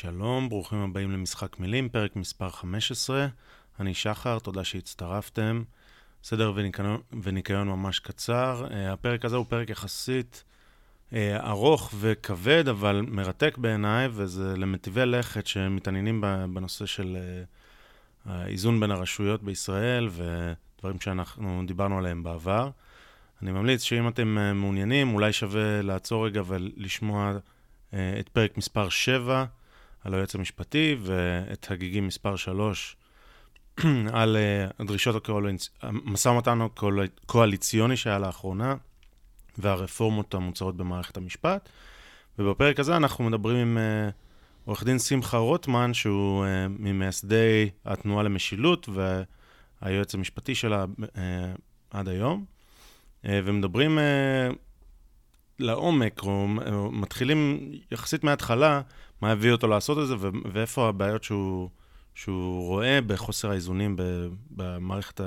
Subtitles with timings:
[0.00, 3.26] שלום, ברוכים הבאים למשחק מילים, פרק מספר 15.
[3.80, 5.62] אני שחר, תודה שהצטרפתם.
[6.24, 8.66] סדר וניקיון, וניקיון ממש קצר.
[8.68, 10.44] Uh, הפרק הזה הוא פרק יחסית
[11.10, 16.20] uh, ארוך וכבד, אבל מרתק בעיניי, וזה למטיבי לכת שמתעניינים
[16.54, 22.70] בנושא של uh, האיזון בין הרשויות בישראל, ודברים שאנחנו דיברנו עליהם בעבר.
[23.42, 27.38] אני ממליץ שאם אתם מעוניינים, אולי שווה לעצור רגע ולשמוע
[27.94, 29.44] את פרק מספר 7
[30.08, 32.96] על היועץ המשפטי, ואת הגיגים מספר 3
[34.12, 35.70] על uh, הדרישות הקואליצ...
[35.82, 36.58] המשא ומתן
[37.24, 38.74] הקואליציוני שהיה לאחרונה,
[39.58, 41.68] והרפורמות המוצעות במערכת המשפט.
[42.38, 44.12] ובפרק הזה אנחנו מדברים עם uh,
[44.64, 48.88] עורך דין שמחה רוטמן, שהוא uh, ממייסדי התנועה למשילות
[49.82, 50.84] והיועץ המשפטי שלה
[51.90, 52.44] עד היום,
[53.24, 53.98] ומדברים
[55.58, 58.80] לעומק, או, או מתחילים יחסית מההתחלה,
[59.20, 60.14] מה הביא אותו לעשות את זה,
[60.52, 61.68] ואיפה הבעיות שהוא...
[62.18, 63.96] שהוא רואה בחוסר האיזונים
[64.50, 65.20] במערכת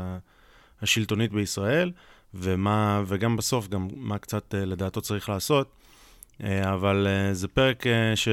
[0.82, 1.92] השלטונית בישראל,
[2.34, 5.72] ומה, וגם בסוף, גם מה קצת אה, לדעתו צריך לעשות.
[6.44, 7.84] אה, אבל אה, זה פרק
[8.16, 8.28] ש,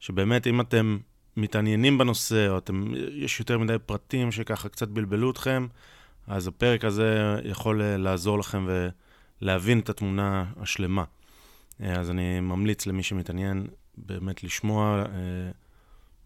[0.00, 0.98] שבאמת, אם אתם
[1.36, 5.66] מתעניינים בנושא, או אתם, יש יותר מדי פרטים שככה קצת בלבלו אתכם,
[6.26, 8.66] אז הפרק הזה יכול לעזור לכם
[9.42, 11.04] ולהבין את התמונה השלמה.
[11.80, 15.04] אז אני ממליץ למי שמתעניין באמת לשמוע.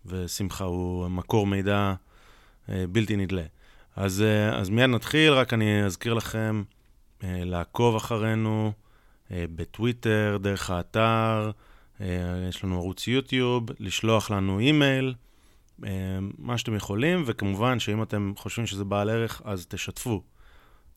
[0.06, 1.94] ושמחה הוא מקור מידע
[2.68, 3.42] אה, בלתי נדלה.
[3.96, 6.62] אז, אה, אז מיד נתחיל, רק אני אזכיר לכם
[7.24, 8.72] אה, לעקוב אחרינו
[9.32, 11.50] בטוויטר, דרך האתר,
[12.48, 15.14] יש לנו ערוץ יוטיוב, לשלוח לנו אימייל,
[16.38, 20.22] מה שאתם יכולים, וכמובן שאם אתם חושבים שזה בעל ערך, אז תשתפו.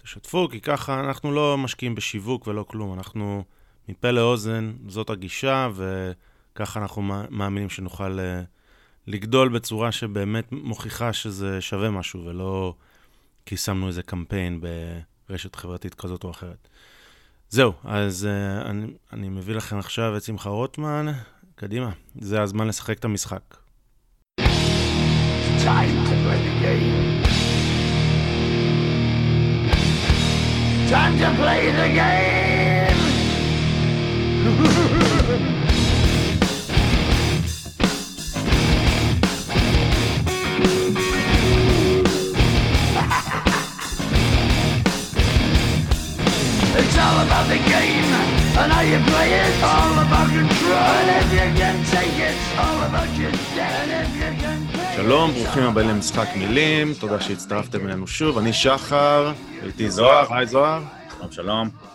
[0.04, 3.44] תשתפו, כי ככה אנחנו לא משקיעים בשיווק ולא כלום, אנחנו
[3.90, 8.20] מפה לאוזן, זאת הגישה, וככה אנחנו מאמינים שנוכל
[9.08, 12.74] לגדול בצורה שבאמת מוכיחה שזה שווה משהו, ולא
[13.46, 14.62] כי שמנו איזה קמפיין
[15.30, 16.68] ברשת חברתית כזאת או אחרת.
[17.50, 21.06] זהו, אז uh, אני, אני מביא לכם עכשיו את שמחה רוטמן.
[21.56, 23.58] קדימה, זה הזמן לשחק את המשחק.
[24.40, 27.24] Time to play the game.
[30.90, 32.43] Time to play the game.
[34.44, 34.58] It's all
[47.24, 48.12] about the game
[48.60, 49.64] and how you play it.
[49.64, 50.92] All about control.
[51.00, 53.88] And if you can take it, all about your dead.
[53.96, 54.60] And if you can
[54.96, 59.32] שלום, ברוכים הבאים למשחק מילים, תודה שהצטרפתם אלינו שוב, אני שחר,
[59.66, 60.82] איתי זוהר, היי זוהר.
[61.18, 61.93] שלום, שלום.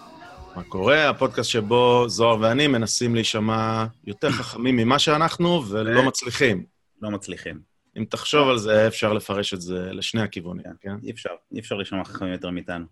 [0.57, 1.11] מה קורה?
[1.11, 6.65] הפודקאסט שבו זוהר ואני מנסים להישמע יותר חכמים ממה שאנחנו, ולא מצליחים.
[7.03, 7.61] לא מצליחים.
[7.99, 10.73] אם תחשוב על זה, אפשר לפרש את זה לשני הכיוונים, כן?
[10.81, 10.97] כן?
[11.03, 12.85] אי אפשר, אי אפשר להישמע חכמים יותר מאיתנו.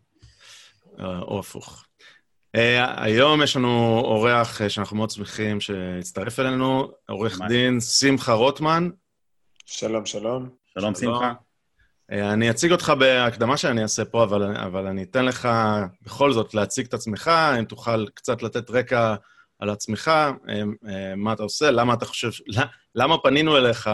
[1.00, 1.84] אה, או הפוך.
[2.56, 2.59] Uh,
[2.97, 8.91] היום יש לנו אורח uh, שאנחנו מאוד שמחים שהצטרף אלינו, עורך דין שמחה רוטמן.
[9.67, 10.49] שלום, שלום.
[10.67, 11.33] שלום, שמחה.
[12.12, 15.49] Uh, אני אציג אותך בהקדמה שאני אעשה פה, אבל, אבל אני אתן לך
[16.03, 19.15] בכל זאת להציג את עצמך, אם תוכל קצת לתת רקע
[19.59, 22.31] על עצמך, uh, uh, מה אתה עושה, למה אתה חושב,
[22.94, 23.91] למה פנינו אליך,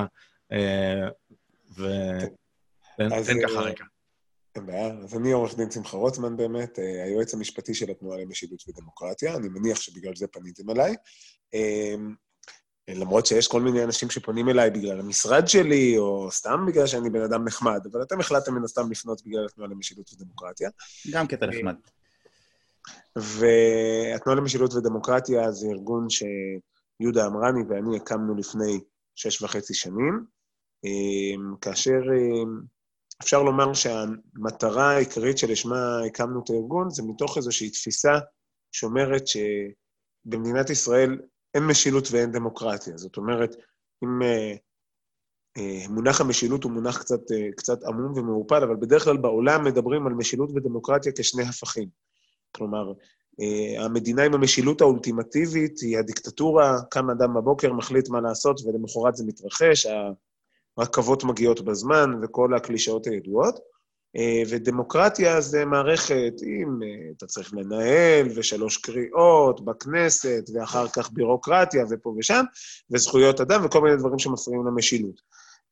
[1.76, 3.84] ותן ככה רקע.
[4.56, 4.86] אין בעיה.
[4.86, 9.36] אז אני עורך דין שמחה רוטמן באמת, אה, היועץ המשפטי של התנועה למשילות ודמוקרטיה.
[9.36, 10.94] אני מניח שבגלל זה פניתם אליי.
[12.88, 17.22] למרות שיש כל מיני אנשים שפונים אליי בגלל המשרד שלי, או סתם בגלל שאני בן
[17.22, 20.70] אדם נחמד, אבל אתם החלטתם מן הסתם לפנות בגלל התנועה למשילות ודמוקרטיה.
[21.12, 21.74] גם קטע נחמד.
[23.16, 28.80] והתנועה למשילות ודמוקרטיה זה ארגון שיהודה אמרני ואני הקמנו לפני
[29.14, 30.24] שש וחצי שנים,
[30.84, 32.60] אמ, כאשר אמ,
[33.22, 38.18] אפשר לומר שהמטרה העיקרית שלשמה הקמנו את הארגון זה מתוך איזושהי תפיסה
[38.72, 41.18] שאומרת שבמדינת ישראל
[41.54, 42.96] אין משילות ואין דמוקרטיה.
[42.96, 43.56] זאת אומרת,
[44.04, 44.54] אם אה,
[45.56, 50.06] אה, מונח המשילות הוא מונח קצת, אה, קצת עמום ומעורפל, אבל בדרך כלל בעולם מדברים
[50.06, 51.88] על משילות ודמוקרטיה כשני הפכים.
[52.56, 52.92] כלומר,
[53.78, 59.86] המדינה עם המשילות האולטימטיבית היא הדיקטטורה, קם אדם בבוקר, מחליט מה לעשות, ולמחרת זה מתרחש,
[60.78, 63.58] רכבות מגיעות בזמן וכל הקלישאות הידועות.
[64.16, 71.84] אה, ודמוקרטיה זה מערכת עם, אה, אתה צריך לנהל, ושלוש קריאות בכנסת, ואחר כך בירוקרטיה,
[71.90, 72.44] ופה ושם,
[72.90, 75.20] וזכויות אדם, וכל מיני דברים שמפריעים למשילות.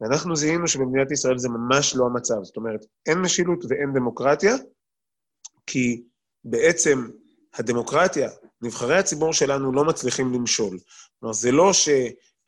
[0.01, 2.43] ואנחנו זיהינו שבמדינת ישראל זה ממש לא המצב.
[2.43, 4.55] זאת אומרת, אין משילות ואין דמוקרטיה,
[5.67, 6.03] כי
[6.45, 7.09] בעצם
[7.55, 8.31] הדמוקרטיה,
[8.63, 10.79] נבחרי הציבור שלנו לא מצליחים למשול.
[11.21, 11.89] כלומר, זה לא ש...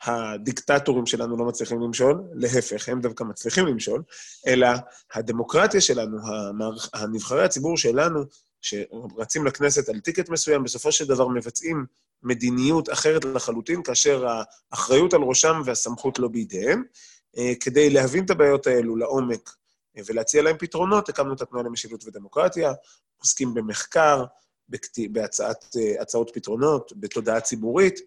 [0.04, 4.02] הדיקטטורים שלנו לא מצליחים למשול, להפך, הם דווקא מצליחים למשול,
[4.46, 4.68] אלא
[5.14, 6.88] הדמוקרטיה שלנו, המערכ...
[6.94, 8.20] הנבחרי הציבור שלנו,
[8.60, 11.86] שרצים לכנסת על טיקט מסוים, בסופו של דבר מבצעים
[12.22, 14.26] מדיניות אחרת לחלוטין, כאשר
[14.72, 16.82] האחריות על ראשם והסמכות לא בידיהם.
[17.38, 19.56] אה, כדי להבין את הבעיות האלו לעומק
[19.96, 22.72] אה, ולהציע להם פתרונות, הקמנו את התנועה למשילות ודמוקרטיה,
[23.18, 24.24] עוסקים במחקר,
[25.10, 28.00] בהצעת אה, הצעות פתרונות, בתודעה ציבורית,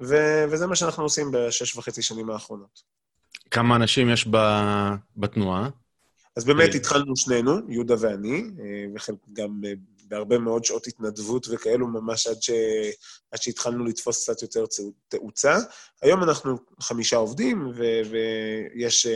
[0.00, 2.82] ו- וזה מה שאנחנו עושים בשש וחצי שנים האחרונות.
[3.50, 4.28] כמה אנשים יש
[5.16, 5.68] בתנועה?
[6.36, 8.42] אז באמת התחלנו שנינו, יהודה ואני,
[8.94, 9.60] וחלק גם
[10.04, 12.50] בהרבה מאוד שעות התנדבות וכאלו, ממש עד, ש...
[13.30, 14.64] עד שהתחלנו לתפוס קצת יותר
[15.08, 15.56] תאוצה.
[16.02, 17.82] היום אנחנו חמישה עובדים, ו...
[18.10, 19.06] ויש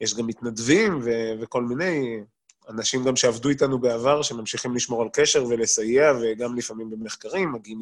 [0.00, 1.10] יש גם מתנדבים ו...
[1.40, 2.20] וכל מיני
[2.68, 7.80] אנשים גם שעבדו איתנו בעבר, שממשיכים לשמור על קשר ולסייע, וגם לפעמים במחקרים, מגיעים.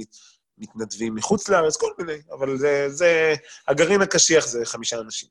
[0.59, 2.89] מתנדבים מחוץ לארץ, כל מיני, אבל זה...
[2.89, 3.35] זה...
[3.69, 5.29] הגרעין הקשיח זה חמישה אנשים.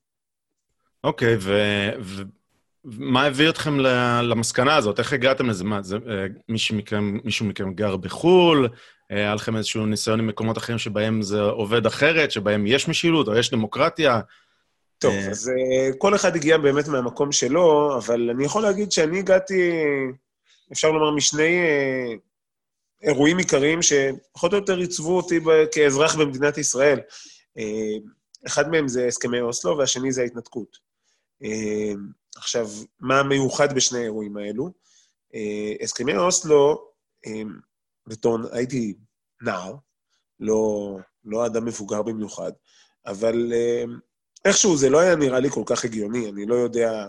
[1.04, 2.22] אוקיי, okay, ו...
[2.88, 3.80] מה הביא אתכם
[4.22, 5.00] למסקנה הזאת?
[5.00, 5.64] איך הגעתם לזה?
[5.64, 8.70] מה, זה, אה, מישהו מכם, מישהו מכם גר בחו"ל?
[9.12, 13.28] אה, היה לכם איזשהו ניסיון עם מקומות אחרים שבהם זה עובד אחרת, שבהם יש משילות
[13.28, 14.20] או יש דמוקרטיה?
[15.00, 15.52] טוב, אה, אז
[15.98, 19.72] כל אחד הגיע באמת מהמקום שלו, אבל אני יכול להגיד שאני הגעתי,
[20.72, 21.60] אפשר לומר, משני
[23.02, 25.40] אירועים עיקריים שפחות או יותר עיצבו אותי
[25.72, 27.00] כאזרח במדינת ישראל.
[28.48, 30.78] אחד מהם זה הסכמי אוסלו, והשני זה ההתנתקות.
[32.38, 34.72] עכשיו, מה מיוחד בשני האירועים האלו?
[35.36, 36.92] אה, הסכמי אוסלו,
[37.26, 37.42] אה,
[38.08, 38.94] בתור, הייתי
[39.42, 39.76] נער,
[40.40, 40.96] לא,
[41.26, 42.52] לא אדם מבוגר במיוחד,
[43.06, 43.84] אבל אה,
[44.46, 47.06] איכשהו זה לא היה נראה לי כל כך הגיוני, אני לא יודע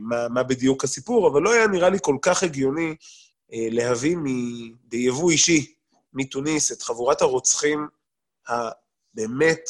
[0.00, 2.94] מה, מה בדיוק הסיפור, אבל לא היה נראה לי כל כך הגיוני
[3.52, 4.24] להביא מ,
[4.84, 5.74] ביבוא אישי
[6.12, 7.88] מתוניס את חבורת הרוצחים
[8.48, 9.60] הבאמת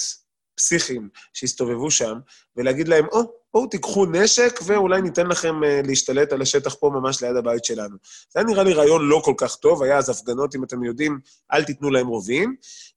[0.55, 2.19] פסיכיים שהסתובבו שם,
[2.56, 6.90] ולהגיד להם, או, oh, בואו תיקחו נשק ואולי ניתן לכם uh, להשתלט על השטח פה
[6.94, 7.96] ממש ליד הבית שלנו.
[8.31, 11.20] זה היה נראה לי רעיון לא כל כך טוב, היה אז הפגנות, אם אתם יודעים,
[11.52, 12.56] אל תיתנו להם רובים.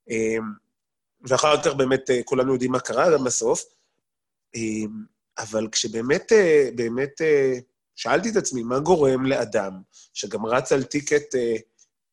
[0.10, 0.44] Uh,
[1.22, 3.66] ואחר כך באמת uh, כולנו יודעים מה קרה גם בסוף.
[4.58, 4.60] Uh,
[5.38, 6.32] אבל כשבאמת,
[6.76, 7.22] באמת,
[7.96, 9.82] שאלתי את עצמי, מה גורם לאדם
[10.14, 11.62] שגם רץ על ticket uh,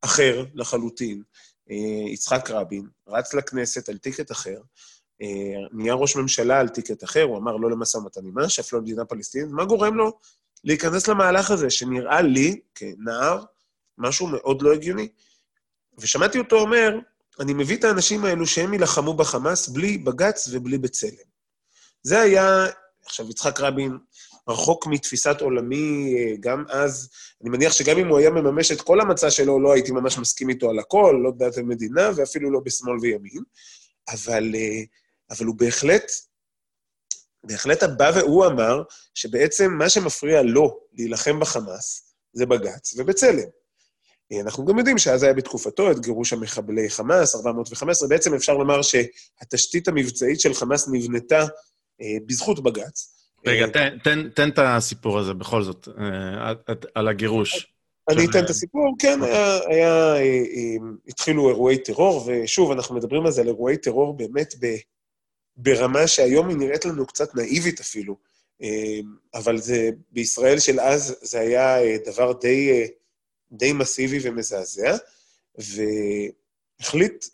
[0.01, 1.23] אחר לחלוטין,
[1.69, 1.73] uh,
[2.13, 4.61] יצחק רבין, רץ לכנסת על ticket אחר,
[5.23, 8.79] אה, נהיה ראש ממשלה על ticket אחר, הוא אמר לא למשא ומתן עם אש"ף, לא
[8.79, 10.19] למדינה פלסטינית, מה גורם לו
[10.65, 13.45] להיכנס למהלך הזה, שנראה לי, כנער,
[13.99, 15.09] משהו מאוד לא הגיוני.
[15.99, 16.99] ושמעתי אותו אומר,
[17.41, 21.33] אני מביא את האנשים האלו שהם יילחמו בחמאס בלי בג"ץ ובלי בצלם.
[22.03, 22.67] זה היה,
[23.05, 23.99] עכשיו, יצחק רבין
[24.49, 27.09] רחוק מתפיסת עולמי אה, גם אז,
[27.43, 30.49] אני מניח שגם אם הוא היה מממש את כל המצע שלו, לא הייתי ממש מסכים
[30.49, 33.43] איתו על הכל, לא בדת המדינה ואפילו לא בשמאל וימין,
[34.09, 34.87] אבל uh,
[35.33, 36.13] אבל הוא בהחלט,
[37.45, 38.83] בהחלט בא והוא אמר
[39.15, 43.49] שבעצם מה שמפריע לו להילחם בחמאס זה בג"ץ ובצלם.
[44.41, 49.89] אנחנו גם יודעים שאז היה בתקופתו את גירוש המחבלי חמאס, 415, בעצם אפשר לומר שהתשתית
[49.89, 51.41] המבצעית של חמאס נבנתה
[52.01, 53.22] אה, בזכות בג"ץ.
[53.47, 56.53] רגע, תן, תן, תן את הסיפור הזה בכל זאת, אה,
[56.95, 57.73] על הגירוש.
[58.11, 59.35] אני אתן את הסיפור, כן, אוקיי.
[59.35, 60.77] היה, היה, אה,
[61.09, 64.77] התחילו אירועי טרור, ושוב, אנחנו מדברים על זה, על אירועי טרור באמת ב...
[65.57, 68.17] ברמה שהיום היא נראית לנו קצת נאיבית אפילו,
[69.35, 72.87] אבל זה, בישראל של אז זה היה אה, דבר די, אה,
[73.53, 74.97] די מסיבי ומזעזע,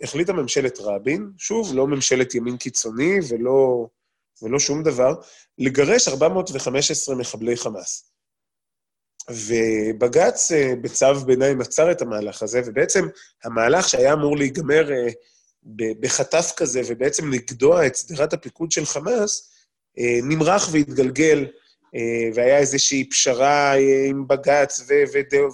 [0.00, 3.88] והחליטה ממשלת רבין, שוב, לא ממשלת ימין קיצוני ולא,
[4.42, 5.14] ולא שום דבר,
[5.58, 8.12] לגרש 415 מחבלי חמאס.
[9.30, 13.04] ובג"ץ אה, בצו ביניים עצר את המהלך הזה, ובעצם
[13.44, 14.88] המהלך שהיה אמור להיגמר
[16.00, 19.50] בחטף כזה, ובעצם לגדוע את שדרת הפיקוד של חמאס,
[19.98, 21.46] אה, נמרח והתגלגל,
[21.94, 24.80] אה, והיה איזושהי פשרה אה, עם בג"ץ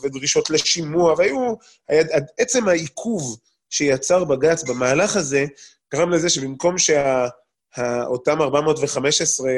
[0.02, 1.54] ודרישות לשימוע, והיו...
[1.88, 2.02] היה,
[2.38, 3.38] עצם העיכוב
[3.70, 5.44] שיצר בג"ץ במהלך הזה,
[5.94, 6.78] גרם לזה שבמקום
[7.76, 9.50] שאותם 415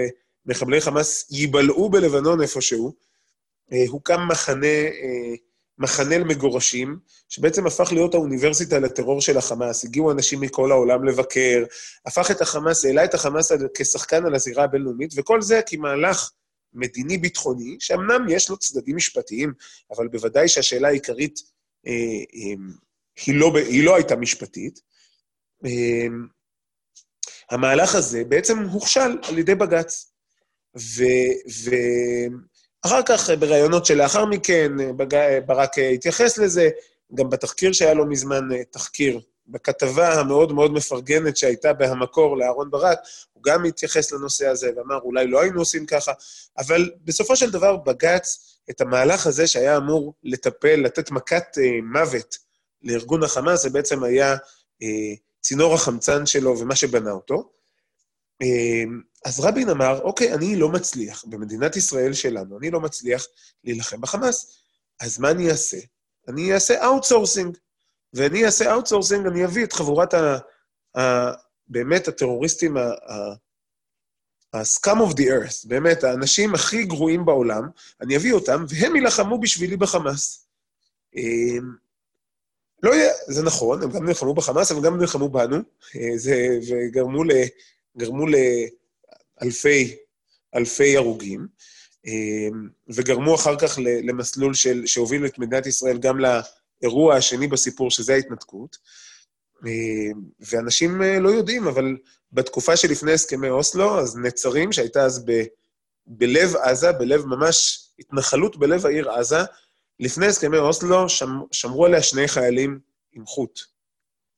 [0.46, 2.92] מחבלי חמאס ייבלעו בלבנון איפשהו,
[3.88, 4.66] הוקם מחנה
[5.78, 9.85] מחנה למגורשים, שבעצם הפך להיות האוניברסיטה לטרור של החמאס.
[9.85, 11.64] הגיעו אנשים מכל העולם לבקר,
[12.06, 16.30] הפך את החמאס, העלה את החמאס כשחקן על הזירה הבינלאומית, וכל זה כמהלך
[16.75, 19.52] מדיני-ביטחוני, שאמנם יש לו צדדים משפטיים,
[19.90, 21.40] אבל בוודאי שהשאלה העיקרית
[21.87, 21.92] אה,
[22.35, 22.54] אה,
[23.26, 24.80] היא, לא, היא לא הייתה משפטית.
[25.64, 26.06] אה,
[27.50, 30.12] המהלך הזה בעצם הוכשל על ידי בג"ץ.
[30.79, 31.05] ו...
[31.65, 31.71] ו
[32.87, 34.73] אחר כך, בראיונות שלאחר מכן,
[35.47, 36.69] ברק התייחס לזה,
[37.15, 42.99] גם בתחקיר שהיה לו מזמן, תחקיר בכתבה המאוד מאוד מפרגנת שהייתה בהמקור לאהרן ברק,
[43.33, 46.12] הוא גם התייחס לנושא הזה ואמר, אולי לא היינו עושים ככה,
[46.59, 52.38] אבל בסופו של דבר בג"ץ, את המהלך הזה שהיה אמור לטפל, לתת מכת אה, מוות
[52.83, 54.37] לארגון החמאס, זה בעצם היה
[54.83, 55.15] אה,
[55.47, 57.50] צינור החמצן שלו ומה שבנה אותו.
[58.43, 58.85] אה,
[59.25, 63.26] אז רבין אמר, אוקיי, אני לא מצליח, במדינת ישראל שלנו, אני לא מצליח
[63.65, 64.59] להילחם בחמאס,
[65.00, 65.76] אז מה אני אעשה?
[66.29, 67.57] אני אעשה outsourcing.
[68.12, 70.38] ואני אעשה outsourcing, אני אביא את חבורת ה...
[70.99, 71.33] ה
[71.69, 72.76] באמת הטרוריסטים,
[74.53, 77.69] ה-scum of the earth, באמת, האנשים הכי גרועים בעולם,
[78.00, 80.49] אני אביא אותם, והם יילחמו בשבילי בחמאס.
[82.83, 85.56] לא יהיה, זה נכון, הם גם נלחמו בחמאס, אבל גם נלחמו בנו,
[85.97, 88.35] אה, זה, וגרמו ל,
[89.42, 89.97] לאלפי,
[90.54, 91.47] אלפי הרוגים,
[92.06, 98.14] אמ, וגרמו אחר כך למסלול של, שהוביל את מדינת ישראל גם לאירוע השני בסיפור, שזה
[98.14, 98.76] ההתנתקות.
[99.66, 101.97] אמ, ואנשים אה, לא יודעים, אבל
[102.33, 105.42] בתקופה שלפני הסכמי אוסלו, אז נצרים, שהייתה אז ב,
[106.06, 109.38] בלב עזה, בלב ממש התנחלות בלב העיר עזה,
[110.00, 112.79] לפני הסכמי אוסלו שמ, שמרו עליה שני חיילים
[113.12, 113.61] עם חוט.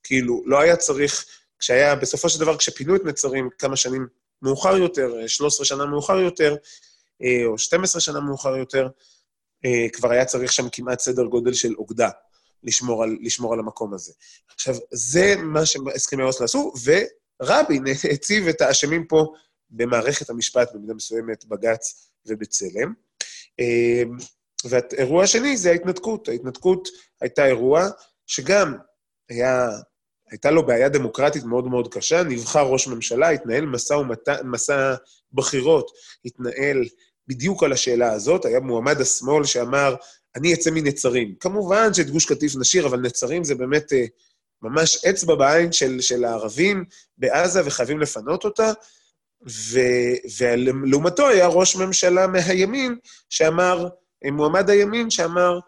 [0.03, 1.25] כאילו, לא היה צריך,
[1.59, 4.07] כשהיה, בסופו של דבר, כשפינו את נצרים כמה שנים
[4.43, 6.57] מאוחר יותר, 13 שנה מאוחר יותר,
[7.23, 8.89] אה, או 12 שנה מאוחר יותר,
[9.65, 12.11] אה, כבר היה צריך שם כמעט סדר גודל של אוגדה
[12.63, 14.13] לשמור על, לשמור על המקום הזה.
[14.55, 17.85] עכשיו, זה מה שהסכמי אוסלו עשו, ורבין
[18.15, 19.33] הציב את האשמים פה
[19.71, 22.93] במערכת המשפט, במידה מסוימת, בג"ץ ובצלם.
[24.65, 26.29] והאירוע השני זה ההתנתקות.
[26.29, 26.89] ההתנתקות
[27.21, 27.89] הייתה אירוע
[28.27, 28.75] שגם
[29.29, 29.69] היה,
[30.31, 34.29] הייתה לו בעיה דמוקרטית מאוד מאוד קשה, נבחר ראש ממשלה, התנהל מסע, ומת...
[34.45, 34.95] מסע
[35.33, 35.91] בחירות,
[36.25, 36.85] התנהל
[37.29, 39.95] בדיוק על השאלה הזאת, היה מועמד השמאל שאמר,
[40.37, 41.35] אני אצא מנצרים.
[41.41, 44.05] כמובן שאת גוש קטיף נשאיר, אבל נצרים זה באמת אה,
[44.63, 46.85] ממש אצבע בעין של, של הערבים
[47.19, 48.73] בעזה, וחייבים לפנות אותה.
[50.39, 52.97] ולעומתו היה ראש ממשלה מהימין
[53.31, 53.89] שאמר,
[54.25, 55.59] מועמד הימין שאמר,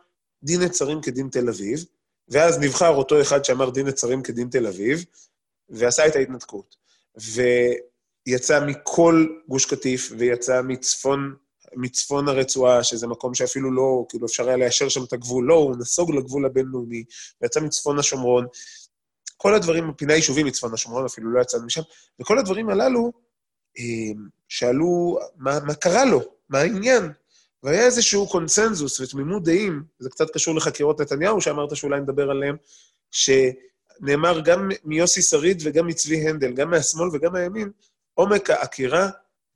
[0.43, 1.85] דין נצרים כדין תל אביב,
[2.29, 5.05] ואז נבחר אותו אחד שאמר דין נצרים כדין תל אביב,
[5.69, 6.77] ועשה את ההתנתקות.
[8.27, 11.35] ויצא מכל גוש קטיף, ויצא מצפון,
[11.77, 15.77] מצפון הרצועה, שזה מקום שאפילו לא, כאילו אפשר היה ליישר שם את הגבול, לא, הוא
[15.77, 17.05] נסוג לגבול הבינלאומי,
[17.43, 18.47] ויצא מצפון השומרון.
[19.37, 21.83] כל הדברים, פינה יישובים מצפון השומרון, אפילו לא יצאנו משם,
[22.21, 23.13] וכל הדברים הללו,
[23.79, 23.85] אה,
[24.49, 26.21] שאלו, מה, מה קרה לו?
[26.49, 27.13] מה העניין?
[27.63, 32.57] והיה איזשהו קונצנזוס ותמימות דעים, זה קצת קשור לחקירות נתניהו, שאמרת שאולי נדבר עליהם,
[33.11, 37.71] שנאמר גם מיוסי שריד וגם מצבי הנדל, גם מהשמאל וגם מהימין,
[38.15, 39.09] עומק העקירה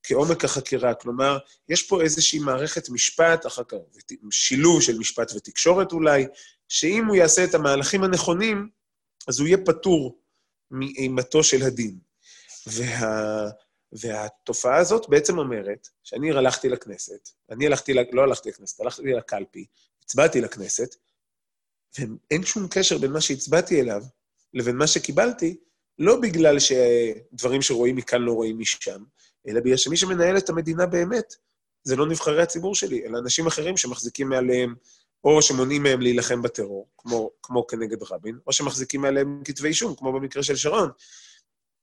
[0.02, 0.94] כעומק החקירה.
[0.94, 3.76] כלומר, יש פה איזושהי מערכת משפט, אחר כך
[4.30, 6.26] שילוב של משפט ותקשורת אולי,
[6.68, 8.68] שאם הוא יעשה את המהלכים הנכונים,
[9.28, 10.18] אז הוא יהיה פטור
[10.70, 11.98] מאימתו של הדין.
[12.66, 13.48] וה...
[13.94, 19.66] והתופעה הזאת בעצם אומרת שאני הלכתי לכנסת, אני הלכתי, לא הלכתי לכנסת, הלכתי לקלפי,
[20.04, 20.94] הצבעתי לכנסת,
[21.98, 24.02] ואין שום קשר בין מה שהצבעתי אליו
[24.54, 25.56] לבין מה שקיבלתי,
[25.98, 29.04] לא בגלל שדברים שרואים מכאן לא רואים משם,
[29.48, 31.34] אלא בגלל שמי שמנהל את המדינה באמת,
[31.82, 34.74] זה לא נבחרי הציבור שלי, אלא אנשים אחרים שמחזיקים מעליהם,
[35.24, 40.12] או שמונעים מהם להילחם בטרור, כמו, כמו כנגד רבין, או שמחזיקים מעליהם כתבי אישום, כמו
[40.12, 40.90] במקרה של שרון.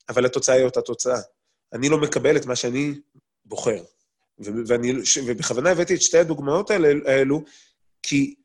[0.10, 1.20] אבל התוצאה היא אותה תוצאה.
[1.74, 2.94] אני לא מקבל את מה שאני
[3.46, 3.84] בוחר.
[4.40, 4.94] ואני,
[5.26, 7.44] ובכוונה הבאתי את שתי הדוגמאות האלה, האלו,
[8.04, 8.36] כי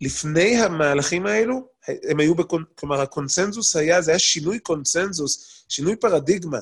[0.00, 2.64] לפני המהלכים האלו, הם היו, בקונ...
[2.74, 6.58] כלומר, הקונצנזוס היה, זה היה שינוי קונצנזוס, שינוי פרדיגמה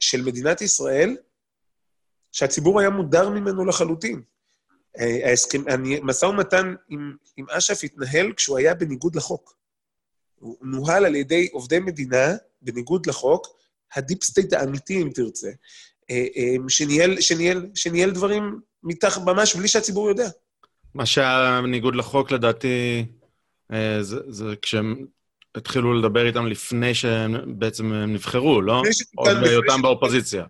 [0.00, 1.16] של מדינת ישראל,
[2.32, 4.22] שהציבור היה מודר ממנו לחלוטין.
[5.24, 5.62] ההסכם,
[6.02, 9.56] משא ומתן עם, עם אש"ף התנהל כשהוא היה בניגוד לחוק.
[10.34, 13.46] הוא נוהל על ידי עובדי מדינה בניגוד לחוק,
[13.96, 15.48] ה deep state האמיתי, אם תרצה,
[16.10, 20.28] אה, אה, שניהל, שניהל, שניהל דברים מתחת, ממש בלי שהציבור יודע.
[20.94, 23.06] מה שהיה בניגוד לחוק, לדעתי,
[23.72, 25.06] אה, זה, זה כשהם
[25.54, 28.82] התחילו לדבר איתם לפני שבעצם הם נבחרו, לא?
[29.14, 30.44] עוד בהיותם באופוזיציה.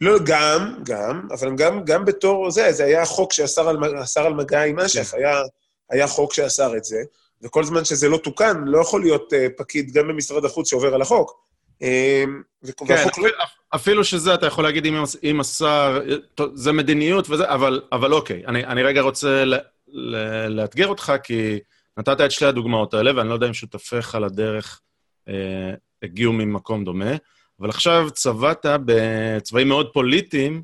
[0.00, 3.78] לא, גם, גם, אבל גם, גם בתור זה, זה היה חוק שאסר על,
[4.16, 5.18] על מגע עם אש"ף, כן.
[5.18, 5.42] היה,
[5.90, 6.96] היה חוק שאסר את זה,
[7.42, 11.02] וכל זמן שזה לא תוקן, לא יכול להיות uh, פקיד גם במשרד החוץ שעובר על
[11.02, 11.43] החוק.
[11.84, 12.42] אמ,
[12.86, 13.28] כן, אפילו.
[13.74, 14.86] אפילו שזה, אתה יכול להגיד
[15.22, 16.00] אם השר,
[16.54, 19.54] זה מדיניות וזה, אבל, אבל אוקיי, אני, אני רגע רוצה ל,
[19.88, 20.16] ל,
[20.48, 21.58] לאתגר אותך, כי
[21.98, 24.80] נתת את שתי הדוגמאות האלה, ואני לא יודע אם שותפיך לדרך
[25.28, 27.10] אה, הגיעו ממקום דומה,
[27.60, 30.62] אבל עכשיו צבעת בצבעים מאוד פוליטיים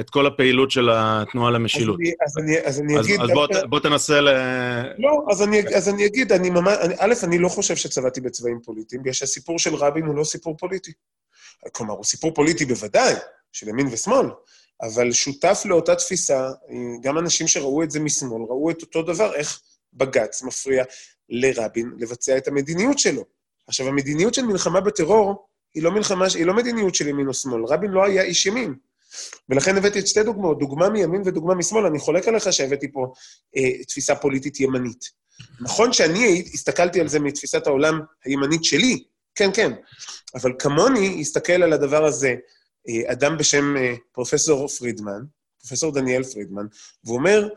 [0.00, 1.98] את כל הפעילות של התנועה למשילות.
[2.26, 3.20] אז אני, אז אני, אז אני אז, אגיד...
[3.20, 4.28] אז בוא, דווקא- בוא תנסה ל...
[4.98, 6.76] לא, אז אני, אז אני אגיד, אני ממש...
[6.80, 10.56] אני, א', אני לא חושב שצבעתי בצבעים פוליטיים, בגלל שהסיפור של רבין הוא לא סיפור
[10.56, 10.92] פוליטי.
[11.72, 13.14] כלומר, הוא סיפור פוליטי בוודאי,
[13.52, 14.26] של ימין ושמאל,
[14.82, 16.50] אבל שותף לאותה תפיסה,
[17.02, 19.60] גם אנשים שראו את זה משמאל, ראו את אותו דבר, איך
[19.92, 20.84] בג"ץ מפריע
[21.28, 23.24] לרבין לבצע את המדיניות שלו.
[23.66, 27.64] עכשיו, המדיניות של מלחמה בטרור היא לא מלחמה, היא לא מדיניות של ימין או שמאל.
[27.64, 28.74] רבין לא היה איש ימין.
[29.48, 31.86] ולכן הבאתי את שתי דוגמאות, דוגמה מימין ודוגמה משמאל.
[31.86, 33.12] אני חולק עליך שהבאתי פה
[33.56, 35.20] אה, תפיסה פוליטית ימנית.
[35.60, 39.72] נכון שאני הסתכלתי על זה מתפיסת העולם הימנית שלי, כן, כן,
[40.34, 42.34] אבל כמוני הסתכל על הדבר הזה
[42.88, 45.22] אה, אדם בשם אה, פרופסור פרידמן,
[45.60, 46.66] פרופסור דניאל פרידמן,
[47.04, 47.48] והוא אומר,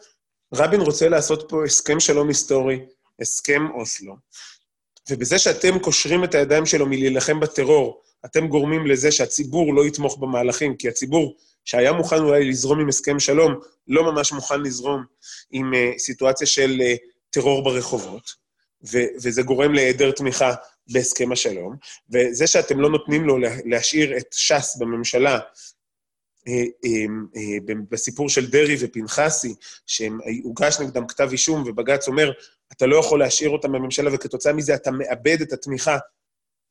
[0.53, 2.85] רבין רוצה לעשות פה הסכם שלום היסטורי,
[3.21, 4.15] הסכם אוסלו,
[5.09, 10.75] ובזה שאתם קושרים את הידיים שלו מלהילחם בטרור, אתם גורמים לזה שהציבור לא יתמוך במהלכים,
[10.75, 13.53] כי הציבור שהיה מוכן אולי לזרום עם הסכם שלום,
[13.87, 15.03] לא ממש מוכן לזרום
[15.51, 16.97] עם uh, סיטואציה של uh,
[17.29, 18.31] טרור ברחובות,
[18.91, 20.53] ו- וזה גורם להיעדר תמיכה
[20.91, 21.75] בהסכם השלום,
[22.13, 25.39] וזה שאתם לא נותנים לו לה- להשאיר את ש"ס בממשלה,
[26.47, 26.53] אה,
[26.85, 27.05] אה,
[27.35, 29.55] אה, בסיפור של דרעי ופנחסי,
[29.85, 32.31] שהוגש נגדם כתב אישום, ובג"ץ אומר,
[32.77, 35.97] אתה לא יכול להשאיר אותם בממשלה, וכתוצאה מזה אתה מאבד את התמיכה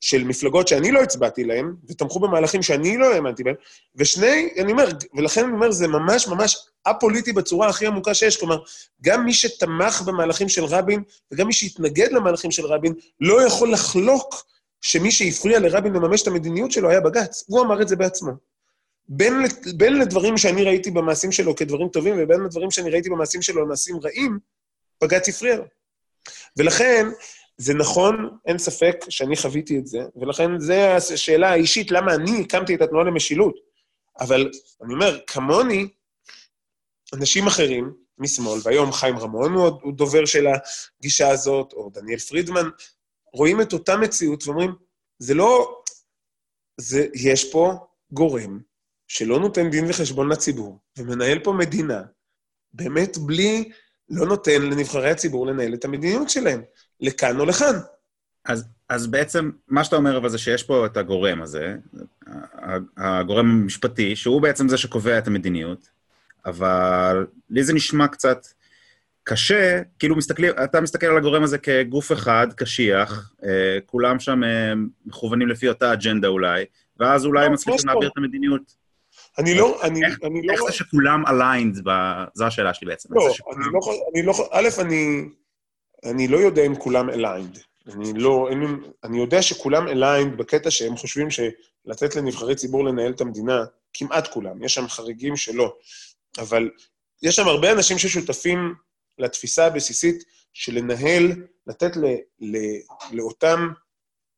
[0.00, 3.54] של מפלגות שאני לא הצבעתי להן, ותמכו במהלכים שאני לא האמנתי בהם,
[3.96, 8.36] ושני, אני אומר, ולכן אני אומר, זה ממש ממש א-פוליטי בצורה הכי עמוקה שיש.
[8.36, 8.58] כלומר,
[9.02, 14.44] גם מי שתמך במהלכים של רבין, וגם מי שהתנגד למהלכים של רבין, לא יכול לחלוק
[14.80, 17.44] שמי שהפריע לרבין לממש את המדיניות שלו היה בג"ץ.
[17.46, 18.32] הוא אמר את זה בעצמו.
[19.08, 19.34] בין,
[19.76, 23.96] בין לדברים שאני ראיתי במעשים שלו כדברים טובים, ובין לדברים שאני ראיתי במעשים שלו מעשים
[24.02, 24.38] רעים,
[25.02, 25.64] בג"ץ הפריע לו.
[26.56, 27.06] ולכן,
[27.56, 30.72] זה נכון, אין ספק שאני חוויתי את זה, ולכן זו
[31.14, 33.54] השאלה האישית, למה אני הקמתי את התנועה למשילות.
[34.20, 34.50] אבל
[34.84, 35.88] אני אומר, כמוני,
[37.14, 42.68] אנשים אחרים משמאל, והיום חיים רמון הוא, הוא דובר של הגישה הזאת, או דניאל פרידמן,
[43.34, 44.74] רואים את אותה מציאות ואומרים,
[45.18, 45.82] זה לא...
[46.80, 47.72] זה, יש פה
[48.12, 48.60] גורם
[49.08, 52.02] שלא נותן דין וחשבון לציבור, ומנהל פה מדינה,
[52.72, 53.72] באמת בלי,
[54.10, 56.62] לא נותן לנבחרי הציבור לנהל את המדיניות שלהם,
[57.00, 57.78] לכאן או לכאן.
[58.44, 61.76] אז, אז בעצם, מה שאתה אומר אבל זה שיש פה את הגורם הזה,
[62.96, 65.88] הגורם המשפטי, שהוא בעצם זה שקובע את המדיניות,
[66.46, 68.46] אבל לי זה נשמע קצת
[69.24, 74.72] קשה, כאילו מסתכלים, אתה מסתכל על הגורם הזה כגוף אחד, קשיח, אה, כולם שם אה,
[75.06, 76.64] מכוונים לפי אותה אג'נדה אולי,
[77.00, 77.88] ואז אולי לא, הם יש מצליחים.
[77.88, 78.81] להעביר את המדיניות.
[79.38, 80.52] אני לא, אני, איך- אני לא...
[80.52, 83.14] איך זה שכולם aligned, ב- זו השאלה שלי בעצם.
[83.14, 83.80] לא, אני לא,
[84.14, 85.22] אני לא, א', אני,
[86.04, 87.58] אני לא יודע אם כולם aligned.
[87.94, 93.20] אני לא, אין, אני יודע שכולם aligned בקטע שהם חושבים שלתת לנבחרי ציבור לנהל את
[93.20, 93.64] המדינה,
[93.94, 95.76] כמעט כולם, יש שם חריגים שלא,
[96.38, 96.70] אבל
[97.22, 98.74] יש שם הרבה אנשים ששותפים
[99.18, 101.32] לתפיסה הבסיסית של לנהל,
[101.66, 102.04] לתת ל,
[102.40, 102.56] ל,
[103.12, 103.68] לאותם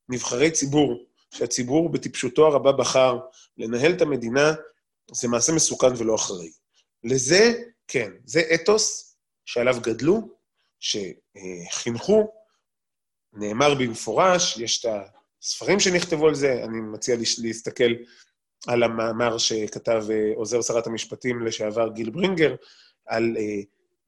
[0.09, 1.05] נבחרי ציבור,
[1.35, 3.19] שהציבור בטיפשותו הרבה בחר,
[3.59, 4.53] לנהל את המדינה,
[5.13, 6.51] זה מעשה מסוכן ולא אחראי.
[7.05, 7.53] לזה,
[7.89, 10.29] כן, זה אתוס שעליו גדלו,
[10.81, 12.33] שחינכו,
[13.33, 14.91] נאמר במפורש, יש את
[15.43, 17.93] הספרים שנכתבו על זה, אני מציע להסתכל
[18.67, 22.55] על המאמר שכתב אה, עוזר שרת המשפטים לשעבר גיל ברינגר,
[23.07, 23.61] על, אה,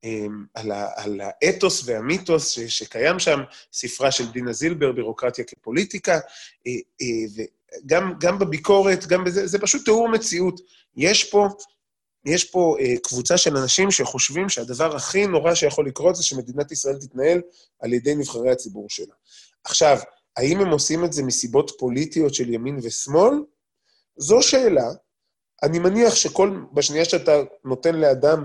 [0.04, 3.40] אה, על, ה, על האתוס והמיתוס ש, שקיים שם,
[3.72, 6.20] ספרה של דינה זילבר, בירוקרטיה כפוליטיקה,
[7.84, 10.60] וגם גם בביקורת, גם בזה, זה פשוט תיאור מציאות.
[10.96, 11.48] יש פה
[12.26, 16.98] יש פה אה, קבוצה של אנשים שחושבים שהדבר הכי נורא שיכול לקרות זה שמדינת ישראל
[16.98, 17.40] תתנהל
[17.80, 19.14] על ידי נבחרי הציבור שלה.
[19.64, 19.98] עכשיו,
[20.36, 23.34] האם הם עושים את זה מסיבות פוליטיות של ימין ושמאל?
[24.16, 24.90] זו שאלה.
[25.62, 27.32] אני מניח שכל, בשנייה שאתה
[27.64, 28.44] נותן לאדם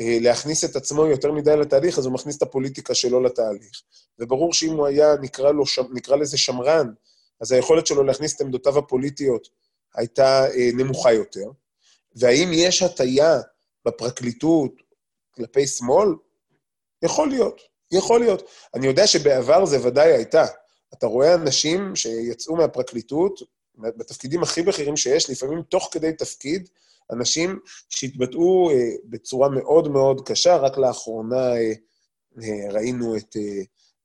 [0.00, 3.82] אה, להכניס את עצמו יותר מדי לתהליך, אז הוא מכניס את הפוליטיקה שלו לתהליך.
[4.18, 6.92] וברור שאם הוא היה, נקרא, לו, נקרא לזה שמרן,
[7.40, 9.48] אז היכולת שלו להכניס את עמדותיו הפוליטיות
[9.94, 11.50] הייתה אה, נמוכה יותר.
[12.16, 13.40] והאם יש הטיה
[13.84, 14.72] בפרקליטות
[15.34, 16.08] כלפי שמאל?
[17.02, 17.60] יכול להיות,
[17.92, 18.48] יכול להיות.
[18.74, 20.46] אני יודע שבעבר זה ודאי הייתה.
[20.94, 23.40] אתה רואה אנשים שיצאו מהפרקליטות,
[23.78, 26.68] בתפקידים הכי בכירים שיש, לפעמים תוך כדי תפקיד,
[27.12, 30.56] אנשים שהתבטאו אה, בצורה מאוד מאוד קשה.
[30.56, 31.72] רק לאחרונה אה,
[32.70, 33.36] ראינו את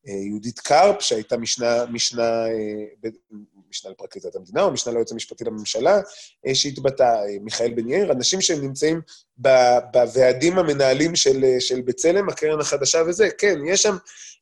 [0.05, 3.09] יהודית קרפ, שהייתה משנה, משנה, אה,
[3.75, 5.99] משנה לפרקליטת המדינה, או משנה ליועץ המשפטי לממשלה,
[6.47, 9.01] אה, שהתבטא, אה, מיכאל בן יאיר, אנשים שנמצאים
[9.93, 13.95] בוועדים המנהלים של, אה, של בצלם, הקרן החדשה וזה, כן, יש שם,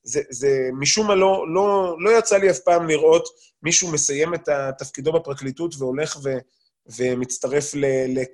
[0.04, 3.28] זה, זה משום מה לא, לא, לא יצא לי אף פעם לראות
[3.64, 6.38] מישהו מסיים את תפקידו בפרקליטות והולך ו,
[6.98, 7.72] ומצטרף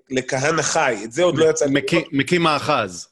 [0.10, 0.96] לכהנא חי.
[1.04, 2.08] את זה עוד לא יצא לי לראות.
[2.12, 3.08] מקים מאחז.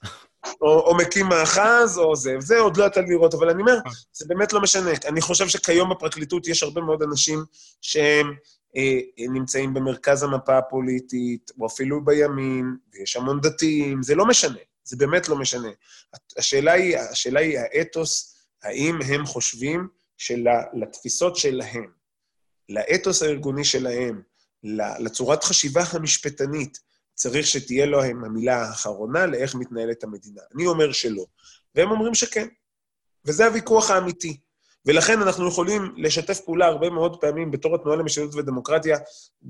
[0.62, 2.36] או, או מקים מאחז, או זה.
[2.40, 3.78] זה עוד לא יצא לי לראות, אבל אני אומר,
[4.14, 4.92] זה באמת לא משנה.
[5.06, 7.44] אני חושב שכיום בפרקליטות יש הרבה מאוד אנשים
[7.82, 8.34] שהם
[8.78, 14.60] אה, נמצאים במרכז המפה הפוליטית, או אפילו בימין, ויש המון דתיים, זה לא משנה.
[14.84, 15.70] זה באמת לא משנה.
[16.38, 21.92] השאלה היא, השאלה היא האתוס, האם הם חושבים שלתפיסות שלהם,
[22.70, 24.22] לאתוס הארגוני שלהם,
[25.00, 26.80] לצורת חשיבה המשפטנית,
[27.18, 30.42] צריך שתהיה להם המילה האחרונה לאיך מתנהלת המדינה.
[30.56, 31.26] אני אומר שלא,
[31.76, 32.48] והם אומרים שכן.
[33.26, 34.38] וזה הוויכוח האמיתי.
[34.86, 38.98] ולכן אנחנו יכולים לשתף פעולה הרבה מאוד פעמים בתור התנועה למשילות ודמוקרטיה,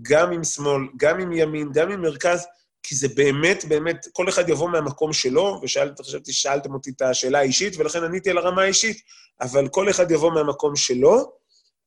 [0.01, 2.45] גם עם שמאל, גם עם ימין, גם עם מרכז,
[2.83, 7.77] כי זה באמת, באמת, כל אחד יבוא מהמקום שלו, וחשבתי ששאלתם אותי את השאלה האישית,
[7.77, 9.01] ולכן עניתי על הרמה האישית,
[9.41, 11.31] אבל כל אחד יבוא מהמקום שלו,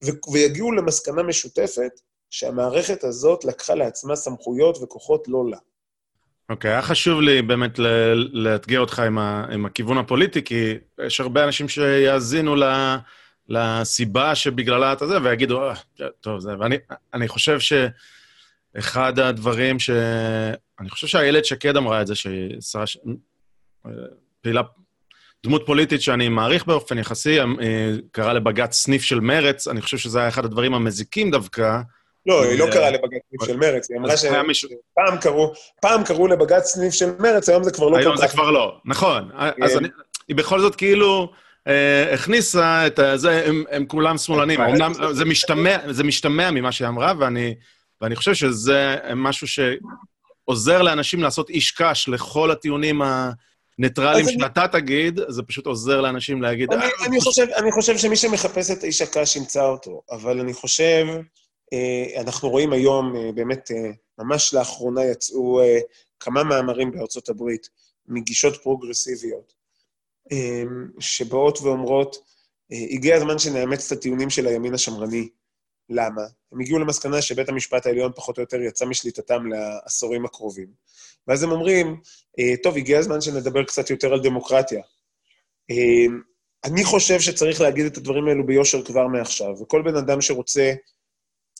[0.04, 5.58] ו- ויגיעו למסקנה משותפת שהמערכת הזאת לקחה לעצמה סמכויות וכוחות לא לה.
[6.50, 7.78] אוקיי, okay, היה חשוב לי באמת
[8.32, 10.74] לאתגר אותך עם, ה- עם הכיוון הפוליטי, כי
[11.06, 12.64] יש הרבה אנשים שיאזינו ל...
[13.48, 15.74] לסיבה שבגללה אתה זה, ויגידו, אה,
[16.20, 16.50] טוב, זה...
[16.58, 19.90] ואני חושב שאחד הדברים ש...
[20.80, 22.84] אני חושב שאיילת שקד אמרה את זה, שהיא שרה...
[24.40, 24.62] פעילה,
[25.44, 27.44] דמות פוליטית שאני מעריך באופן יחסי, אה,
[28.12, 31.80] קרא לבג"ץ סניף של מרץ, אני חושב שזה היה אחד הדברים המזיקים דווקא.
[32.26, 34.16] לא, היא לא קראה לבג"ץ סניף של מרץ, היא אמרה
[34.54, 38.06] שפעם קראו, פעם קראו לבג"ץ סניף של מרץ, היום זה כבר לא כל כך...
[38.06, 39.30] היום זה כבר לא, נכון.
[39.34, 39.84] אז כן.
[40.28, 41.32] היא בכל זאת כאילו...
[41.68, 44.60] אה, הכניסה את זה, הם, כולם שמאלנים.
[44.60, 44.92] אמנם
[45.90, 47.12] זה משתמע, ממה שהיא אמרה,
[48.00, 53.02] ואני, חושב שזה משהו שעוזר לאנשים לעשות איש קש לכל הטיעונים
[53.78, 54.72] הניטרליים שאתה אני...
[54.72, 56.72] תגיד, זה פשוט עוזר לאנשים להגיד...
[56.72, 60.52] אני, אה, אני, חושב, אני חושב שמי שמחפש את איש הקש ימצא אותו, אבל אני
[60.52, 61.06] חושב,
[62.16, 63.70] אנחנו רואים היום, באמת,
[64.18, 65.60] ממש לאחרונה יצאו
[66.20, 67.68] כמה מאמרים בארצות הברית
[68.08, 69.60] מגישות פרוגרסיביות.
[71.00, 72.16] שבאות ואומרות,
[72.72, 75.28] אה, הגיע הזמן שנאמץ את הטיעונים של הימין השמרני.
[75.88, 76.22] למה?
[76.52, 80.68] הם הגיעו למסקנה שבית המשפט העליון פחות או יותר יצא משליטתם לעשורים הקרובים.
[81.26, 82.00] ואז הם אומרים,
[82.38, 84.82] אה, טוב, הגיע הזמן שנדבר קצת יותר על דמוקרטיה.
[86.64, 90.72] אני חושב שצריך להגיד את הדברים האלו ביושר כבר מעכשיו, וכל בן אדם שרוצה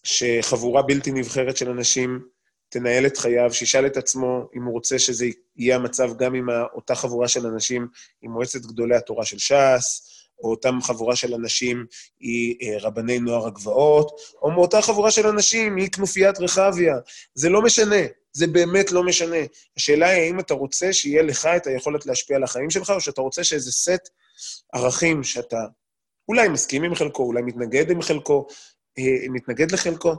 [0.02, 2.20] שחבורה בלתי נבחרת של אנשים
[2.68, 6.94] תנהל את חייו, שישאל את עצמו אם הוא רוצה שזה יהיה המצב גם עם אותה
[6.94, 7.88] חבורה של אנשים,
[8.22, 10.10] עם מועצת גדולי התורה של ש"ס,
[10.42, 11.86] או אותה חבורה של אנשים
[12.20, 16.94] היא אה, רבני נוער הגבעות, או מאותה חבורה של אנשים היא כנופיית רחביה.
[17.34, 18.00] זה לא משנה,
[18.32, 19.36] זה באמת לא משנה.
[19.76, 23.20] השאלה היא האם אתה רוצה שיהיה לך את היכולת להשפיע על החיים שלך, או שאתה
[23.20, 24.08] רוצה שאיזה סט
[24.74, 25.58] ערכים שאתה
[26.28, 28.46] אולי מסכים עם חלקו, אולי מתנגד עם חלקו,
[28.98, 30.14] אה, מתנגד לחלקו,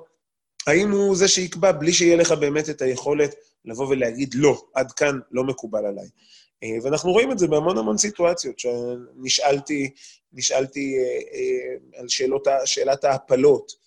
[0.67, 5.19] האם הוא זה שיקבע בלי שיהיה לך באמת את היכולת לבוא ולהגיד, לא, עד כאן
[5.31, 6.07] לא מקובל עליי.
[6.63, 9.89] אה, ואנחנו רואים את זה בהמון המון סיטואציות, שנשאלתי
[10.33, 13.81] נשאלתי אה, אה, על שאלות, שאלת ההפלות.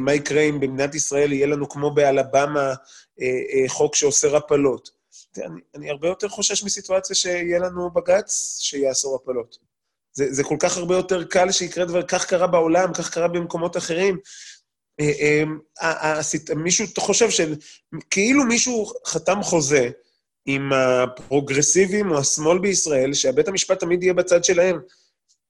[0.00, 2.74] מה יקרה אם במדינת ישראל יהיה לנו, כמו באלבמה,
[3.68, 4.90] חוק שאוסר הפלות?
[5.36, 9.58] אני, אני הרבה יותר חושש מסיטואציה שיהיה לנו בג"ץ שיאסור הפלות.
[10.18, 13.76] זה, זה כל כך הרבה יותר קל שיקרה דבר, כך קרה בעולם, כך קרה במקומות
[13.76, 14.18] אחרים.
[15.00, 15.40] אה,
[15.82, 16.20] אה,
[16.56, 19.90] מישהו חושב שכאילו מישהו חתם חוזה
[20.46, 24.80] עם הפרוגרסיבים או השמאל בישראל, שהבית המשפט תמיד יהיה בצד שלהם.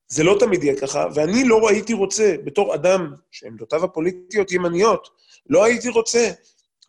[0.08, 5.08] זה לא תמיד יהיה ככה, ואני לא הייתי רוצה, בתור אדם שעמדותיו הפוליטיות ימניות,
[5.50, 6.30] לא הייתי רוצה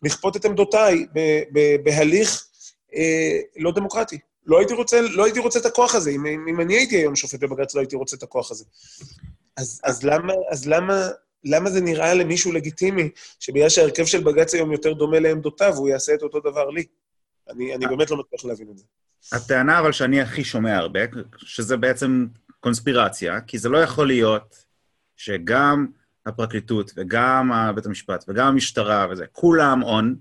[0.02, 1.06] לכפות את עמדותיי
[1.82, 2.46] בהליך
[2.94, 4.18] אה, לא דמוקרטי.
[4.50, 6.10] לא הייתי רוצה, לא הייתי רוצה את הכוח הזה.
[6.10, 8.64] אם, אם אני הייתי היום שופט בבג"ץ, לא הייתי רוצה את הכוח הזה.
[9.56, 11.08] אז, אז למה, אז למה
[11.44, 13.10] למה זה נראה למישהו לגיטימי
[13.40, 16.84] שבגלל שההרכב של בג"ץ היום יותר דומה לעמדותיו, הוא יעשה את אותו דבר לי?
[17.50, 18.84] אני, אני באמת לא מצליח להבין את זה.
[19.32, 21.00] הטענה אבל שאני הכי שומע הרבה,
[21.36, 22.26] שזה בעצם
[22.60, 24.64] קונספירציה, כי זה לא יכול להיות
[25.16, 25.86] שגם
[26.26, 30.16] הפרקליטות וגם בית המשפט וגם המשטרה וזה, כולם און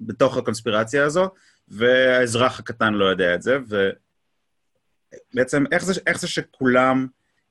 [0.00, 1.28] בתוך הקונספירציה הזו,
[1.70, 3.58] והאזרח הקטן לא יודע את זה,
[5.34, 7.06] ובעצם איך זה, איך זה שכולם...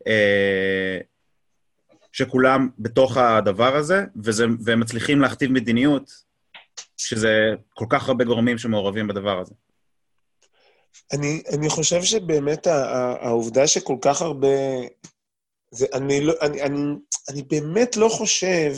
[0.08, 1.00] אה,
[2.12, 6.24] שכולם בתוך הדבר הזה, וזה, והם מצליחים להכתיב מדיניות,
[6.98, 9.54] שזה כל כך הרבה גורמים שמעורבים בדבר הזה.
[11.14, 14.48] אני, אני חושב שבאמת העובדה שכל כך הרבה...
[15.72, 16.96] זה, אני, לא, אני, אני,
[17.30, 18.74] אני באמת לא חושב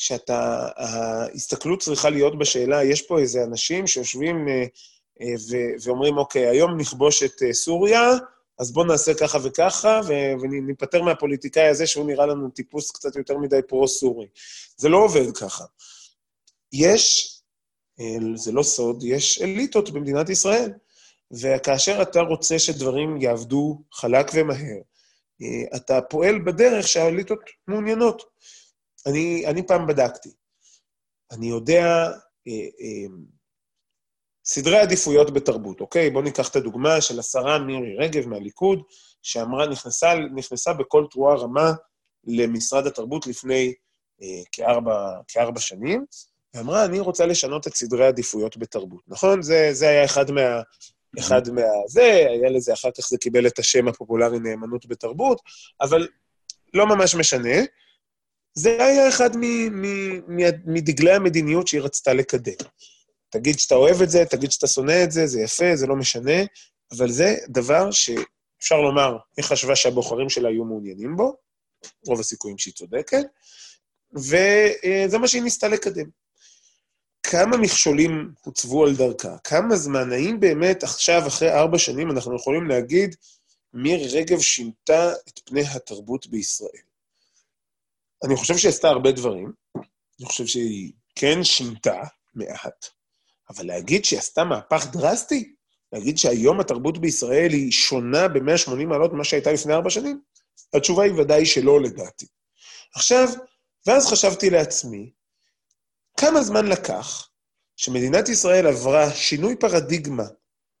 [0.00, 0.68] שאתה...
[0.76, 4.64] ההסתכלות צריכה להיות בשאלה, יש פה איזה אנשים שיושבים אה,
[5.20, 8.10] אה, ו, ואומרים, אוקיי, היום נכבוש את אה, סוריה,
[8.58, 10.00] אז בואו נעשה ככה וככה,
[10.42, 14.26] וניפטר מהפוליטיקאי הזה, שהוא נראה לנו טיפוס קצת יותר מדי פרו-סורי.
[14.76, 15.64] זה לא עובד ככה.
[16.72, 17.34] יש,
[18.34, 20.72] זה לא סוד, יש אליטות במדינת ישראל.
[21.30, 24.80] וכאשר אתה רוצה שדברים יעבדו חלק ומהר,
[25.76, 28.22] אתה פועל בדרך שהאליטות מעוניינות.
[29.06, 30.30] אני, אני פעם בדקתי.
[31.32, 31.84] אני יודע
[32.48, 33.06] אה, אה,
[34.44, 36.10] סדרי עדיפויות בתרבות, אוקיי?
[36.10, 38.82] בואו ניקח את הדוגמה של השרה מירי רגב מהליכוד,
[39.22, 41.72] שאמרה, נכנסה, נכנסה בכל תרועה רמה
[42.24, 43.74] למשרד התרבות לפני
[44.22, 46.04] אה, כארבע, כארבע שנים,
[46.54, 49.42] ואמרה, אני רוצה לשנות את סדרי העדיפויות בתרבות, נכון?
[49.42, 50.62] זה, זה היה אחד מה...
[51.18, 51.62] אחד מה...
[51.86, 55.40] זה, היה לזה, אחר כך זה קיבל את השם הפופולרי נאמנות בתרבות,
[55.80, 56.08] אבל
[56.74, 57.56] לא ממש משנה.
[58.54, 59.30] זה היה אחד
[60.66, 62.66] מדגלי המדיניות שהיא רצתה לקדם.
[63.30, 66.42] תגיד שאתה אוהב את זה, תגיד שאתה שונא את זה, זה יפה, זה לא משנה,
[66.92, 71.36] אבל זה דבר שאפשר לומר, היא חשבה שהבוחרים שלה יהיו מעוניינים בו,
[72.06, 73.26] רוב הסיכויים שהיא צודקת,
[74.14, 76.06] וזה מה שהיא ניסתה לקדם.
[77.22, 79.36] כמה מכשולים הוצבו על דרכה?
[79.44, 80.12] כמה זמן?
[80.12, 83.16] האם באמת עכשיו, אחרי ארבע שנים, אנחנו יכולים להגיד,
[83.74, 86.89] מירי רגב שינתה את פני התרבות בישראל?
[88.24, 92.02] אני חושב שהיא עשתה הרבה דברים, אני חושב שהיא כן שינתה
[92.34, 92.86] מעט,
[93.50, 95.54] אבל להגיד שהיא עשתה מהפך דרסטי,
[95.92, 100.20] להגיד שהיום התרבות בישראל היא שונה ב-180 מעלות ממה שהייתה לפני ארבע שנים,
[100.74, 102.26] התשובה היא ודאי שלא, לדעתי.
[102.94, 103.28] עכשיו,
[103.86, 105.10] ואז חשבתי לעצמי,
[106.16, 107.28] כמה זמן לקח
[107.76, 110.26] שמדינת ישראל עברה שינוי פרדיגמה?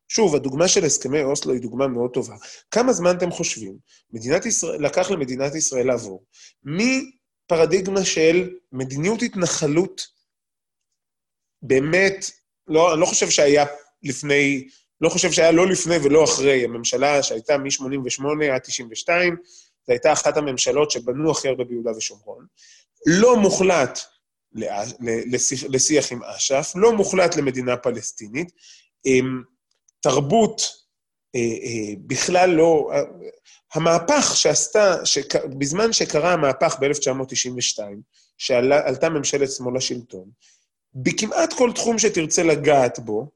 [0.08, 2.36] שוב, הדוגמה של הסכמי אוסלו היא דוגמה מאוד טובה.
[2.70, 3.78] כמה זמן אתם חושבים
[4.10, 6.24] מדינת ישראל, לקח למדינת ישראל לעבור
[7.52, 10.06] מפרדיגמה של מדיניות התנחלות
[11.62, 12.30] באמת,
[12.66, 13.64] לא, אני לא חושב שהיה
[14.02, 14.68] לפני,
[15.00, 16.64] לא חושב שהיה לא לפני ולא אחרי.
[16.64, 19.36] הממשלה שהייתה מ-88 עד 92,
[19.86, 22.46] זו הייתה אחת הממשלות שבנו הכי הרבה ביהודה ושומרון.
[23.06, 23.98] לא מוחלט
[25.68, 28.52] לשיח עם אש"ף, לא מוחלט למדינה פלסטינית.
[29.06, 29.42] אמ,
[30.00, 30.62] תרבות
[31.34, 32.90] אה, אה, בכלל לא...
[33.74, 34.96] המהפך שעשתה,
[35.58, 37.82] בזמן שקרה המהפך ב-1992,
[38.38, 40.30] שעלתה ממשלת שמאל לשלטון,
[40.94, 43.30] בכמעט כל תחום שתרצה לגעת בו,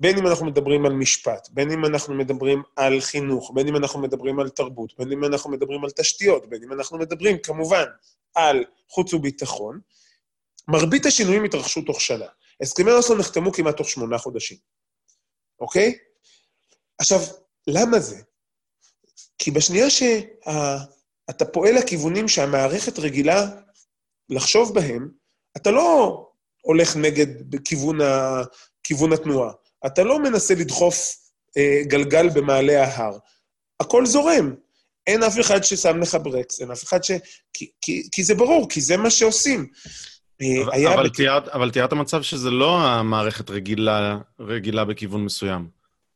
[0.00, 4.00] בין אם אנחנו מדברים על משפט, בין אם אנחנו מדברים על חינוך, בין אם אנחנו
[4.00, 7.84] מדברים על תרבות, בין אם אנחנו מדברים על תשתיות, בין אם אנחנו מדברים, כמובן,
[8.34, 9.80] על חוץ וביטחון,
[10.68, 12.26] מרבית השינויים התרחשו תוך שנה.
[12.62, 14.56] הסכמי אוסלו נחתמו כמעט תוך שמונה חודשים,
[15.60, 15.98] אוקיי?
[16.98, 17.18] עכשיו,
[17.66, 18.22] למה זה?
[19.40, 23.46] כי בשנייה שאתה פועל לכיוונים שהמערכת רגילה
[24.28, 25.08] לחשוב בהם,
[25.56, 26.26] אתה לא
[26.62, 27.26] הולך נגד
[27.64, 28.42] כיוון, ה,
[28.82, 29.52] כיוון התנועה.
[29.86, 31.16] אתה לא מנסה לדחוף
[31.56, 33.18] אה, גלגל במעלה ההר.
[33.80, 34.54] הכל זורם.
[35.06, 37.10] אין אף אחד ששם לך ברקס, אין אף אחד ש...
[37.52, 39.66] כי, כי, כי זה ברור, כי זה מה שעושים.
[40.42, 41.16] אה, אבל, אבל, בק...
[41.16, 45.68] תיארת, אבל תיארת מצב שזה לא המערכת רגילה, רגילה בכיוון מסוים.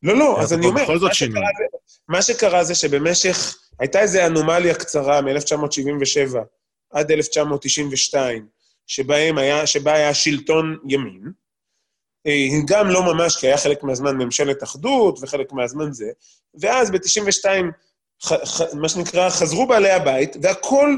[0.03, 1.43] לא, לא, אז אני אומר, זאת שינוי.
[2.09, 6.37] מה שקרה זה שבמשך, הייתה איזו אנומליה קצרה מ-1977
[6.91, 8.47] עד 1992,
[8.87, 11.33] שבהם היה, שבה היה שלטון ימין,
[12.27, 16.11] אה, גם לא ממש, כי היה חלק מהזמן ממשלת אחדות וחלק מהזמן זה,
[16.61, 17.45] ואז ב-92,
[18.75, 20.97] מה שנקרא, חזרו בעלי הבית, והכל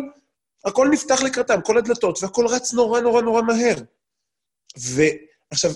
[0.64, 3.76] הכל נפתח לקראתם, כל הדלתות, והכל רץ נורא נורא נורא מהר.
[4.76, 5.70] ועכשיו,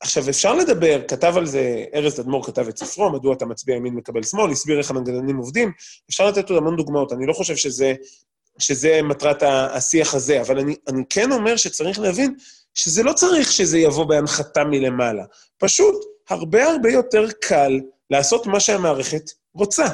[0.00, 3.94] עכשיו, אפשר לדבר, כתב על זה, ארז תדמור כתב את ספרו, מדוע אתה מצביע ימין
[3.94, 5.72] מקבל שמאל, הסביר איך המנגנונים עובדים,
[6.10, 7.94] אפשר לתת עוד המון דוגמאות, אני לא חושב שזה,
[8.58, 12.34] שזה מטרת השיח הזה, אבל אני, אני כן אומר שצריך להבין
[12.74, 15.24] שזה לא צריך שזה יבוא בהנחתה מלמעלה.
[15.58, 15.94] פשוט
[16.28, 17.80] הרבה הרבה יותר קל
[18.10, 19.86] לעשות מה שהמערכת רוצה.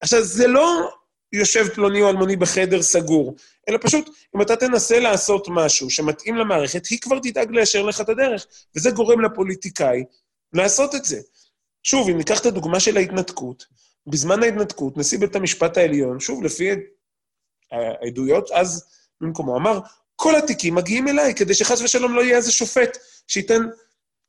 [0.00, 0.90] עכשיו, זה לא
[1.32, 3.34] יושב פלוני או אלמוני בחדר סגור,
[3.68, 8.08] אלא פשוט, אם אתה תנסה לעשות משהו שמתאים למערכת, היא כבר תדאג ליישר לך את
[8.08, 10.04] הדרך, וזה גורם לפוליטיקאי
[10.52, 11.20] לעשות את זה.
[11.82, 13.66] שוב, אם ניקח את הדוגמה של ההתנתקות,
[14.06, 16.70] בזמן ההתנתקות, נשיא בית המשפט העליון, שוב, לפי
[17.72, 18.84] העדויות אז
[19.20, 19.80] במקומו, אמר,
[20.16, 23.62] כל התיקים מגיעים אליי, כדי שחס ושלום לא יהיה איזה שופט שייתן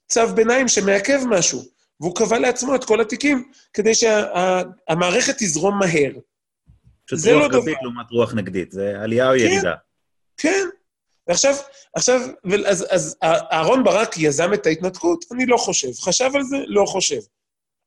[0.07, 1.63] צו ביניים שמעכב משהו.
[1.99, 6.12] והוא קבע לעצמו את כל התיקים, כדי שהמערכת שה, תזרום מהר.
[7.10, 9.74] פשוט רוח לא גבית לעומת רוח נגדית, זה עלייה או כן, ירידה.
[10.38, 10.67] כן.
[11.28, 11.56] ועכשיו,
[11.95, 12.22] עכשיו,
[12.65, 15.26] אז, אז אהרן ברק יזם את ההתנתקות?
[15.32, 15.88] אני לא חושב.
[16.02, 16.58] חשב על זה?
[16.67, 17.19] לא חושב.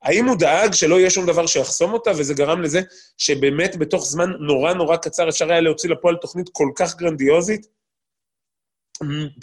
[0.03, 2.81] האם הוא דאג שלא יהיה שום דבר שיחסום אותה, וזה גרם לזה
[3.19, 7.67] שבאמת בתוך זמן נורא נורא קצר אפשר היה להוציא לפועל תוכנית כל כך גרנדיוזית,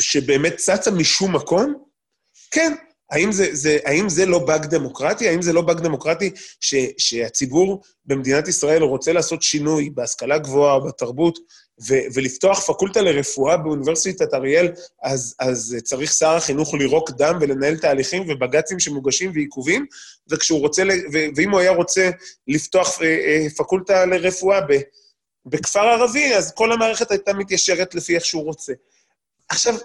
[0.01, 1.83] שבאמת צצה משום מקום?
[2.51, 2.75] כן,
[3.11, 5.29] האם זה, זה, האם זה לא באג דמוקרטי?
[5.29, 11.39] האם זה לא באג דמוקרטי ש, שהציבור במדינת ישראל רוצה לעשות שינוי בהשכלה גבוהה, בתרבות,
[11.87, 14.71] ו- ולפתוח פקולטה לרפואה באוניברסיטת אריאל,
[15.03, 19.85] אז, אז צריך שר החינוך לירוק דם ולנהל תהליכים ובג"צים שמוגשים ועיכובים,
[20.29, 22.09] וכשהוא רוצה, ו- ואם הוא היה רוצה
[22.47, 24.81] לפתוח אה, אה, פקולטה לרפואה ב-
[25.45, 28.73] בכפר ערבי, אז כל המערכת הייתה מתיישרת לפי איך שהוא רוצה.
[29.49, 29.75] עכשיו,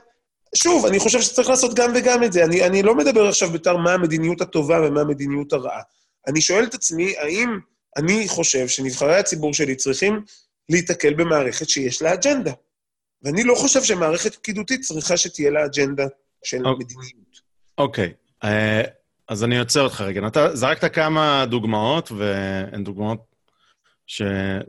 [0.57, 2.45] שוב, אני חושב שצריך לעשות גם וגם את זה.
[2.45, 5.81] אני, אני לא מדבר עכשיו בתר מה המדיניות הטובה ומה המדיניות הרעה.
[6.27, 7.59] אני שואל את עצמי, האם
[7.97, 10.23] אני חושב שנבחרי הציבור שלי צריכים
[10.69, 12.53] להיתקל במערכת שיש לה אג'נדה.
[13.23, 16.07] ואני לא חושב שמערכת פקידותית צריכה שתהיה לה אג'נדה
[16.45, 16.85] של אוקיי.
[16.85, 17.41] מדיניות.
[17.79, 18.13] אוקיי,
[18.45, 18.83] אה,
[19.29, 20.27] אז אני עוצר אותך רגע.
[20.27, 23.19] אתה זרקת כמה דוגמאות, והן דוגמאות
[24.07, 24.23] ש...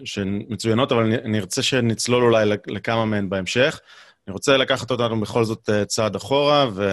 [0.05, 3.79] שהן מצוינות, אבל אני ארצה שנצלול אולי לכמה מהן בהמשך.
[4.27, 6.89] אני רוצה לקחת אותנו בכל זאת אה, צעד אחורה, ו...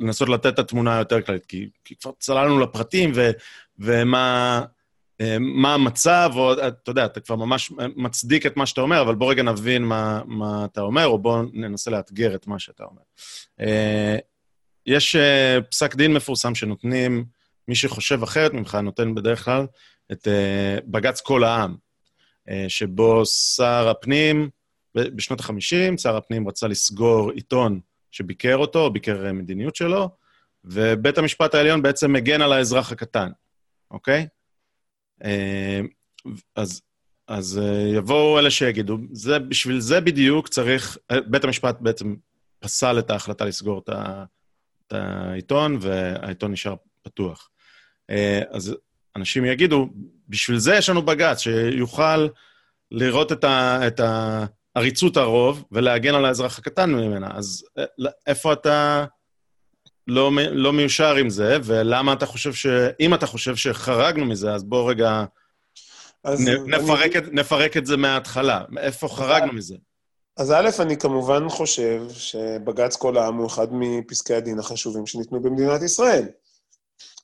[0.00, 3.30] ולנסות לתת את התמונה היותר כללית, כי, כי כבר צללנו לפרטים, ו...
[3.78, 4.64] ומה
[5.20, 9.14] אה, מה המצב, או אתה יודע, אתה כבר ממש מצדיק את מה שאתה אומר, אבל
[9.14, 13.02] בוא רגע נבין מה, מה אתה אומר, או בוא ננסה לאתגר את מה שאתה אומר.
[13.60, 14.16] אה,
[14.86, 17.24] יש אה, פסק דין מפורסם שנותנים,
[17.68, 19.66] מי שחושב אחרת ממך נותן בדרך כלל
[20.12, 20.28] את
[20.86, 21.76] בג"ץ כל העם,
[22.68, 24.50] שבו שר הפנים,
[24.96, 27.80] בשנות ה-50, שר הפנים רצה לסגור עיתון
[28.10, 30.10] שביקר אותו, או ביקר מדיניות שלו,
[30.64, 33.28] ובית המשפט העליון בעצם מגן על האזרח הקטן,
[33.90, 34.26] אוקיי?
[35.24, 35.80] אה,
[36.56, 36.82] אז,
[37.28, 42.14] אז אה, יבואו אלה שיגידו, זה, בשביל זה בדיוק צריך, אה, בית המשפט בעצם
[42.58, 44.24] פסל את ההחלטה לסגור את, ה,
[44.86, 47.50] את העיתון, והעיתון נשאר פתוח.
[48.50, 48.76] אז
[49.16, 49.88] אנשים יגידו,
[50.28, 52.26] בשביל זה יש לנו בג"ץ, שיוכל
[52.90, 54.00] לראות את, ה, את
[54.76, 57.30] עריצות הרוב ולהגן על האזרח הקטן ממנה.
[57.34, 57.64] אז
[58.26, 59.04] איפה אתה
[60.06, 62.66] לא, לא מיושר עם זה, ולמה אתה חושב ש...
[63.00, 65.24] אם אתה חושב שחרגנו מזה, אז בוא רגע
[66.26, 67.18] נ, נפרק, אני...
[67.18, 68.62] את, נפרק את זה מההתחלה.
[68.78, 69.76] איפה חרגנו מזה?
[70.36, 75.82] אז א', אני כמובן חושב שבג"ץ כל העם הוא אחד מפסקי הדין החשובים שניתנו במדינת
[75.82, 76.28] ישראל.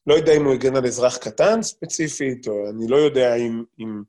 [0.07, 3.65] לא יודע אם הוא הגן על אזרח קטן ספציפית, או אני לא יודע אם...
[3.81, 4.03] אם...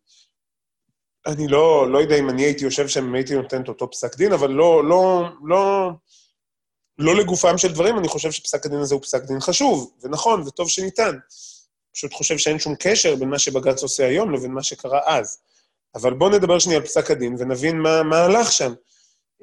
[1.26, 4.16] אני לא, לא יודע אם אני הייתי יושב שם, אם הייתי נותן את אותו פסק
[4.18, 5.90] דין, אבל לא, לא, לא,
[6.98, 10.70] לא לגופם של דברים, אני חושב שפסק הדין הזה הוא פסק דין חשוב, ונכון, וטוב
[10.70, 11.18] שניתן.
[11.94, 15.42] פשוט חושב שאין שום קשר בין מה שבג"ץ עושה היום לבין מה שקרה אז.
[15.96, 18.74] אבל בואו נדבר שנייה על פסק הדין ונבין מה, מה הלך שם.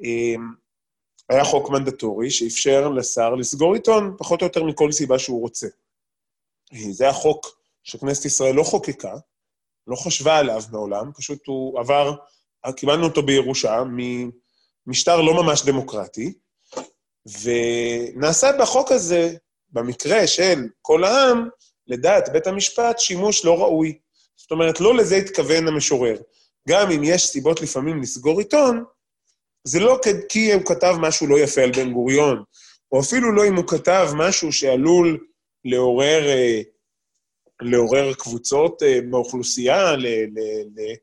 [0.03, 0.53] אמ,
[1.29, 5.67] היה חוק מנדטורי שאפשר לשר לסגור עיתון, פחות או יותר מכל סיבה שהוא רוצה.
[6.91, 9.15] זה החוק שכנסת ישראל לא חוקקה,
[9.87, 12.15] לא חשבה עליו מעולם, פשוט הוא עבר,
[12.75, 13.83] קיבלנו אותו בירושה
[14.87, 16.33] ממשטר לא ממש דמוקרטי,
[17.41, 19.33] ונעשה בחוק הזה,
[19.69, 21.49] במקרה של כל העם,
[21.87, 23.97] לדעת בית המשפט, שימוש לא ראוי.
[24.35, 26.17] זאת אומרת, לא לזה התכוון המשורר.
[26.69, 28.83] גם אם יש סיבות לפעמים לסגור עיתון,
[29.63, 32.43] זה לא כי הוא כתב משהו לא יפה על בן גוריון,
[32.91, 35.25] או אפילו לא אם הוא כתב משהו שעלול
[35.65, 36.61] לעורר, אה,
[37.61, 40.39] לעורר קבוצות אה, באוכלוסייה, ל, ל,
[40.75, 40.93] ל,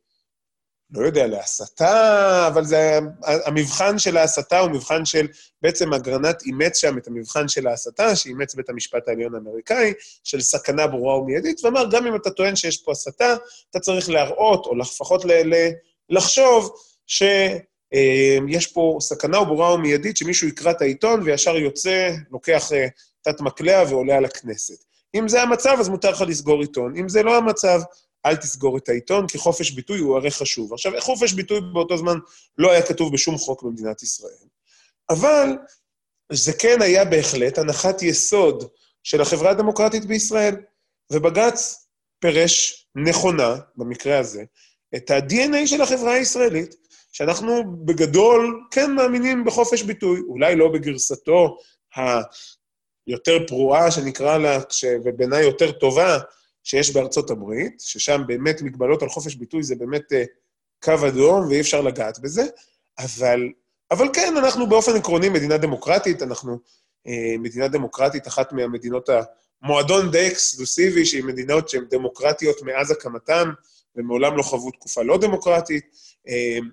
[0.90, 5.26] לא יודע, להסתה, אבל זה, המבחן של ההסתה הוא מבחן של,
[5.62, 9.92] בעצם אגרנט אימץ שם את המבחן של ההסתה, שאימץ בית המשפט העליון האמריקאי,
[10.24, 13.34] של סכנה ברורה ומיידית, ואמר, גם אם אתה טוען שיש פה הסתה,
[13.70, 15.70] אתה צריך להראות, או לפחות ל, ל,
[16.10, 16.72] לחשוב,
[17.06, 22.86] שיש אה, פה סכנה ברורה ומיידית, שמישהו יקרא את העיתון וישר יוצא, לוקח אה,
[23.22, 24.87] תת מקלע ועולה על הכנסת.
[25.14, 26.96] אם זה המצב, אז מותר לך לסגור עיתון.
[26.96, 27.80] אם זה לא המצב,
[28.26, 30.72] אל תסגור את העיתון, כי חופש ביטוי הוא הרי חשוב.
[30.72, 32.18] עכשיו, חופש ביטוי באותו זמן
[32.58, 34.46] לא היה כתוב בשום חוק במדינת ישראל,
[35.10, 35.48] אבל
[36.32, 38.64] זה כן היה בהחלט הנחת יסוד
[39.02, 40.56] של החברה הדמוקרטית בישראל,
[41.12, 41.86] ובג"ץ
[42.20, 44.44] פירש נכונה, במקרה הזה,
[44.96, 46.74] את ה-DNA של החברה הישראלית,
[47.12, 51.56] שאנחנו בגדול כן מאמינים בחופש ביטוי, אולי לא בגרסתו
[53.08, 54.58] היותר פרועה, שנקרא לה,
[55.04, 56.18] ובעיניי יותר טובה,
[56.64, 60.26] שיש בארצות הברית, ששם באמת מגבלות על חופש ביטוי זה באמת uh,
[60.82, 62.42] קו אדום ואי אפשר לגעת בזה,
[62.98, 63.48] אבל,
[63.90, 66.58] אבל כן, אנחנו באופן עקרוני מדינה דמוקרטית, אנחנו
[67.06, 69.08] uh, מדינה דמוקרטית, אחת מהמדינות,
[69.62, 73.48] המועדון די אקסקלוסיבי, שהיא מדינות שהן דמוקרטיות מאז הקמתן,
[73.96, 75.84] ומעולם לא חוו תקופה לא דמוקרטית.
[76.26, 76.64] Uh,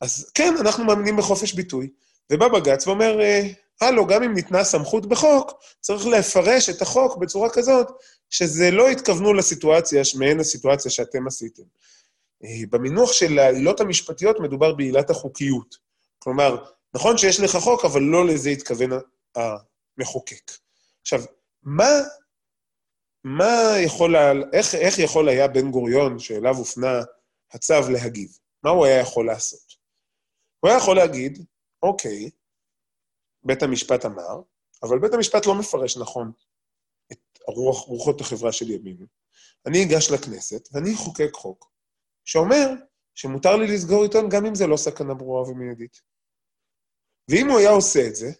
[0.00, 1.88] אז כן, אנחנו מאמינים בחופש ביטוי.
[2.32, 3.18] ובא בג"ץ ואומר,
[3.80, 7.86] הלו, גם אם ניתנה סמכות בחוק, צריך לפרש את החוק בצורה כזאת
[8.30, 11.62] שזה לא התכוונו לסיטואציה, מעין הסיטואציה שאתם עשיתם.
[12.44, 15.76] אה, במינוח של העילות המשפטיות מדובר בעילת החוקיות.
[16.18, 16.64] כלומר,
[16.94, 18.90] נכון שיש לך חוק, אבל לא לזה התכוון
[19.34, 20.50] המחוקק.
[21.02, 21.20] עכשיו,
[21.62, 21.90] מה,
[23.24, 24.16] מה יכול,
[24.52, 27.00] איך, איך יכול היה בן גוריון, שאליו הופנה
[27.52, 28.38] הצו, להגיב?
[28.62, 29.74] מה הוא היה יכול לעשות?
[30.60, 31.44] הוא היה יכול להגיד,
[31.82, 32.30] אוקיי,
[33.42, 34.40] בית המשפט אמר,
[34.82, 36.32] אבל בית המשפט לא מפרש נכון
[37.12, 37.18] את
[37.48, 39.06] הרוח, רוחות החברה של ימין.
[39.66, 41.70] אני אגש לכנסת ואני אחוקק חוק
[42.24, 42.66] שאומר
[43.14, 46.00] שמותר לי לסגור עיתון גם אם זה לא סכנה ברורה ומיידית.
[47.30, 48.30] ואם הוא היה עושה את זה,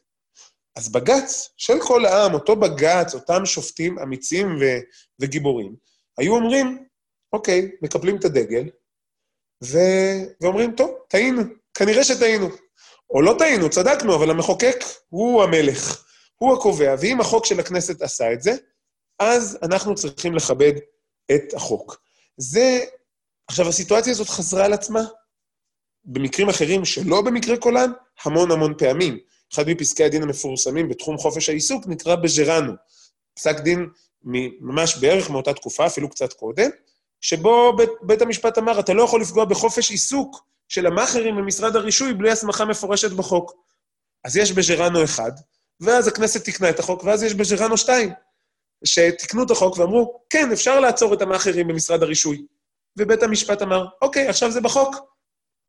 [0.76, 4.82] אז בג"ץ של כל העם, אותו בג"ץ, אותם שופטים אמיצים ו-
[5.20, 5.76] וגיבורים,
[6.18, 6.86] היו אומרים,
[7.32, 8.70] אוקיי, מקפלים את הדגל,
[9.64, 11.42] ו- ואומרים, טוב, טעינו,
[11.74, 12.46] כנראה שטעינו.
[13.11, 16.04] או לא טעינו, צדקנו, אבל המחוקק הוא המלך,
[16.36, 18.52] הוא הקובע, ואם החוק של הכנסת עשה את זה,
[19.18, 20.72] אז אנחנו צריכים לכבד
[21.34, 21.96] את החוק.
[22.36, 22.80] זה,
[23.48, 25.00] עכשיו, הסיטואציה הזאת חזרה על עצמה
[26.04, 27.90] במקרים אחרים שלא במקרה קולן,
[28.24, 29.18] המון המון פעמים.
[29.54, 32.72] אחד מפסקי הדין המפורסמים בתחום חופש העיסוק נקרא בז'רנו,
[33.34, 33.88] פסק דין
[34.61, 36.70] ממש בערך מאותה תקופה, אפילו קצת קודם,
[37.20, 42.14] שבו בית, בית המשפט אמר, אתה לא יכול לפגוע בחופש עיסוק של המאכערים במשרד הרישוי
[42.14, 43.52] בלי הסמכה מפורשת בחוק.
[44.24, 45.32] אז יש בז'רנו אחד,
[45.80, 48.12] ואז הכנסת תיקנה את החוק, ואז יש בז'רנו שתיים,
[48.84, 52.46] שתיקנו את החוק ואמרו, כן, אפשר לעצור את המאכערים במשרד הרישוי.
[52.98, 54.96] ובית המשפט אמר, אוקיי, עכשיו זה בחוק.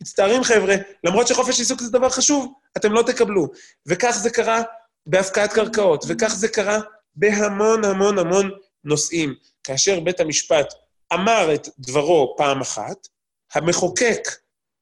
[0.02, 3.48] מצטערים, חבר'ה, למרות שחופש עיסוק זה דבר חשוב, אתם לא תקבלו.
[3.86, 4.62] וכך זה קרה
[5.06, 6.80] בהפקעת קרקעות, וכך זה קרה
[7.16, 8.52] בהמון המון המון
[8.84, 9.36] נושאים.
[9.64, 10.74] כאשר בית המשפט
[11.14, 13.08] אמר את דברו פעם אחת,
[13.54, 14.28] המחוקק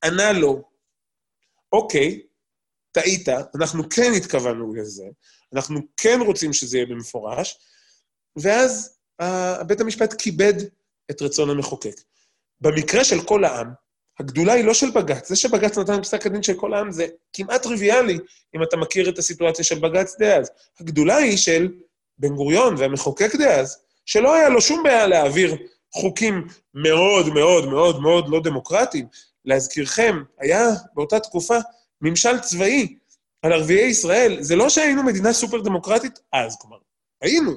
[0.04, 0.64] ענה לו,
[1.74, 2.22] אוקיי,
[2.92, 5.04] טעית, אנחנו כן התכוונו לזה,
[5.54, 7.58] אנחנו כן רוצים שזה יהיה במפורש,
[8.36, 9.00] ואז
[9.68, 10.54] בית המשפט כיבד
[11.12, 11.96] את רצון המחוקק.
[12.62, 13.68] במקרה של כל העם,
[14.20, 15.30] הגדולה היא לא של בג"ץ.
[15.30, 18.18] זה שבג"ץ נתן פסק הדין של כל העם זה כמעט טריוויאלי,
[18.56, 20.52] אם אתה מכיר את הסיטואציה של בג"ץ דאז.
[20.80, 21.72] הגדולה היא של
[22.18, 25.56] בן גוריון והמחוקק דאז, שלא היה לו שום בעיה להעביר
[25.94, 29.06] חוקים מאוד מאוד מאוד מאוד לא דמוקרטיים.
[29.50, 31.58] להזכירכם, היה באותה תקופה
[32.02, 32.96] ממשל צבאי
[33.42, 34.38] על ערביי ישראל.
[34.42, 36.78] זה לא שהיינו מדינה סופר דמוקרטית אז, כלומר,
[37.22, 37.52] היינו,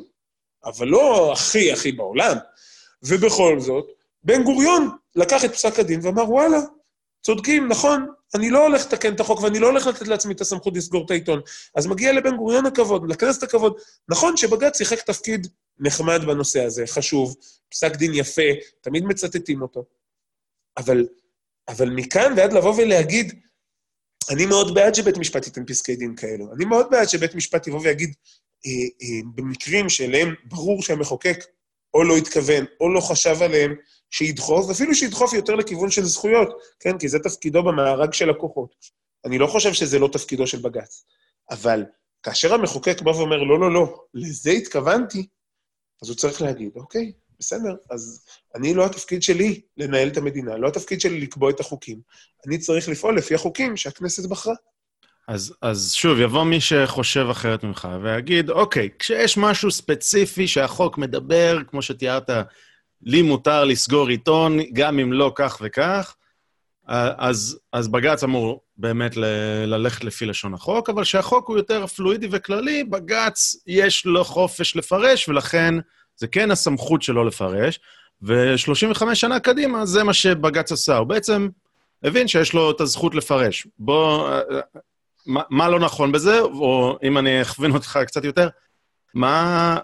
[0.64, 2.36] אבל לא הכי הכי בעולם.
[3.02, 3.86] ובכל זאת,
[4.24, 6.58] בן גוריון לקח את פסק הדין ואמר, וואלה,
[7.22, 10.76] צודקים, נכון, אני לא הולך לתקן את החוק ואני לא הולך לתת לעצמי את הסמכות
[10.76, 11.40] לסגור את העיתון.
[11.74, 13.74] אז מגיע לבן גוריון הכבוד, לכנסת הכבוד.
[14.08, 15.46] נכון שבג"ץ שיחק תפקיד
[15.78, 17.36] נחמד בנושא הזה, חשוב,
[17.68, 18.42] פסק דין יפה,
[18.80, 19.84] תמיד מצטטים אותו.
[20.76, 21.06] אבל,
[21.72, 23.40] אבל מכאן ועד לבוא ולהגיד,
[24.30, 26.52] אני מאוד בעד שבית משפט ייתן פסקי דין כאלו.
[26.52, 28.14] אני מאוד בעד שבית משפט יבוא ויגיד,
[28.66, 28.70] אה,
[29.02, 31.44] אה, במקרים שאליהם ברור שהמחוקק
[31.94, 33.74] או לא התכוון, או לא חשב עליהם,
[34.10, 36.48] שידחוף, ואפילו שידחוף יותר לכיוון של זכויות,
[36.80, 36.98] כן?
[36.98, 38.74] כי זה תפקידו במארג של הכוחות.
[39.24, 41.04] אני לא חושב שזה לא תפקידו של בג"ץ.
[41.50, 41.84] אבל
[42.22, 45.26] כאשר המחוקק בא ואומר, לא, לא, לא, לזה התכוונתי,
[46.02, 47.12] אז הוא צריך להגיד, אוקיי,
[47.42, 48.24] בסדר, אז
[48.54, 52.00] אני לא התפקיד שלי לנהל את המדינה, לא התפקיד שלי לקבוע את החוקים.
[52.46, 54.54] אני צריך לפעול לפי החוקים שהכנסת בחרה.
[55.28, 61.58] אז, אז שוב, יבוא מי שחושב אחרת ממך ויגיד, אוקיי, כשיש משהו ספציפי שהחוק מדבר,
[61.68, 62.30] כמו שתיארת,
[63.02, 66.14] לי מותר לסגור עיתון, גם אם לא כך וכך,
[66.86, 72.28] אז, אז בג"ץ אמור באמת ל- ללכת לפי לשון החוק, אבל שהחוק הוא יותר פלואידי
[72.30, 75.74] וכללי, בג"ץ יש לו חופש לפרש, ולכן
[76.22, 77.80] זה כן הסמכות שלו לפרש,
[78.22, 80.96] ו-35 שנה קדימה זה מה שבג"ץ עשה.
[80.96, 81.48] הוא בעצם
[82.04, 83.66] הבין שיש לו את הזכות לפרש.
[83.78, 84.30] בוא,
[85.26, 88.48] מה, מה לא נכון בזה, או אם אני אכווין אותך קצת יותר,
[89.14, 89.76] מה,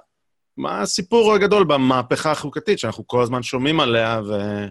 [0.57, 4.65] מה הסיפור הגדול במהפכה החוקתית שאנחנו כל הזמן שומעים עליה, ו...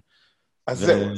[0.68, 1.10] אז זהו.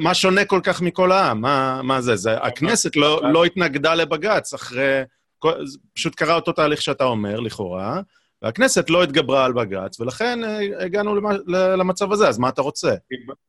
[0.00, 1.40] מה, שונה כל כך מכל העם?
[1.40, 2.16] מה, מה זה?
[2.16, 5.02] זה הכנסת לא, לא התנגדה לבג"ץ אחרי...
[5.94, 8.00] פשוט קרה אותו תהליך שאתה אומר, לכאורה,
[8.44, 11.14] והכנסת לא התגברה על בג"ץ, ולכן אה, הגענו
[11.78, 12.94] למצב הזה, אז מה אתה רוצה?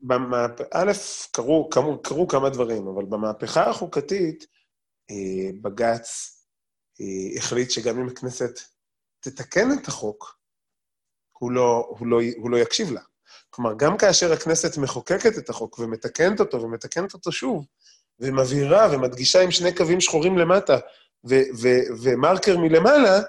[0.01, 0.61] במהפ...
[0.73, 0.91] א',
[1.31, 4.45] קרו, קרו, קרו כמה דברים, אבל במהפכה החוקתית,
[5.11, 6.35] אה, בג"ץ
[7.01, 8.59] אה, החליט שגם אם הכנסת
[9.19, 10.37] תתקן את החוק,
[11.39, 13.01] הוא לא, הוא, לא, הוא לא יקשיב לה.
[13.49, 17.65] כלומר, גם כאשר הכנסת מחוקקת את החוק ומתקנת אותו ומתקנת אותו שוב,
[18.19, 20.77] ומבהירה ומדגישה עם שני קווים שחורים למטה
[21.29, 23.19] ו- ו- ומרקר מלמעלה,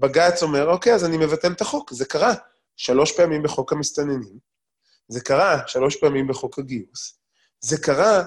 [0.00, 1.92] בג"ץ אומר, אוקיי, אז אני מבטל את החוק.
[1.92, 2.34] זה קרה
[2.76, 4.38] שלוש פעמים בחוק המסתננים,
[5.08, 7.18] זה קרה שלוש פעמים בחוק הגיוס,
[7.60, 8.24] זה קרה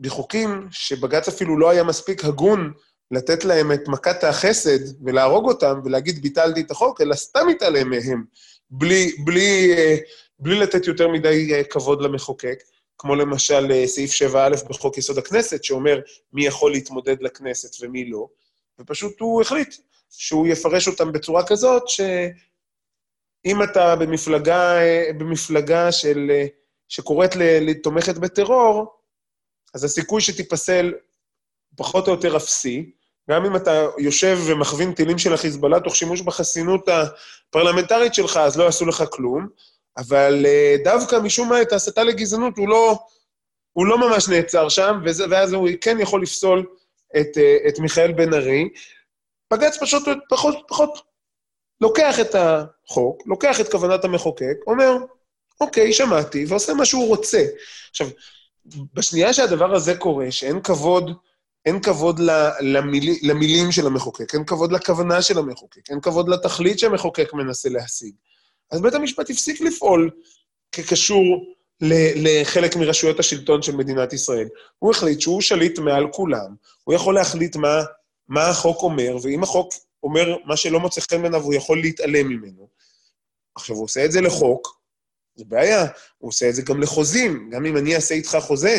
[0.00, 2.72] בחוקים שבג"ץ אפילו לא היה מספיק הגון
[3.10, 8.24] לתת להם את מכת החסד ולהרוג אותם ולהגיד ביטלתי את החוק, אלא סתם התעלם מהם,
[8.70, 9.96] בלי, בלי, אה,
[10.38, 12.62] בלי לתת יותר מדי אה, כבוד למחוקק,
[12.98, 16.00] כמו למשל אה, סעיף 7א בחוק יסוד הכנסת, שאומר
[16.32, 18.28] מי יכול להתמודד לכנסת ומי לא,
[18.78, 19.74] ופשוט הוא החליט
[20.18, 24.78] שהוא יפרש אותם בצורה כזאת, שאם אתה במפלגה,
[25.18, 26.30] במפלגה של
[26.88, 28.94] שקוראת לתומכת בטרור,
[29.74, 30.92] אז הסיכוי שתיפסל
[31.76, 32.90] פחות או יותר אפסי.
[33.30, 38.64] גם אם אתה יושב ומכווין טילים של החיזבאללה תוך שימוש בחסינות הפרלמנטרית שלך, אז לא
[38.64, 39.48] יעשו לך כלום.
[39.96, 42.98] אבל אה, דווקא משום מה את ההסתה לגזענות הוא לא,
[43.72, 46.66] הוא לא ממש נעצר שם, וזה, ואז הוא כן יכול לפסול
[47.20, 48.68] את, אה, את מיכאל בן ארי.
[49.54, 50.98] בג"ץ פשוט פחות, פחות
[51.80, 54.96] לוקח את החוק, לוקח את כוונת המחוקק, אומר,
[55.60, 57.44] אוקיי, שמעתי, ועושה מה שהוא רוצה.
[57.90, 58.08] עכשיו,
[58.94, 61.10] בשנייה שהדבר הזה קורה, שאין כבוד,
[61.66, 62.20] אין כבוד
[62.60, 68.14] למיל, למילים של המחוקק, אין כבוד לכוונה של המחוקק, אין כבוד לתכלית שהמחוקק מנסה להשיג,
[68.70, 70.10] אז בית המשפט הפסיק לפעול
[70.72, 74.48] כקשור לחלק מרשויות השלטון של מדינת ישראל.
[74.78, 77.82] הוא החליט שהוא שליט מעל כולם, הוא יכול להחליט מה,
[78.28, 82.68] מה החוק אומר, ואם החוק אומר מה שלא מוצא חן בעיניו, הוא יכול להתעלם ממנו.
[83.54, 84.80] עכשיו, הוא עושה את זה לחוק,
[85.34, 85.86] זה בעיה.
[86.18, 87.50] הוא עושה את זה גם לחוזים.
[87.50, 88.78] גם אם אני אעשה איתך חוזה,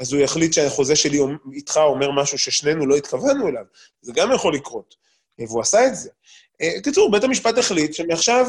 [0.00, 1.18] אז הוא יחליט שהחוזה שלי
[1.52, 3.64] איתך אומר משהו ששנינו לא התכוונו אליו.
[4.02, 4.94] זה גם יכול לקרות.
[5.38, 6.10] והוא עשה את זה.
[6.78, 8.46] בקיצור, בית המשפט החליט שמעכשיו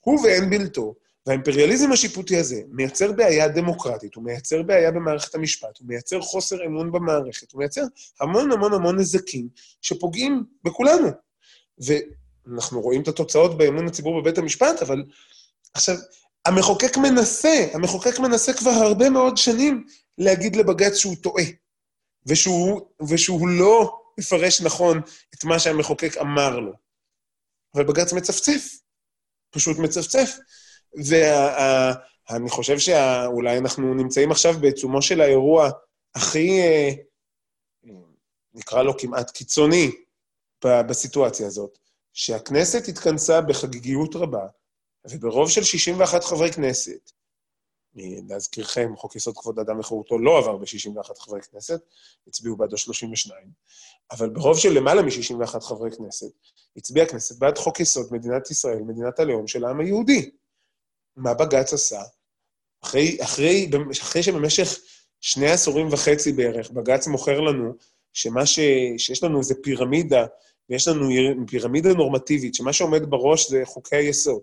[0.00, 0.94] הוא ואין בלתו,
[1.28, 6.92] והאימפריאליזם השיפוטי הזה מייצר בעיה דמוקרטית, הוא מייצר בעיה במערכת המשפט, הוא מייצר חוסר אמון
[6.92, 7.82] במערכת, הוא מייצר
[8.20, 9.48] המון המון המון נזקים
[9.82, 11.08] שפוגעים בכולנו.
[11.78, 15.04] ואנחנו רואים את התוצאות באמון הציבור בבית המשפט, אבל
[15.74, 15.96] עכשיו,
[16.46, 19.86] המחוקק מנסה, המחוקק מנסה כבר הרבה מאוד שנים
[20.18, 21.44] להגיד לבג"ץ שהוא טועה,
[22.26, 25.00] ושהוא, ושהוא לא מפרש נכון
[25.34, 26.72] את מה שהמחוקק אמר לו.
[27.74, 28.78] אבל בג"ץ מצפצף,
[29.50, 30.36] פשוט מצפצף.
[30.94, 35.70] ואני חושב שאולי אנחנו נמצאים עכשיו בעיצומו של האירוע
[36.14, 36.90] הכי, אה,
[38.54, 39.90] נקרא לו כמעט קיצוני
[40.64, 41.78] בסיטואציה הזאת,
[42.12, 44.46] שהכנסת התכנסה בחגיגיות רבה,
[45.10, 47.10] וברוב של 61 חברי כנסת,
[48.28, 51.80] להזכירכם, חוק יסוד כבוד האדם וחירותו לא עבר ב-61 חברי כנסת,
[52.26, 53.50] הצביעו בעדו 32,
[54.10, 56.30] אבל ברוב של למעלה מ-61 חברי כנסת,
[56.76, 60.30] הצביעה הכנסת בעד חוק יסוד מדינת ישראל, מדינת הלאום של העם היהודי.
[61.18, 62.00] מה בג"ץ עשה?
[62.84, 63.70] אחרי, אחרי,
[64.02, 64.78] אחרי שבמשך
[65.20, 67.72] שני עשורים וחצי בערך, בג"ץ מוכר לנו
[68.12, 68.58] שמה ש,
[68.98, 70.26] שיש לנו איזה פירמידה,
[70.70, 71.08] ויש לנו
[71.46, 74.40] פירמידה נורמטיבית, שמה שעומד בראש זה חוקי היסוד.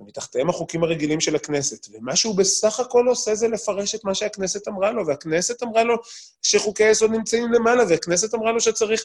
[0.00, 1.86] ומתחתיהם החוקים הרגילים של הכנסת.
[1.92, 5.94] ומה שהוא בסך הכל עושה זה לפרש את מה שהכנסת אמרה לו, והכנסת אמרה לו
[6.42, 9.04] שחוקי היסוד נמצאים למעלה, והכנסת אמרה לו שצריך,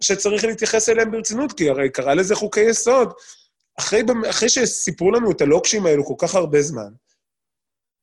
[0.00, 3.12] שצריך להתייחס אליהם ברצינות, כי הרי קרא לזה חוקי יסוד.
[3.80, 6.92] אחרי, אחרי שסיפרו לנו את הלוקשים האלו כל כך הרבה זמן,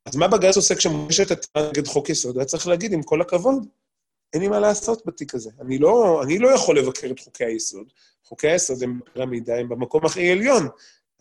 [0.05, 2.37] אז מה בג"ץ עושה כשמוגשת עתירה נגד חוק יסוד?
[2.37, 3.67] היה צריך להגיד, עם כל הכבוד,
[4.33, 5.49] אין לי מה לעשות בתיק הזה.
[5.61, 7.87] אני לא, אני לא יכול לבקר את חוקי היסוד.
[8.23, 10.67] חוקי היסוד הם בפירמידה, הם במקום הכי עליון.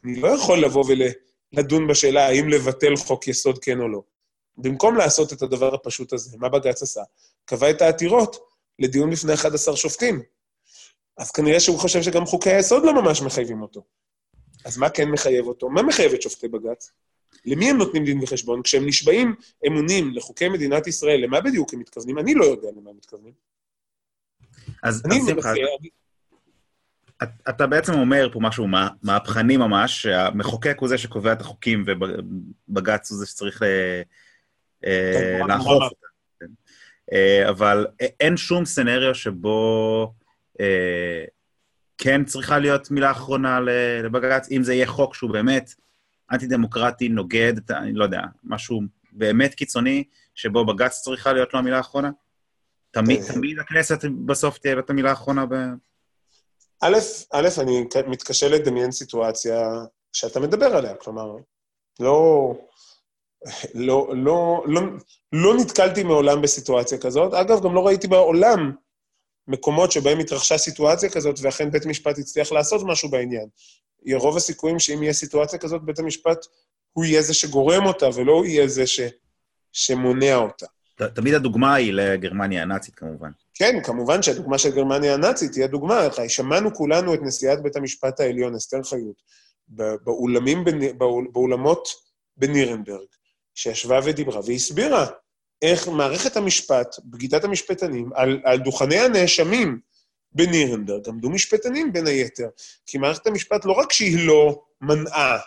[0.04, 0.84] אני לא יכול לבוא
[1.52, 4.02] ולדון בשאלה האם לבטל חוק יסוד כן או לא.
[4.56, 7.02] במקום לעשות את הדבר הפשוט הזה, מה בג"ץ עשה?
[7.44, 8.36] קבע את העתירות
[8.78, 10.22] לדיון בפני 11 שופטים.
[11.16, 13.82] אז כנראה שהוא חושב שגם חוקי היסוד לא ממש מחייבים אותו.
[14.64, 15.68] אז מה כן מחייב אותו?
[15.68, 16.92] מה מחייב את שופטי בג"ץ?
[17.44, 18.62] למי הם נותנים דין וחשבון?
[18.62, 19.34] כשהם נשבעים
[19.66, 22.18] אמונים לחוקי מדינת ישראל, למה בדיוק הם מתכוונים?
[22.18, 23.32] אני לא יודע למה הם מתכוונים.
[24.82, 25.52] אז שמחה,
[27.48, 28.66] אתה בעצם אומר פה משהו
[29.02, 34.02] מהפכני ממש, שהמחוקק הוא זה שקובע את החוקים ובג"ץ הוא זה שצריך אה,
[34.84, 35.96] אה, כן, לאכוף אותם.
[36.40, 36.46] כן.
[37.12, 37.86] אה, אבל
[38.20, 40.12] אין שום סצנריו שבו
[41.98, 43.60] כן צריכה להיות מילה אחרונה
[44.04, 45.74] לבג"ץ, אם זה יהיה חוק שהוא באמת
[46.32, 48.80] אנטי-דמוקרטי, נוגד, אני לא יודע, משהו
[49.12, 52.10] באמת קיצוני, שבו בג"ץ צריכה להיות לו המילה האחרונה?
[52.90, 55.54] תמיד, תמיד הכנסת בסוף תהיה לו את המילה האחרונה ב...
[56.82, 56.96] א',
[57.32, 59.70] א', אני מתקשה לדמיין סיטואציה
[60.12, 61.36] שאתה מדבר עליה, כלומר,
[62.00, 62.54] לא,
[63.74, 64.80] לא, לא, לא,
[65.32, 67.34] לא נתקלתי מעולם בסיטואציה כזאת.
[67.34, 68.72] אגב, גם לא ראיתי בעולם
[69.48, 73.46] מקומות שבהם התרחשה סיטואציה כזאת, ואכן בית המשפט הצליח לעשות משהו בעניין.
[74.14, 76.46] רוב הסיכויים שאם יהיה סיטואציה כזאת, בית המשפט
[76.92, 79.00] הוא יהיה זה שגורם אותה, ולא הוא יהיה זה ש,
[79.72, 80.66] שמונע אותה.
[81.14, 83.30] תמיד הדוגמה היא לגרמניה הנאצית, כמובן.
[83.54, 86.08] כן, כמובן שהדוגמה של גרמניה הנאצית היא הדוגמה.
[86.28, 89.22] שמענו כולנו את נשיאת בית המשפט העליון, אסתר חיות,
[90.04, 90.64] באולמים,
[91.32, 91.88] באולמות
[92.36, 93.06] בנירנברג,
[93.54, 95.06] שישבה ודיברה והסבירה
[95.62, 99.80] איך מערכת המשפט, בגידת המשפטנים, על, על דוכני הנאשמים
[100.32, 102.48] בנירנברג עמדו משפטנים בין היתר.
[102.86, 105.38] כי מערכת המשפט לא רק שהיא לא מנעה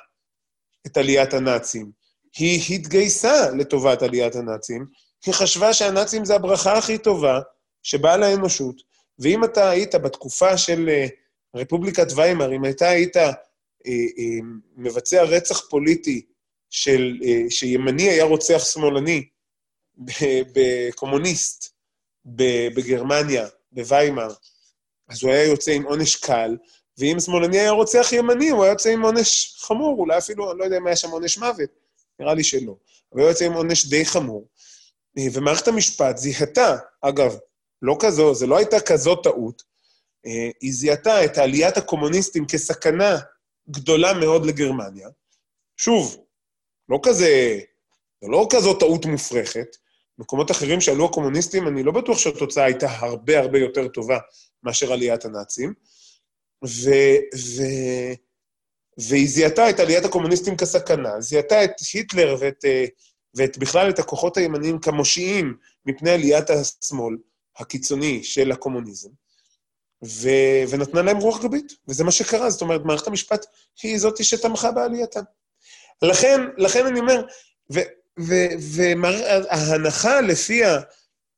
[0.87, 1.91] את עליית הנאצים,
[2.37, 4.85] היא התגייסה לטובת עליית הנאצים,
[5.25, 7.39] היא חשבה שהנאצים זה הברכה הכי טובה
[7.83, 8.81] שבאה לאנושות,
[9.19, 11.07] ואם אתה היית בתקופה של אה,
[11.55, 13.31] רפובליקת ויימאר, אם אתה היית אה,
[13.87, 14.39] אה,
[14.77, 16.25] מבצע רצח פוליטי
[16.69, 19.27] של, אה, שימני היה רוצח שמאלני,
[20.53, 21.73] בקומוניסט,
[22.75, 24.33] בגרמניה, בוויימאר,
[25.09, 26.57] אז הוא היה יוצא עם עונש קל,
[26.97, 30.63] ואם שמאלני היה רוצח ימני, הוא היה יוצא עם עונש חמור, אולי אפילו, אני לא
[30.63, 31.69] יודע אם היה שם עונש מוות,
[32.19, 32.75] נראה לי שלא.
[33.09, 34.47] הוא היה יוצא עם עונש די חמור.
[35.33, 37.37] ומערכת המשפט זיהתה, אגב,
[37.81, 39.63] לא כזו, זה לא הייתה כזו טעות,
[40.25, 43.17] אה, היא זיהתה את עליית הקומוניסטים כסכנה
[43.69, 45.09] גדולה מאוד לגרמניה.
[45.77, 46.25] שוב,
[46.89, 47.59] לא כזה,
[48.21, 49.77] זה לא כזו טעות מופרכת.
[50.19, 54.17] מקומות אחרים שעלו הקומוניסטים, אני לא בטוח שהתוצאה הייתה הרבה הרבה יותר טובה
[54.63, 55.73] מאשר עליית הנאצים.
[56.65, 56.89] ו...
[57.35, 57.63] ו...
[58.97, 62.85] והיא זיהתה את עליית הקומוניסטים כסכנה, זיהתה את היטלר ואת, אה,
[63.35, 67.17] ואת בכלל את הכוחות הימניים כמושיעים מפני עליית השמאל
[67.57, 69.09] הקיצוני של הקומוניזם,
[70.05, 70.29] ו...
[70.69, 72.49] ונתנה להם רוח גבית, וזה מה שקרה.
[72.49, 73.45] זאת אומרת, מערכת המשפט
[73.83, 75.21] היא זאת שתמכה בעלייתם.
[76.01, 77.21] לכן, לכן אני אומר,
[78.59, 80.75] וההנחה לפיה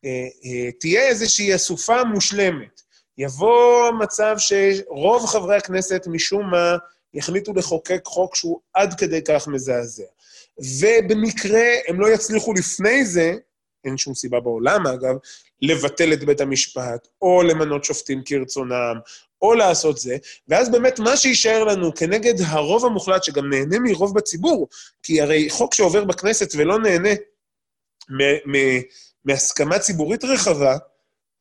[0.06, 0.10] אה,
[0.46, 2.82] אה, תהיה איזושהי אסופה מושלמת,
[3.18, 6.78] יבוא מצב שרוב חברי הכנסת משום מה
[7.14, 10.04] יחליטו לחוקק חוק שהוא עד כדי כך מזעזע.
[10.80, 13.34] ובמקרה הם לא יצליחו לפני זה,
[13.86, 15.16] אין שום סיבה בעולם אגב,
[15.62, 18.96] לבטל את בית המשפט, או למנות שופטים כרצונם,
[19.42, 20.18] או לעשות זה,
[20.48, 24.68] ואז באמת מה שיישאר לנו כנגד הרוב המוחלט, שגם נהנה מרוב בציבור,
[25.04, 27.10] כי הרי חוק שעובר בכנסת ולא נהנה
[29.26, 30.78] מהסכמה ציבורית רחבה,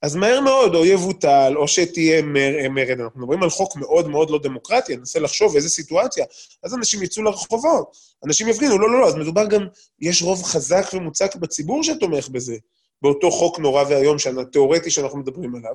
[0.03, 3.01] אז מהר מאוד או יבוטל, או שתהיה מר, מרד.
[3.01, 6.25] אנחנו מדברים על חוק מאוד מאוד לא דמוקרטי, אני מנסה לחשוב איזה סיטואציה.
[6.63, 7.97] אז אנשים יצאו לרחובות,
[8.27, 9.67] אנשים יפגינו, לא, לא, לא, אז מדובר גם,
[10.01, 12.57] יש רוב חזק ומוצק בציבור שתומך בזה,
[13.03, 14.17] באותו חוק נורא ואיום,
[14.53, 15.75] תיאורטי שאנחנו מדברים עליו.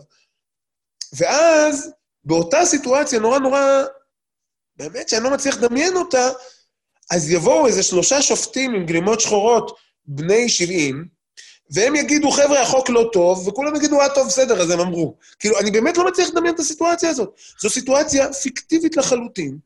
[1.14, 1.92] ואז,
[2.26, 3.84] באותה סיטואציה נורא נורא,
[4.78, 6.30] באמת שאני לא מצליח לדמיין אותה,
[7.12, 11.08] אז יבואו איזה שלושה שופטים עם גלימות שחורות, בני 70,
[11.70, 15.16] והם יגידו, חבר'ה, החוק לא טוב, וכולם יגידו, אה, טוב, בסדר, אז הם אמרו.
[15.40, 17.40] כאילו, אני באמת לא מצליח לדמיין את הסיטואציה הזאת.
[17.62, 19.58] זו סיטואציה פיקטיבית לחלוטין.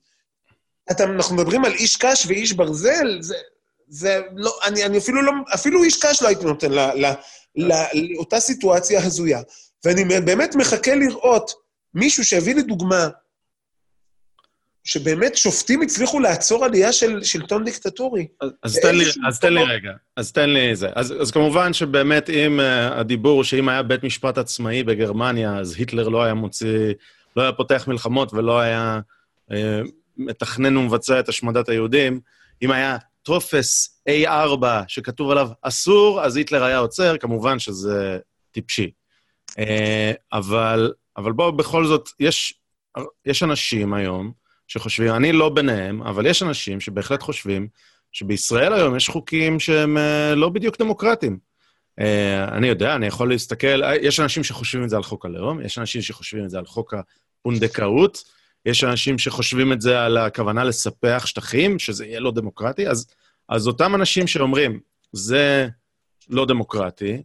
[0.91, 3.35] אתה, אנחנו מדברים על איש קש ואיש ברזל, זה,
[3.87, 7.05] זה לא, אני, אני אפילו לא, אפילו איש קש לא הייתי נותן ל, ל,
[7.55, 9.41] ל, לאותה סיטואציה הזויה.
[9.85, 11.51] ואני באמת מחכה לראות
[11.93, 13.07] מישהו שהביא לי דוגמה
[14.83, 18.27] שבאמת שופטים הצליחו לעצור עלייה של שלטון דיקטטורי.
[18.63, 20.89] אז, תן, לי, אז תן לי רגע, אז תן לי זה.
[20.95, 26.09] אז, אז כמובן שבאמת אם uh, הדיבור שאם היה בית משפט עצמאי בגרמניה, אז היטלר
[26.09, 26.93] לא היה מוציא,
[27.35, 28.99] לא היה פותח מלחמות ולא היה
[29.51, 29.53] uh,
[30.17, 32.19] מתכנן ומבצע את השמדת היהודים,
[32.61, 38.17] אם היה טופס A4 שכתוב עליו אסור, אז היטלר היה עוצר, כמובן שזה
[38.51, 38.91] טיפשי.
[39.51, 39.55] Uh,
[40.33, 42.53] אבל, אבל בואו, בכל זאת, יש,
[43.25, 44.31] יש אנשים היום,
[44.67, 47.67] שחושבים, אני לא ביניהם, אבל יש אנשים שבהחלט חושבים
[48.11, 51.37] שבישראל היום יש חוקים שהם uh, לא בדיוק דמוקרטיים.
[51.99, 52.03] Uh,
[52.51, 55.77] אני יודע, אני יכול להסתכל, uh, יש אנשים שחושבים את זה על חוק הלאום, יש
[55.77, 58.23] אנשים שחושבים את זה על חוק הפונדקאות,
[58.65, 63.07] יש אנשים שחושבים את זה על הכוונה לספח שטחים, שזה יהיה לא דמוקרטי, אז,
[63.49, 64.79] אז אותם אנשים שאומרים,
[65.11, 65.67] זה
[66.29, 67.23] לא דמוקרטי,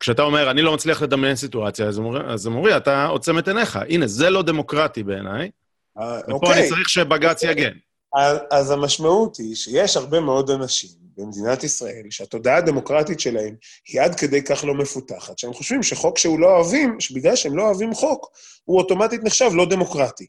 [0.00, 3.78] כשאתה אומר, אני לא מצליח לדמיין סיטואציה, אז אומרים, אתה עוצם את עיניך.
[3.88, 5.50] הנה, זה לא דמוקרטי בעיניי,
[5.98, 6.52] אה, ופה אוקיי.
[6.52, 7.72] אני צריך שבג"ץ יגן.
[8.50, 13.54] אז המשמעות היא שיש הרבה מאוד אנשים במדינת ישראל, שהתודעה הדמוקרטית שלהם
[13.88, 17.62] היא עד כדי כך לא מפותחת, שהם חושבים שחוק שהוא לא אוהבים, שבגלל שהם לא
[17.62, 18.30] אוהבים חוק,
[18.64, 20.26] הוא אוטומטית נחשב לא דמוקרטי.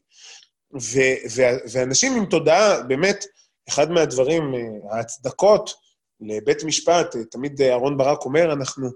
[1.72, 3.24] ואנשים עם תודעה, באמת,
[3.68, 5.74] אחד מהדברים, אה, ההצדקות,
[6.22, 8.88] לבית משפט, תמיד אהרן ברק אומר, אנחנו,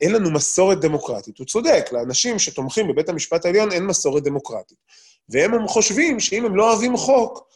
[0.00, 1.38] אין לנו מסורת דמוקרטית.
[1.38, 4.78] הוא צודק, לאנשים שתומכים בבית המשפט העליון אין מסורת דמוקרטית.
[5.28, 7.48] והם חושבים שאם הם לא אוהבים חוק,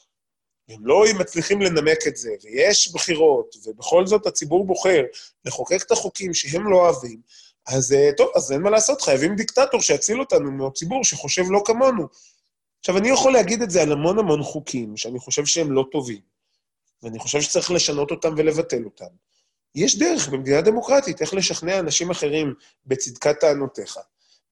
[0.68, 5.02] הם לא מצליחים לנמק את זה, ויש בחירות, ובכל זאת הציבור בוחר
[5.44, 7.20] לחוקק את החוקים שהם לא אוהבים,
[7.66, 12.06] אז אה, טוב, אז אין מה לעשות, חייבים דיקטטור שיציל אותנו מהציבור שחושב לא כמונו.
[12.78, 16.35] עכשיו, אני יכול להגיד את זה על המון המון חוקים, שאני חושב שהם לא טובים.
[17.02, 19.06] ואני חושב שצריך לשנות אותם ולבטל אותם.
[19.74, 22.54] יש דרך במדינה דמוקרטית איך לשכנע אנשים אחרים
[22.86, 23.98] בצדקת טענותיך.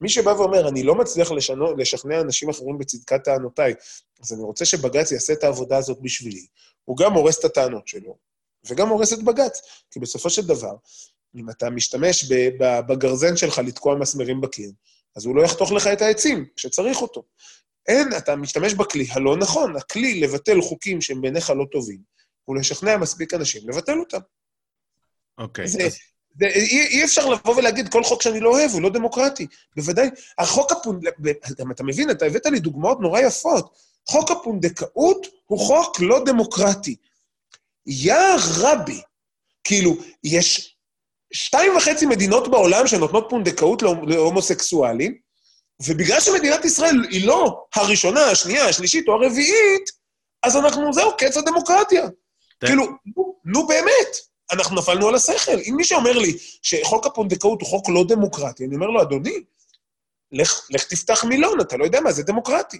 [0.00, 3.74] מי שבא ואומר, אני לא מצליח לשנו, לשכנע אנשים אחרים בצדקת טענותיי,
[4.22, 6.46] אז אני רוצה שבג"ץ יעשה את העבודה הזאת בשבילי.
[6.84, 8.16] הוא גם הורס את הטענות שלו,
[8.68, 9.60] וגם הורס את בג"ץ.
[9.90, 10.74] כי בסופו של דבר,
[11.36, 12.24] אם אתה משתמש
[12.58, 14.70] בגרזן שלך לתקוע מסמרים בקיר,
[15.16, 17.22] אז הוא לא יחתוך לך את העצים כשצריך אותו.
[17.88, 22.13] אין, אתה משתמש בכלי הלא נכון, הכלי לבטל חוקים שהם בעיניך לא טובים,
[22.44, 24.18] הוא לשכנע מספיק אנשים לבטל אותם.
[25.38, 25.64] אוקיי.
[25.64, 25.98] Okay, זה, אז...
[26.40, 29.46] זה, אי, אי אפשר לבוא ולהגיד, כל חוק שאני לא אוהב הוא לא דמוקרטי.
[29.76, 33.74] בוודאי, החוק הפונדקאות, גם אתה מבין, אתה הבאת לי דוגמאות נורא יפות.
[34.08, 36.96] חוק הפונדקאות הוא חוק לא דמוקרטי.
[37.86, 38.14] יא
[38.60, 39.00] רבי,
[39.64, 40.76] כאילו, יש
[41.32, 45.18] שתיים וחצי מדינות בעולם שנותנות פונדקאות להומוסקסואלים,
[45.86, 49.90] ובגלל שמדינת ישראל היא לא הראשונה, השנייה, השלישית או הרביעית,
[50.42, 52.06] אז אנחנו, זהו, קץ הדמוקרטיה.
[52.66, 52.84] כאילו,
[53.16, 54.16] נו, נו באמת,
[54.52, 55.58] אנחנו נפלנו על השכל.
[55.68, 59.34] אם מי שאומר לי שחוק הפונדקאות הוא חוק לא דמוקרטי, אני אומר לו, אדוני,
[60.32, 62.78] לך, לך תפתח מילון, אתה לא יודע מה זה דמוקרטי.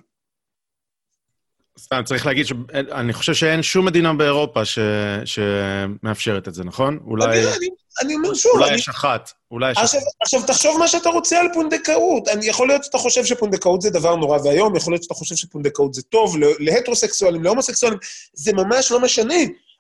[1.79, 4.79] סתם, צריך להגיד שאני חושב שאין שום מדינה באירופה ש...
[5.25, 6.99] שמאפשרת את זה, נכון?
[7.07, 7.25] אולי...
[7.25, 7.69] אני, אני,
[8.03, 8.53] אני אומר שוב...
[8.55, 8.77] אולי אני...
[8.77, 9.33] יש אחת.
[9.51, 10.09] אולי יש עכשיו, אחת.
[10.21, 12.29] עכשיו, תחשוב מה שאתה רוצה על פונדקאות.
[12.29, 15.95] אני, יכול להיות שאתה חושב שפונדקאות זה דבר נורא ואיום, יכול להיות שאתה חושב שפונדקאות
[15.95, 17.99] זה טוב, להטרוסקסואלים, להומוסקסואלים,
[18.33, 19.35] זה ממש לא משנה.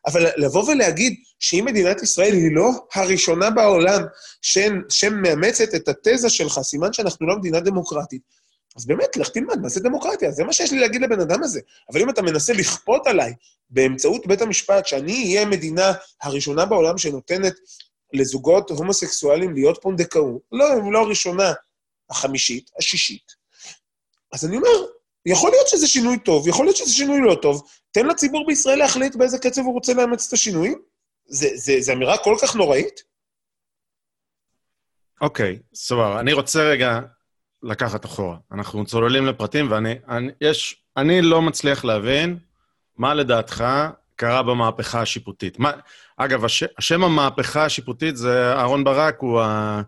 [0.06, 4.02] אבל לבוא ולהגיד שאם מדינת ישראל היא לא הראשונה בעולם
[4.88, 8.22] שמאמצת את התזה שלך, סימן שאנחנו לא מדינה דמוקרטית,
[8.76, 11.60] אז באמת, לך תלמד מה זה דמוקרטיה, זה מה שיש לי להגיד לבן אדם הזה.
[11.92, 13.34] אבל אם אתה מנסה לכפות עליי
[13.70, 15.92] באמצעות בית המשפט שאני אהיה מדינה
[16.22, 17.54] הראשונה בעולם שנותנת
[18.12, 21.52] לזוגות הומוסקסואלים להיות פונדקאות, לא, לא הראשונה,
[22.10, 23.32] החמישית, השישית.
[24.32, 24.86] אז אני אומר,
[25.26, 29.16] יכול להיות שזה שינוי טוב, יכול להיות שזה שינוי לא טוב, תן לציבור בישראל להחליט
[29.16, 30.78] באיזה קצב הוא רוצה לאמץ את השינויים.
[31.78, 33.00] זה אמירה כל כך נוראית?
[35.20, 36.20] אוקיי, סבבה.
[36.20, 37.00] אני רוצה רגע
[37.62, 38.36] לקחת אחורה.
[38.52, 42.38] אנחנו צוללים לפרטים, ואני אני, יש, אני לא מצליח להבין
[42.96, 43.64] מה לדעתך
[44.16, 45.58] קרה במהפכה השיפוטית.
[45.58, 45.72] מה,
[46.16, 49.82] אגב, הש, השם המהפכה השיפוטית זה אהרן ברק, הוא, ה,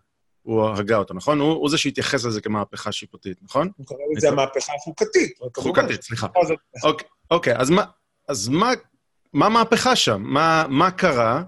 [0.47, 1.41] הוא הגה אותו, נכון?
[1.41, 3.71] הוא, הוא זה שהתייחס לזה כמהפכה שיפוטית, נכון?
[3.77, 5.39] הוא קרא לזה המהפכה החוקתית.
[5.57, 6.27] חוקתית, סליחה.
[6.85, 7.85] אוקיי, אוקיי, אז מה,
[8.29, 8.71] אז מה,
[9.33, 10.23] מה מהפכה שם?
[10.23, 11.43] מה, מה קרה,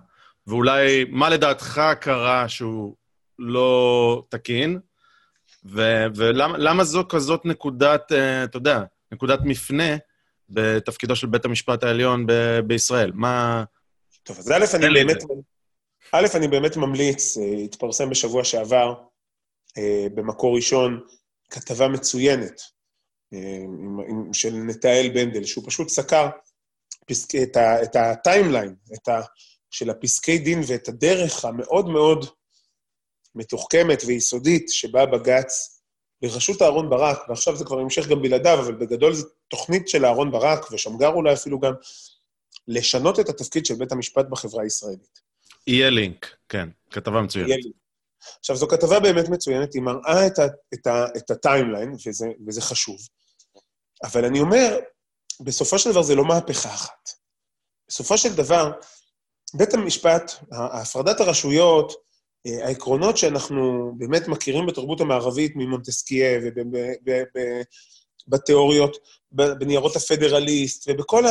[0.47, 2.95] ואולי מה לדעתך קרה שהוא
[3.39, 4.79] לא תקין,
[5.65, 8.83] ו- ולמה זו כזאת נקודת, uh, אתה יודע,
[9.13, 9.97] נקודת מפנה
[10.49, 13.13] בתפקידו של בית המשפט העליון ב- בישראל?
[13.15, 13.65] מה...
[14.23, 15.17] טוב, אז א', אני באמת,
[16.13, 18.95] א', אני באמת ממליץ, uh, התפרסם בשבוע שעבר,
[19.69, 21.01] uh, במקור ראשון,
[21.51, 22.61] כתבה מצוינת
[23.33, 26.29] עם, של נטעאל בנדל, שהוא פשוט סקר
[27.07, 29.21] פסק, את, ה, את ה timeline, את ה,
[29.71, 32.27] של הפסקי דין ואת הדרך המאוד מאוד
[33.35, 35.81] מתוחכמת ויסודית שבה בג"ץ
[36.23, 40.31] בראשות אהרן ברק, ועכשיו זה כבר המשך גם בלעדיו, אבל בגדול זו תוכנית של אהרן
[40.31, 41.73] ברק, ושמגר אולי אפילו גם,
[42.69, 45.28] לשנות את התפקיד של בית המשפט בחברה הישראלית.
[45.69, 47.51] יהיה לינק, כן, כתבה מצוינת.
[48.39, 52.63] עכשיו, זו כתבה באמת מצוינת, היא מראה את, ה, את, ה, את הטיימליין, וזה, וזה
[52.63, 52.97] חשוב.
[54.05, 54.79] אבל אני אומר,
[55.41, 57.11] בסופו של דבר זה לא מהפכה אחת.
[57.89, 58.73] בסופו של דבר,
[59.55, 61.93] בית המשפט, הפרדת הרשויות,
[62.47, 66.41] אה, העקרונות שאנחנו באמת מכירים בתרבות המערבית ממונטסקיה
[68.29, 68.97] ובתיאוריות,
[69.33, 71.25] בניירות הפדרליסט ובכל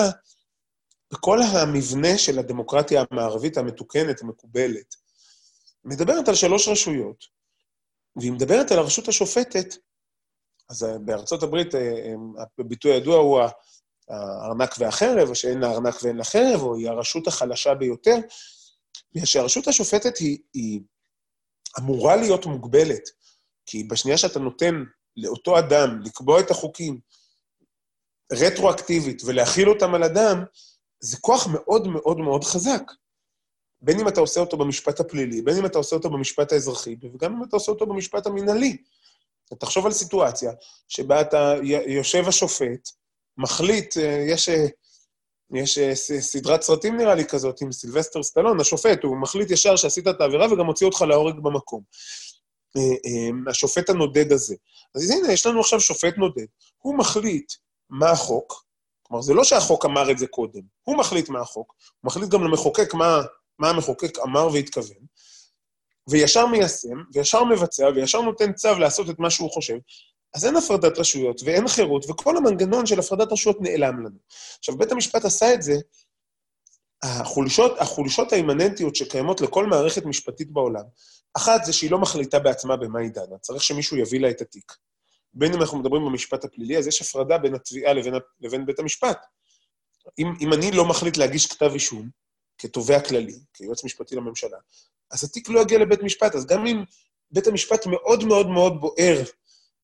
[1.13, 4.95] בכל המבנה של הדמוקרטיה המערבית המתוקנת, המקובלת,
[5.83, 7.25] מדברת על שלוש רשויות,
[8.15, 9.75] והיא מדברת על הרשות השופטת,
[10.69, 12.13] אז בארצות הברית אה,
[12.59, 13.39] הביטוי הידוע הוא
[14.09, 18.15] הארנק והחרב, או שאין לה ארנק ואין לה חרב, או היא הרשות החלשה ביותר,
[19.11, 20.81] בגלל שהרשות השופטת היא, היא
[21.79, 23.09] אמורה להיות מוגבלת,
[23.65, 24.83] כי בשנייה שאתה נותן
[25.17, 26.99] לאותו אדם לקבוע את החוקים
[28.31, 30.43] רטרואקטיבית ולהכיל אותם על אדם,
[30.99, 32.91] זה כוח מאוד מאוד מאוד חזק.
[33.81, 37.33] בין אם אתה עושה אותו במשפט הפלילי, בין אם אתה עושה אותו במשפט האזרחי, וגם
[37.33, 38.77] אם אתה עושה אותו במשפט המינהלי.
[39.59, 40.51] תחשוב על סיטואציה
[40.87, 41.55] שבה אתה
[41.87, 42.89] יושב השופט,
[43.37, 44.65] מחליט, אה, יש, אה,
[45.53, 50.07] יש אה, סדרת סרטים נראה לי כזאת עם סילבסטר סטלון, השופט, הוא מחליט ישר שעשית
[50.07, 51.83] את העבירה וגם הוציא אותך להורג במקום.
[53.49, 54.55] השופט הנודד הזה.
[54.95, 56.45] אז הנה, יש לנו עכשיו שופט נודד.
[56.77, 57.53] הוא מחליט
[57.89, 58.63] מה החוק,
[59.07, 62.43] כלומר, זה לא שהחוק אמר את זה קודם, הוא מחליט מה החוק, הוא מחליט גם
[62.43, 63.21] למחוקק מה,
[63.59, 65.05] מה המחוקק אמר והתכוון,
[66.09, 69.77] וישר מיישם, וישר מבצע, וישר נותן צו לעשות את מה שהוא חושב,
[70.35, 74.17] אז אין הפרדת רשויות ואין חירות, וכל המנגנון של הפרדת רשויות נעלם לנו.
[74.57, 75.75] עכשיו, בית המשפט עשה את זה,
[77.03, 80.83] החולשות, החולשות האימננטיות שקיימות לכל מערכת משפטית בעולם,
[81.33, 84.71] אחת זה שהיא לא מחליטה בעצמה במה היא דנה, צריך שמישהו יביא לה את התיק.
[85.37, 89.25] בין אם אנחנו מדברים במשפט הפלילי, אז יש הפרדה בין התביעה לבין, לבין בית המשפט.
[90.19, 92.09] אם, אם אני לא מחליט להגיש כתב אישום,
[92.57, 94.57] כתובע כללי, כיועץ משפטי לממשלה,
[95.11, 96.35] אז התיק לא יגיע לבית משפט.
[96.35, 96.83] אז גם אם
[97.31, 99.23] בית המשפט מאוד מאוד מאוד בוער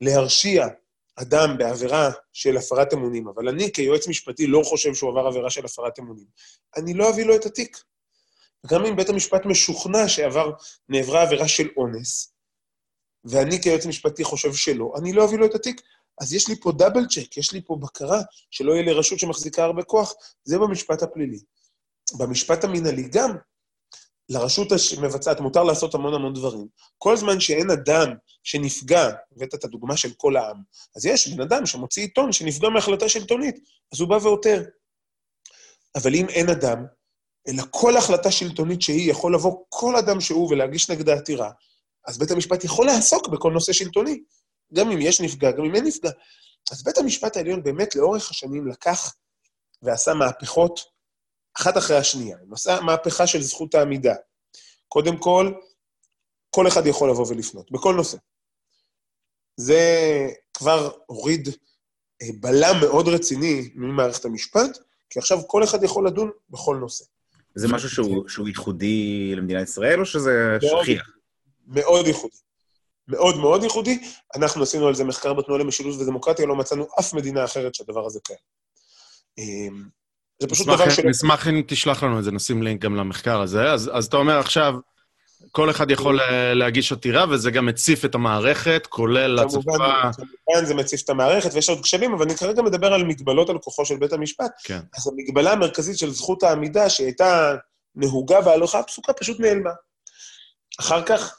[0.01, 0.67] להרשיע
[1.15, 5.65] אדם בעבירה של הפרת אמונים, אבל אני כיועץ משפטי לא חושב שהוא עבר עבירה של
[5.65, 6.25] הפרת אמונים,
[6.77, 7.77] אני לא אביא לו את התיק.
[8.67, 10.51] גם אם בית המשפט משוכנע שעבר,
[10.89, 12.32] נעברה עבירה של אונס,
[13.25, 15.81] ואני כיועץ משפטי חושב שלא, אני לא אביא לו את התיק.
[16.21, 18.21] אז יש לי פה דאבל צ'ק, יש לי פה בקרה
[18.51, 20.13] שלא יהיה לרשות שמחזיקה הרבה כוח,
[20.43, 21.39] זה במשפט הפלילי.
[22.17, 23.37] במשפט המינהלי גם,
[24.29, 24.67] לרשות
[24.97, 26.67] המבצעת מותר לעשות המון המון דברים.
[26.97, 28.13] כל זמן שאין אדם
[28.43, 30.57] שנפגע, הבאת את הדוגמה של כל העם,
[30.95, 33.55] אז יש בן אדם שמוציא עיתון שנפגע מהחלטה שלטונית,
[33.93, 34.63] אז הוא בא ועותר.
[35.95, 36.85] אבל אם אין אדם,
[37.47, 41.51] אלא כל החלטה שלטונית שהיא, יכול לבוא כל אדם שהוא ולהגיש נגדה עתירה,
[42.07, 44.23] אז בית המשפט יכול לעסוק בכל נושא שלטוני,
[44.73, 46.09] גם אם יש נפגע, גם אם אין נפגע.
[46.71, 49.15] אז בית המשפט העליון באמת לאורך השנים לקח
[49.81, 50.79] ועשה מהפכות
[51.57, 52.37] אחת אחרי השנייה.
[52.41, 54.15] הוא עשה מהפכה של זכות העמידה.
[54.87, 55.53] קודם כל,
[56.49, 58.17] כל אחד יכול לבוא ולפנות, בכל נושא.
[59.57, 59.81] זה
[60.53, 61.49] כבר הוריד
[62.21, 64.77] אה, בלם מאוד רציני ממערכת המשפט,
[65.09, 67.05] כי עכשיו כל אחד יכול לדון בכל נושא.
[67.55, 71.09] זה משהו שהוא, שהוא ייחודי למדינת ישראל, או שזה שכיח?
[71.67, 72.37] מאוד ייחודי.
[73.07, 73.99] מאוד מאוד ייחודי.
[74.35, 78.19] אנחנו עשינו על זה מחקר בתנועה למשילות ודמוקרטיה, לא מצאנו אף מדינה אחרת שהדבר הזה
[78.23, 78.39] קיים.
[79.37, 79.83] אמ,
[80.39, 81.09] זה פשוט דבר שלא...
[81.09, 83.71] נשמח אם תשלח לנו את זה, נשים לינק גם למחקר הזה.
[83.71, 84.73] אז, אז אתה אומר עכשיו,
[85.51, 89.61] כל אחד יכול אה, להגיש עתירה, וזה גם מציף את המערכת, כולל הצפה...
[89.61, 93.57] כמובן, זה מציף את המערכת, ויש עוד כשלים, אבל אני כרגע מדבר על מגבלות על
[93.57, 94.51] כוחו של בית המשפט.
[94.63, 94.79] כן.
[94.97, 97.55] אז המגבלה המרכזית של זכות העמידה, שהייתה
[97.95, 99.69] נהוגה בהלכה הפסוקה, פשוט נעלמה.
[100.79, 101.35] אחר כך,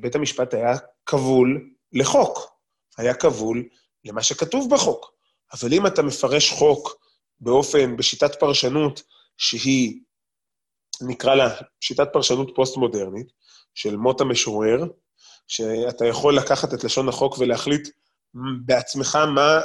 [0.00, 2.38] בית המשפט היה כבול לחוק,
[2.98, 3.68] היה כבול
[4.04, 5.12] למה שכתוב בחוק.
[5.52, 6.96] אבל אם אתה מפרש חוק
[7.40, 9.02] באופן, בשיטת פרשנות
[9.36, 10.00] שהיא,
[11.00, 11.48] נקרא לה
[11.80, 13.26] שיטת פרשנות פוסט-מודרנית,
[13.74, 14.84] של מות המשורר,
[15.48, 17.88] שאתה יכול לקחת את לשון החוק ולהחליט
[18.64, 19.60] בעצמך מה,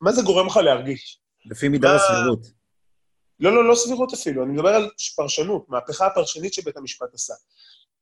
[0.00, 1.20] מה זה גורם לך להרגיש.
[1.44, 1.94] לפי מידה מה...
[1.94, 2.46] הסבירות.
[3.40, 7.34] לא, לא, לא סבירות אפילו, אני מדבר על פרשנות, מהפכה הפרשנית שבית המשפט עשה.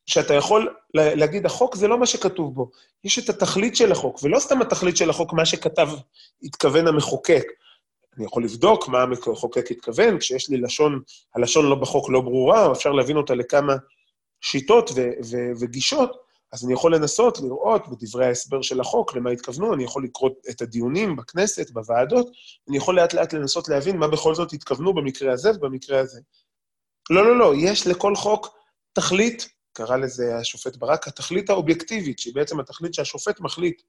[0.07, 2.71] שאתה יכול להגיד, החוק זה לא מה שכתוב בו,
[3.05, 5.89] יש את התכלית של החוק, ולא סתם התכלית של החוק, מה שכתב,
[6.43, 7.45] התכוון המחוקק.
[8.17, 11.01] אני יכול לבדוק מה המחוקק התכוון, כשיש לי לשון,
[11.35, 13.75] הלשון לא בחוק לא ברורה, או אפשר להבין אותה לכמה
[14.41, 19.75] שיטות ו- ו- וגישות, אז אני יכול לנסות לראות בדברי ההסבר של החוק למה התכוונו,
[19.75, 22.27] אני יכול לקרוא את הדיונים בכנסת, בוועדות,
[22.69, 26.21] אני יכול לאט-לאט לנסות להבין מה בכל זאת התכוונו במקרה הזה ובמקרה הזה.
[27.11, 28.49] לא, לא, לא, יש לכל חוק
[28.93, 33.83] תכלית, קרא לזה השופט ברק, התכלית האובייקטיבית, שהיא בעצם התכלית שהשופט מחליט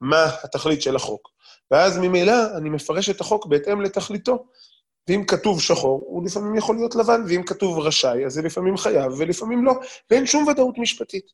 [0.00, 1.30] מה התכלית של החוק.
[1.70, 4.46] ואז ממילא אני מפרש את החוק בהתאם לתכליתו.
[5.08, 9.12] ואם כתוב שחור, הוא לפעמים יכול להיות לבן, ואם כתוב רשאי, אז זה לפעמים חייב
[9.18, 9.72] ולפעמים לא,
[10.10, 11.24] ואין שום ודאות משפטית.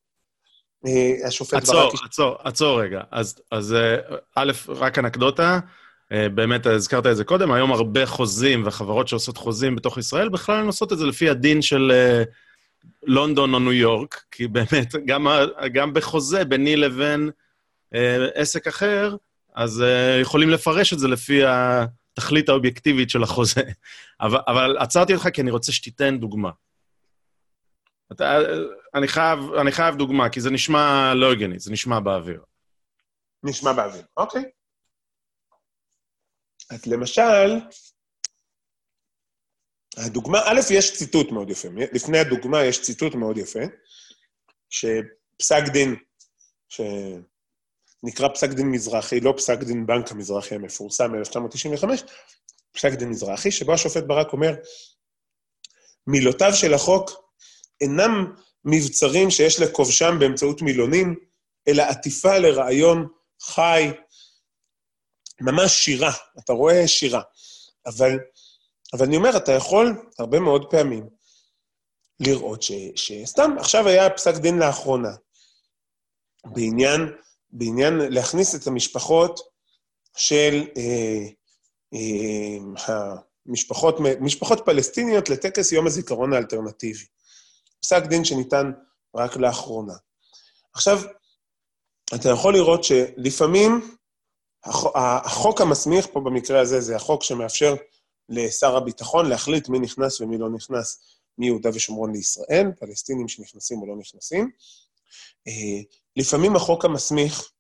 [0.87, 1.95] אה, השופט עצור, ברק...
[1.95, 3.01] עצור, עצור, עצור רגע.
[3.11, 3.97] אז, אז אה,
[4.37, 5.59] א', רק אנקדוטה,
[6.13, 10.57] אה, באמת הזכרת את זה קודם, היום הרבה חוזים וחברות שעושות חוזים בתוך ישראל, בכלל
[10.57, 11.93] הן עושות את זה לפי הדין של
[13.03, 15.27] לונדון או ניו יורק, כי באמת, גם,
[15.73, 17.31] גם בחוזה ביני לבין
[18.35, 19.17] עסק אחר,
[19.55, 23.63] אז uh, יכולים לפרש את זה לפי התכלית האובייקטיבית של החוזה.
[24.21, 26.51] אבל, אבל עצרתי אותך כי אני רוצה שתיתן דוגמה.
[28.13, 28.39] אתה,
[28.95, 32.43] אני, חייב, אני חייב דוגמה, כי זה נשמע לא הגיוני, זה נשמע באוויר.
[33.43, 34.45] נשמע באוויר, אוקיי.
[36.71, 37.59] אז למשל,
[39.97, 41.69] הדוגמה, א', יש ציטוט מאוד יפה.
[41.93, 43.61] לפני הדוגמה יש ציטוט מאוד יפה,
[44.71, 45.97] שפסק דין,
[46.69, 46.81] ש...
[48.03, 51.85] נקרא פסק דין מזרחי, לא פסק דין בנק המזרחי המפורסם מ-1995,
[52.73, 54.55] פסק דין מזרחי, שבו השופט ברק אומר,
[56.07, 57.11] מילותיו של החוק
[57.81, 58.35] אינם
[58.65, 61.17] מבצרים שיש לכובשם באמצעות מילונים,
[61.69, 63.09] אלא עטיפה לרעיון
[63.43, 63.91] חי,
[65.41, 67.23] ממש שירה, אתה רואה שירה.
[67.87, 68.19] אבל,
[68.93, 71.09] אבל אני אומר, אתה יכול הרבה מאוד פעמים
[72.21, 75.11] לראות ש, שסתם, עכשיו היה פסק דין לאחרונה,
[76.45, 77.01] בעניין
[77.53, 79.41] בעניין להכניס את המשפחות
[80.17, 81.27] של אה,
[81.95, 82.59] אה,
[83.47, 87.05] המשפחות, משפחות פלסטיניות לטקס יום הזיכרון האלטרנטיבי.
[87.83, 88.73] פסק דין שניתן
[89.17, 89.95] רק לאחרונה.
[90.75, 90.99] עכשיו,
[92.15, 93.97] אתה יכול לראות שלפעמים
[95.25, 97.75] החוק המסמיך פה במקרה הזה זה החוק שמאפשר
[98.31, 101.01] לשר הביטחון להחליט מי נכנס ומי לא נכנס
[101.39, 104.51] מיהודה ושומרון לישראל, פלסטינים שנכנסים או לא נכנסים.
[105.49, 105.83] אה,
[106.17, 107.53] לפעמים החוק המסמיך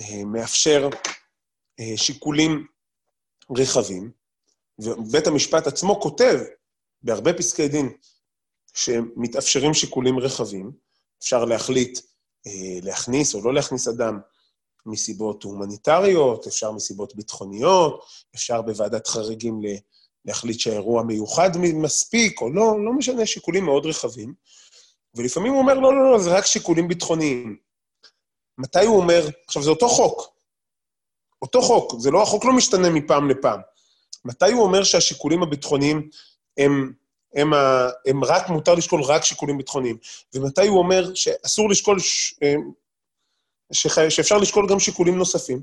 [0.00, 0.88] אה, מאפשר
[1.80, 2.66] אה, שיקולים
[3.56, 4.10] רחבים,
[4.78, 6.40] ובית המשפט עצמו כותב
[7.02, 7.92] בהרבה פסקי דין
[8.74, 10.72] שמתאפשרים שיקולים רחבים,
[11.18, 11.98] אפשר להחליט
[12.82, 14.20] להכניס או לא להכניס אדם
[14.86, 19.60] מסיבות הומניטריות, אפשר מסיבות ביטחוניות, אפשר בוועדת חריגים
[20.24, 24.34] להחליט שהאירוע מיוחד מספיק או לא, לא משנה, שיקולים מאוד רחבים.
[25.14, 27.56] ולפעמים הוא אומר, לא, לא, לא, זה רק שיקולים ביטחוניים.
[28.58, 30.36] מתי הוא אומר, עכשיו, זה אותו חוק.
[31.42, 33.60] אותו חוק, זה לא, החוק לא משתנה מפעם לפעם.
[34.24, 36.10] מתי הוא אומר שהשיקולים הביטחוניים
[36.58, 36.92] הם,
[37.34, 39.96] הם, ה, הם רק, מותר לשקול רק שיקולים ביטחוניים.
[40.34, 42.34] ומתי הוא אומר שאסור לשקול, ש,
[43.72, 45.62] שח, שאפשר לשקול גם שיקולים נוספים?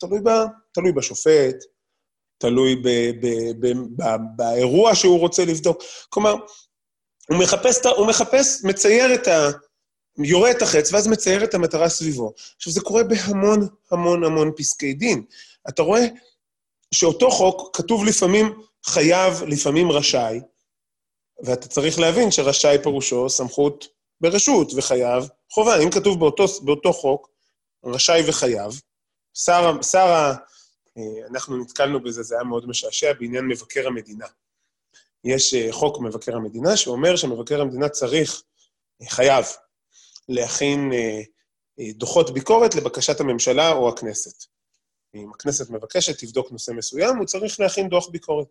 [0.00, 0.30] תלוי, ב,
[0.72, 1.56] תלוי בשופט,
[2.38, 2.88] תלוי ב,
[3.20, 3.26] ב,
[3.60, 4.04] ב, ב,
[4.36, 5.82] באירוע שהוא רוצה לבדוק.
[6.08, 6.34] כלומר,
[7.28, 9.50] הוא מחפש, הוא מחפש, מצייר את ה...
[10.24, 12.32] יורה את החץ, ואז מצייר את המטרה סביבו.
[12.56, 15.24] עכשיו, זה קורה בהמון המון המון פסקי דין.
[15.68, 16.06] אתה רואה
[16.94, 20.40] שאותו חוק כתוב לפעמים חייב, לפעמים רשאי,
[21.44, 23.86] ואתה צריך להבין שרשאי פירושו סמכות
[24.20, 25.82] ברשות, וחייב חובה.
[25.84, 27.30] אם כתוב באותו, באותו חוק,
[27.84, 28.80] רשאי וחייב,
[29.34, 30.34] שר, ה...
[30.98, 34.26] אה, אנחנו נתקלנו בזה, זה היה מאוד משעשע, בעניין מבקר המדינה.
[35.24, 38.42] יש אה, חוק מבקר המדינה שאומר שמבקר המדינה צריך,
[39.02, 39.44] אה, חייב,
[40.28, 40.92] להכין
[41.80, 44.46] דוחות ביקורת לבקשת הממשלה או הכנסת.
[45.14, 48.46] אם הכנסת מבקשת, תבדוק נושא מסוים, הוא צריך להכין דוח ביקורת.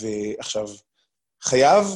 [0.00, 0.68] ועכשיו,
[1.42, 1.86] חייב,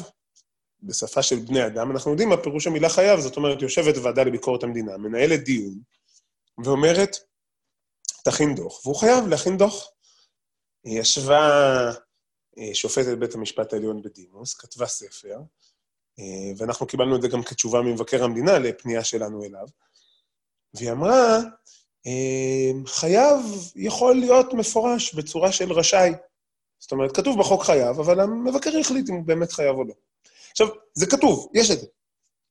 [0.83, 4.63] בשפה של בני אדם, אנחנו יודעים מה פירוש המילה חייב, זאת אומרת, יושבת ועדה לביקורת
[4.63, 5.79] המדינה, מנהלת דיון,
[6.65, 7.17] ואומרת,
[8.25, 9.91] תכין דוח, והוא חייב להכין דוח.
[10.85, 11.41] ישבה
[12.59, 15.39] אה, שופטת בית המשפט העליון בדימוס, כתבה ספר,
[16.19, 19.67] אה, ואנחנו קיבלנו את זה גם כתשובה ממבקר המדינה לפנייה שלנו אליו,
[20.75, 21.39] והיא אמרה,
[22.07, 23.41] אה, חייב
[23.77, 26.13] יכול להיות מפורש בצורה של רשאי.
[26.79, 29.95] זאת אומרת, כתוב בחוק חייב, אבל המבקר יחליט אם הוא באמת חייב או לא.
[30.61, 31.87] עכשיו, זה כתוב, יש את זה.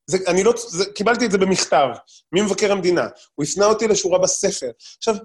[0.07, 1.87] זה, אני לא, זה, קיבלתי את זה במכתב
[2.31, 4.71] ממבקר המדינה, הוא הפנה אותי לשורה בספר.
[4.97, 5.15] עכשיו,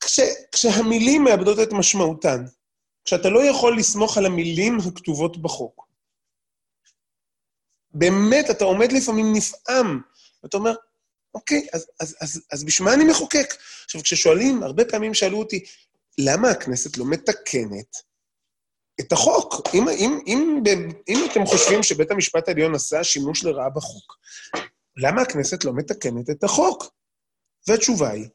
[0.00, 0.20] כש,
[0.52, 2.44] כשהמילים מאבדות את משמעותן,
[3.04, 5.86] כשאתה לא יכול לסמוך על המילים הכתובות בחוק,
[7.94, 10.00] באמת, אתה עומד לפעמים נפעם,
[10.42, 10.74] ואתה אומר,
[11.34, 13.54] אוקיי, אז, אז, אז, אז בשביל מה אני מחוקק?
[13.84, 15.64] עכשיו, כששואלים, הרבה פעמים שאלו אותי,
[16.18, 17.96] למה הכנסת לא מתקנת
[19.00, 19.54] את החוק?
[19.74, 20.62] אם, אם, אם,
[21.08, 24.18] אם, אתם חושבים שבית המשפט העליון עשה שימוש לרעה בחוק,
[24.96, 26.84] למה הכנסת לא מתקנת את החוק?
[27.68, 28.28] והתשובה היא,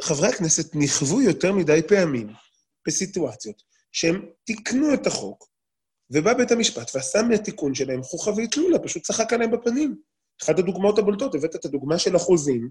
[0.00, 2.28] חברי הכנסת נכוו יותר מדי פעמים
[2.86, 5.48] בסיטואציות שהם תיקנו את החוק,
[6.10, 9.96] ובא בית המשפט ועשה מהתיקון שלהם חוכא ואטלולא, פשוט צחק עליהם בפנים.
[10.42, 12.70] אחת הדוגמאות הבולטות, הבאת את הדוגמה של החוזים,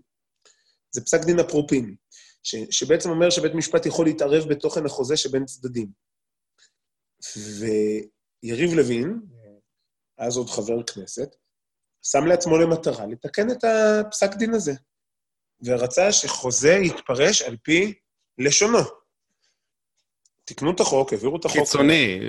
[0.91, 1.95] זה פסק דין אפרופים,
[2.43, 5.87] ש, שבעצם אומר שבית משפט יכול להתערב בתוכן החוזה שבין צדדים.
[8.43, 9.19] ויריב לוין,
[10.17, 11.35] אז עוד חבר כנסת,
[12.03, 14.73] שם לעצמו למטרה לתקן את הפסק דין הזה.
[15.63, 17.93] ורצה שחוזה יתפרש על פי
[18.37, 18.79] לשונו.
[20.45, 21.59] תיקנו את החוק, העבירו את החוק.
[21.59, 22.19] קיצוני.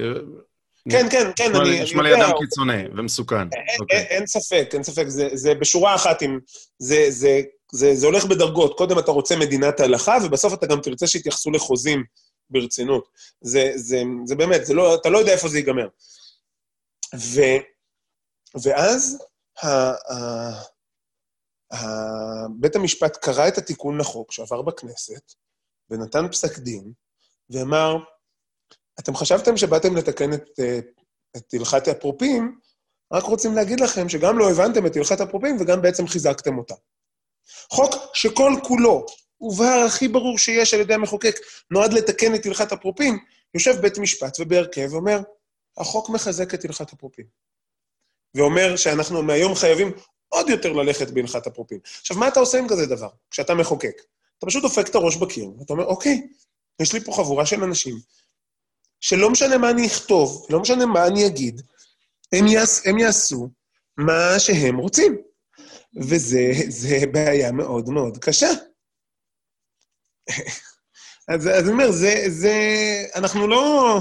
[0.91, 1.83] כן, כן, כן, אני...
[1.83, 3.49] נשמע לי אדם קיצוני ומסוכן.
[3.81, 3.99] אוקיי.
[3.99, 5.05] אין ספק, אין ספק.
[5.33, 6.23] זה בשורה אחת,
[7.73, 8.79] זה הולך בדרגות.
[8.79, 12.05] קודם אתה רוצה מדינת הלכה, ובסוף אתה גם תרצה שיתייחסו לחוזים
[12.53, 13.09] ברצינות.
[14.25, 15.89] זה באמת, לא, אתה לא יודע איפה זה ייגמר.
[18.63, 19.19] ואז
[22.61, 25.33] בית המשפט קרא את התיקון לחוק שעבר בכנסת,
[25.91, 26.93] ונתן פסק דין,
[27.51, 27.97] ואמר,
[29.01, 30.51] אתם חשבתם שבאתם לתקן את,
[31.37, 32.61] את הלכת אפרופים,
[33.13, 36.75] רק רוצים להגיד לכם שגם לא הבנתם את הלכת אפרופים וגם בעצם חיזקתם אותה.
[37.73, 39.07] חוק שכל כולו,
[39.43, 41.37] הובהר הכי ברור שיש על ידי המחוקק,
[41.71, 43.19] נועד לתקן את הלכת אפרופים,
[43.55, 45.21] יושב בית משפט ובהרכב ואומר,
[45.79, 47.25] החוק מחזק את הלכת אפרופים.
[48.35, 49.93] ואומר שאנחנו מהיום חייבים
[50.29, 51.79] עוד יותר ללכת בהלכת אפרופים.
[52.01, 54.03] עכשיו, מה אתה עושה עם כזה דבר, כשאתה מחוקק?
[54.39, 56.29] אתה פשוט דופק את הראש בקיר, ואתה אומר, אוקיי,
[56.81, 57.95] יש לי פה חבורה של אנשים,
[59.01, 61.63] שלא משנה מה אני אכתוב, לא משנה מה אני אגיד,
[62.33, 63.49] הם, יעש, הם יעשו
[63.97, 65.23] מה שהם רוצים.
[65.97, 68.49] וזה בעיה מאוד מאוד קשה.
[71.29, 72.55] אז, אז אני אומר, זה, זה,
[73.15, 73.99] אנחנו לא,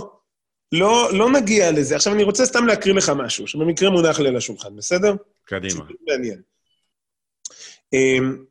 [0.71, 1.95] לא, לא נגיע לזה.
[1.95, 5.15] עכשיו, אני רוצה סתם להקריא לך משהו, שבמקרה מונח לי על השולחן, בסדר?
[5.45, 5.85] קדימה.
[6.07, 6.41] מעניין.
[7.93, 8.45] אמ,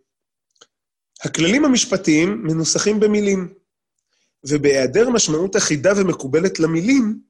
[1.24, 3.54] הכללים המשפטיים מנוסחים במילים,
[4.48, 7.20] ובהיעדר משמעות אחידה ומקובלת למילים,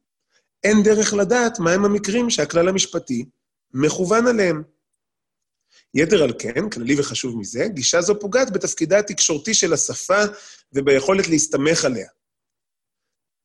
[0.64, 3.24] אין דרך לדעת מהם המקרים שהכלל המשפטי
[3.74, 4.62] מכוון עליהם.
[5.94, 10.22] יתר על כן, כללי וחשוב מזה, גישה זו פוגעת בתפקידה התקשורתי של השפה
[10.72, 12.08] וביכולת להסתמך עליה.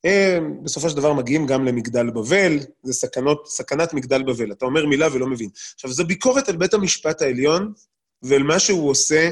[0.04, 4.52] הם בסופו של דבר מגיעים גם למגדל בבל, זה סכנות, סכנת מגדל בבל.
[4.52, 5.50] אתה אומר מילה ולא מבין.
[5.74, 7.74] עכשיו, זו ביקורת על בית המשפט העליון
[8.22, 9.32] ועל מה שהוא עושה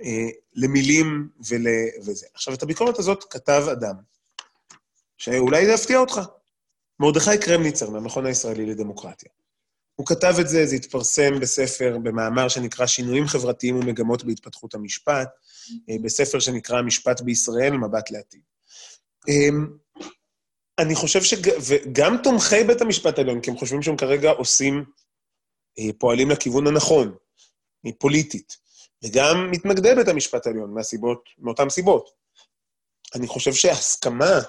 [0.00, 1.66] אה, למילים ול...
[1.98, 2.26] וזה.
[2.34, 3.94] עכשיו, את הביקורת הזאת כתב אדם,
[5.18, 6.20] שאולי זה יפתיע אותך.
[7.00, 9.30] מרדכי קרמניצר, מהמכון הישראלי לדמוקרטיה.
[9.96, 15.28] הוא כתב את זה, זה התפרסם בספר, במאמר שנקרא שינויים חברתיים ומגמות בהתפתחות המשפט,
[15.90, 18.40] אה, בספר שנקרא המשפט בישראל, מבט לעתיד.
[19.28, 19.66] אמ,
[20.78, 24.84] אני חושב שגם תומכי בית המשפט העליון, כי הם חושבים שהם כרגע עושים,
[25.78, 27.14] אה, פועלים לכיוון הנכון,
[27.98, 28.56] פוליטית,
[29.04, 32.10] וגם מתנגדי בית המשפט העליון, מהסיבות, מאותן סיבות.
[33.14, 34.40] אני חושב שהסכמה אה,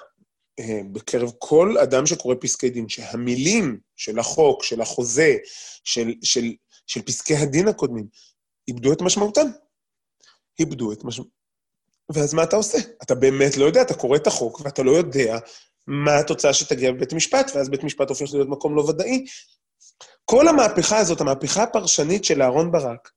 [0.92, 5.36] בקרב כל אדם שקורא פסקי דין, שהמילים של החוק, של החוזה,
[5.84, 6.44] של, של,
[6.86, 8.06] של פסקי הדין הקודמים,
[8.68, 9.46] איבדו את משמעותם.
[10.58, 11.36] איבדו את משמעותם.
[12.12, 12.78] ואז מה אתה עושה?
[13.02, 15.38] אתה באמת לא יודע, אתה קורא את החוק ואתה לא יודע
[15.86, 19.24] מה התוצאה שתגיע בבית המשפט, ואז בית משפט הופך להיות מקום לא ודאי.
[20.24, 23.10] כל המהפכה הזאת, המהפכה הפרשנית של אהרן ברק,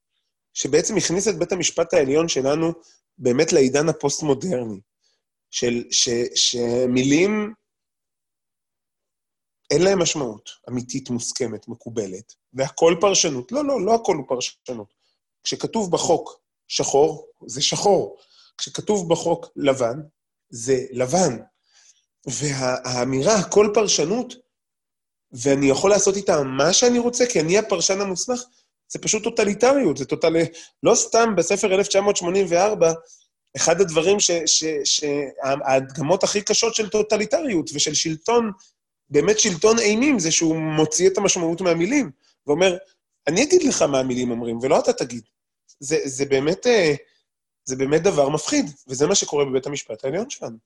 [0.54, 2.72] שבעצם הכניס את בית המשפט העליון שלנו
[3.18, 4.80] באמת לעידן הפוסט-מודרני,
[5.52, 7.54] של, ש, שמילים
[9.72, 13.52] אין להם משמעות אמיתית, מוסכמת, מקובלת, והכל פרשנות.
[13.52, 14.94] לא, לא, לא הכל הוא פרשנות.
[15.44, 18.18] כשכתוב בחוק שחור, זה שחור.
[18.58, 20.00] כשכתוב בחוק לבן,
[20.50, 21.38] זה לבן.
[22.28, 24.36] והאמירה, הכל פרשנות,
[25.32, 28.42] ואני יכול לעשות איתה מה שאני רוצה, כי אני הפרשן המוסמך,
[28.92, 30.34] זה פשוט טוטליטריות, זה טוטל...
[30.84, 32.94] לא סתם בספר 1984,
[33.56, 34.18] אחד הדברים
[34.84, 38.52] שההדגמות הכי קשות של טוטליטריות ושל שלטון,
[39.10, 42.12] באמת שלטון אימים, זה שהוא מוציא את המשמעות מהמילים,
[42.48, 42.78] ואומר,
[43.28, 45.24] אני אגיד לך מה המילים אומרים, ולא אתה תגיד.
[45.80, 46.68] זה, זה באמת...
[46.68, 46.96] אה,
[47.70, 50.58] זה באמת דבר מפחיד, וזה מה שקורה בבית המשפט העליון שלנו.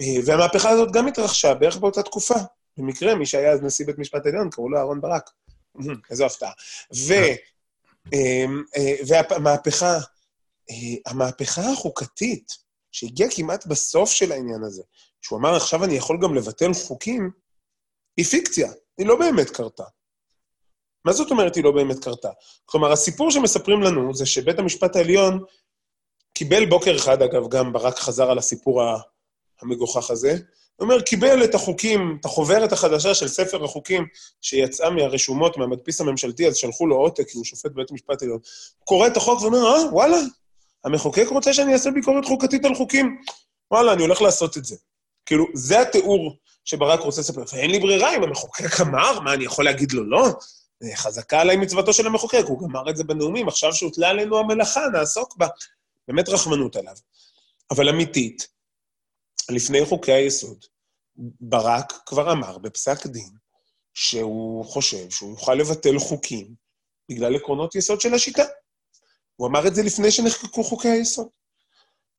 [0.00, 2.34] אה, והמהפכה הזאת גם התרחשה בערך באותה תקופה.
[2.76, 5.30] במקרה, מי שהיה אז נשיא בית משפט העליון, קראו לו אהרן ברק.
[6.10, 6.52] איזו הפתעה.
[8.14, 8.44] אה,
[9.06, 9.98] והמהפכה,
[11.06, 12.52] המהפכה החוקתית,
[12.92, 14.82] שהגיעה כמעט בסוף של העניין הזה,
[15.22, 17.30] שהוא אמר, עכשיו אני יכול גם לבטל חוקים,
[18.16, 19.84] היא פיקציה, היא לא באמת קרתה.
[21.04, 22.30] מה זאת אומרת היא לא באמת קרתה?
[22.64, 25.44] כלומר, הסיפור שמספרים לנו זה שבית המשפט העליון
[26.34, 28.82] קיבל בוקר אחד, אגב, גם ברק חזר על הסיפור
[29.60, 30.32] המגוחך הזה,
[30.76, 34.06] הוא אומר, קיבל את החוקים, את החוברת החדשה של ספר החוקים
[34.40, 38.38] שיצאה מהרשומות, מהמדפיס הממשלתי, אז שלחו לו עותק, כי הוא שופט בבית המשפט העליון.
[38.78, 40.16] הוא קורא את החוק ואומר, אה, וואלה,
[40.84, 43.22] המחוקק רוצה שאני אעשה ביקורת חוקתית על חוקים.
[43.70, 44.76] וואלה, אני הולך לעשות את זה.
[45.26, 47.42] כאילו, זה התיאור שברק רוצה לספר.
[47.52, 50.28] ואין לי ברירה, אם המחוקק אמר, מה, אני יכול להגיד לו לא?
[50.94, 55.36] חזקה עליי מצוותו של המחוקק, הוא גמר את זה בנאומים, עכשיו שהוטלה עלינו המלאכה, נעסוק
[55.36, 55.46] בה.
[56.08, 56.94] באמת רחמנות עליו.
[57.70, 58.48] אבל אמיתית,
[59.50, 60.64] לפני חוקי היסוד,
[61.40, 63.30] ברק כבר אמר בפסק דין
[63.94, 66.54] שהוא חושב שהוא יוכל לבטל חוקים
[67.10, 68.44] בגלל עקרונות יסוד של השיטה.
[69.36, 71.28] הוא אמר את זה לפני שנחקקו חוקי היסוד.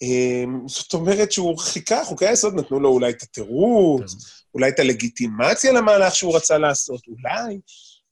[0.01, 4.17] אמ, זאת אומרת שהוא חיכה, חוקי היסוד נתנו לו אולי את התירוץ, כן.
[4.53, 7.59] אולי את הלגיטימציה למהלך שהוא רצה לעשות, אולי,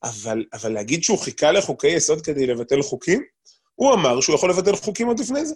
[0.02, 3.22] אבל, אבל להגיד שהוא חיכה לחוקי יסוד כדי לבטל חוקים?
[3.74, 5.54] הוא אמר שהוא יכול לבטל חוקים עוד לפני זה.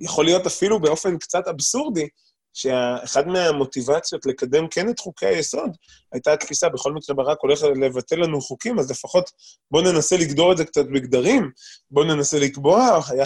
[0.00, 2.08] יכול להיות אפילו באופן קצת אבסורדי,
[2.54, 5.70] שאחד מהמוטיבציות לקדם כן את חוקי היסוד
[6.12, 9.30] הייתה התפיסה, בכל מקרה ברק הולך לבטל לנו חוקים, אז לפחות
[9.70, 11.50] בואו ננסה לגדור את זה קצת בגדרים,
[11.90, 13.24] בואו ננסה לקבוע, היה,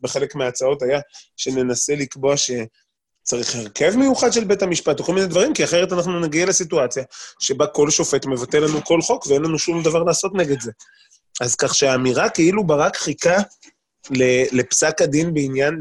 [0.00, 1.00] בחלק מההצעות היה
[1.36, 6.20] שננסה לקבוע שצריך הרכב מיוחד של בית המשפט, או כל מיני דברים, כי אחרת אנחנו
[6.20, 7.04] נגיע לסיטואציה
[7.40, 10.72] שבה כל שופט מבטל לנו כל חוק ואין לנו שום דבר לעשות נגד זה.
[11.40, 13.36] אז כך שהאמירה כאילו ברק חיכה
[14.52, 15.78] לפסק הדין בעניין,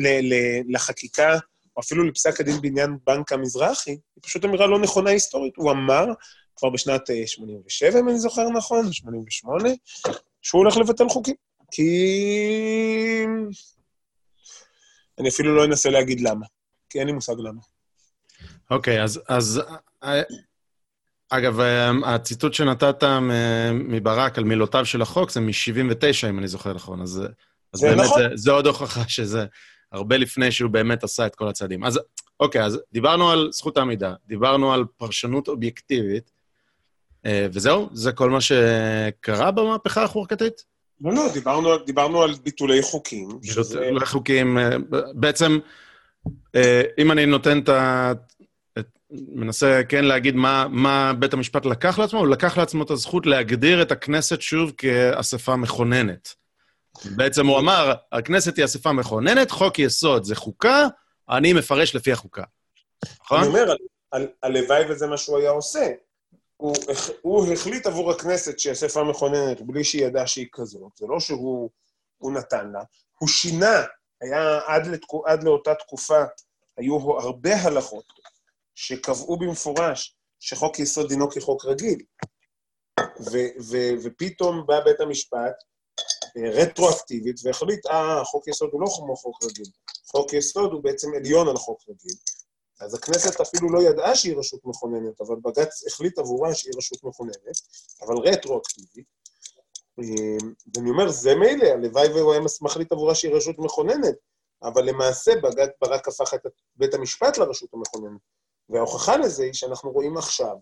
[0.70, 1.38] לחקיקה,
[1.78, 5.54] או אפילו לפסק הדין בעניין בנק המזרחי, היא פשוט אמירה לא נכונה היסטורית.
[5.58, 6.06] הוא אמר,
[6.56, 9.70] כבר בשנת 87, אה, אם אני זוכר נכון, 88,
[10.42, 11.36] שהוא הולך לבטל חוקים.
[11.72, 13.26] כי...
[15.20, 16.46] אני אפילו לא אנסה להגיד למה,
[16.90, 17.62] כי אין לי מושג למה.
[18.72, 19.62] אוקיי, okay, אז, אז
[20.04, 20.22] אה,
[21.30, 23.04] אגב, אה, הציטוט שנתת
[23.74, 27.22] מברק על מילותיו של החוק זה מ-79, אם אני זוכר נכון, אז,
[27.74, 28.22] אז זה באמת נכון.
[28.22, 29.46] זה, זה עוד הוכחה שזה
[29.92, 31.84] הרבה לפני שהוא באמת עשה את כל הצעדים.
[31.84, 32.00] אז
[32.40, 36.32] אוקיי, אז דיברנו על זכות העמידה, דיברנו על פרשנות אובייקטיבית,
[37.26, 37.90] אה, וזהו?
[37.94, 40.64] זה כל מה שקרה במהפכה החוקתית?
[41.02, 43.28] לא, לא, דיברנו, דיברנו על ביטולי חוקים.
[43.28, 43.90] ביטולי שזה...
[44.06, 44.70] חוקים, אה,
[45.14, 45.60] בעצם,
[46.98, 48.14] אם אני נותן את ה...
[49.12, 53.82] מנסה כן להגיד מה, מה בית המשפט לקח לעצמו, הוא לקח לעצמו את הזכות להגדיר
[53.82, 56.36] את הכנסת שוב כאספה מכוננת.
[57.06, 60.88] בעצם הוא אמר, הכנסת היא אספה מכוננת, חוק יסוד זה חוקה,
[61.30, 62.44] אני מפרש לפי החוקה.
[63.24, 63.40] נכון?
[63.40, 63.74] אני אומר,
[64.44, 65.88] הלוואי וזה מה שהוא היה עושה.
[66.58, 66.76] הוא,
[67.22, 71.70] הוא החליט עבור הכנסת שהיא אספה מכוננת בלי שהיא ידעה שהיא כזאת, זה לא שהוא
[72.24, 72.84] נתן לה,
[73.20, 73.84] הוא שינה,
[74.22, 76.24] היה עד, לתקו, עד לאותה תקופה,
[76.78, 78.06] היו הרבה הלכות
[78.76, 82.00] שקבעו במפורש שחוק יסוד דינו כחוק רגיל.
[83.00, 85.64] ו- ו- ופתאום בא בית המשפט
[86.38, 89.66] רטרואקטיבית והחליט, אה, חוק יסוד הוא לא כמו חוק רגיל.
[90.12, 92.16] חוק יסוד הוא בעצם עליון על חוק רגיל.
[92.80, 97.58] אז הכנסת אפילו לא ידעה שהיא רשות מכוננת, אבל בג"ץ החליט עבורה שהיא רשות מכוננת,
[98.02, 99.06] אבל רטרואקטיבית.
[100.00, 104.16] אמ, ואני אומר, זה מילא, הלוואי והוא היה מחליט עבורה שהיא רשות מכוננת,
[104.64, 106.42] אבל למעשה בג"ץ ברק הפך את
[106.76, 108.22] בית המשפט לרשות המכוננת.
[108.70, 110.56] וההוכחה לזה היא שאנחנו רואים עכשיו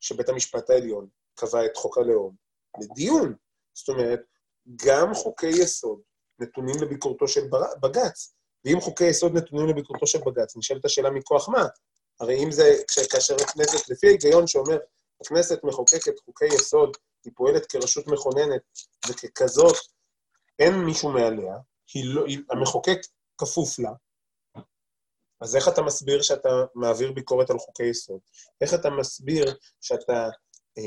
[0.00, 2.34] שבית המשפט העליון קבע את חוק הלאום
[2.80, 3.34] לדיון.
[3.74, 4.20] זאת אומרת,
[4.76, 6.00] גם חוקי יסוד
[6.38, 7.48] נתונים לביקורתו של
[7.82, 8.34] בג"ץ.
[8.64, 11.66] ואם חוקי יסוד נתונים לביקורתו של בג"ץ, נשאלת השאלה מכוח מה?
[12.20, 12.76] הרי אם זה,
[13.10, 14.78] כאשר הכנסת, לפי ההיגיון שאומר,
[15.20, 18.62] הכנסת מחוקקת חוקי יסוד, היא פועלת כרשות מכוננת,
[19.08, 19.76] וככזאת
[20.58, 21.56] אין מישהו מעליה,
[21.94, 22.98] היא לא, היא, המחוקק
[23.38, 23.90] כפוף לה,
[25.40, 28.20] אז איך אתה מסביר שאתה מעביר ביקורת על חוקי יסוד?
[28.60, 30.28] איך אתה מסביר שאתה,
[30.78, 30.82] אה,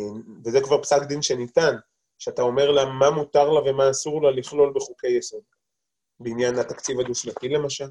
[0.46, 1.76] וזה כבר פסק דין שניתן,
[2.20, 5.41] שאתה אומר לה מה מותר לה ומה אסור לה לכלול בחוקי יסוד,
[6.20, 7.88] בעניין התקציב הדו-שנתי למשל.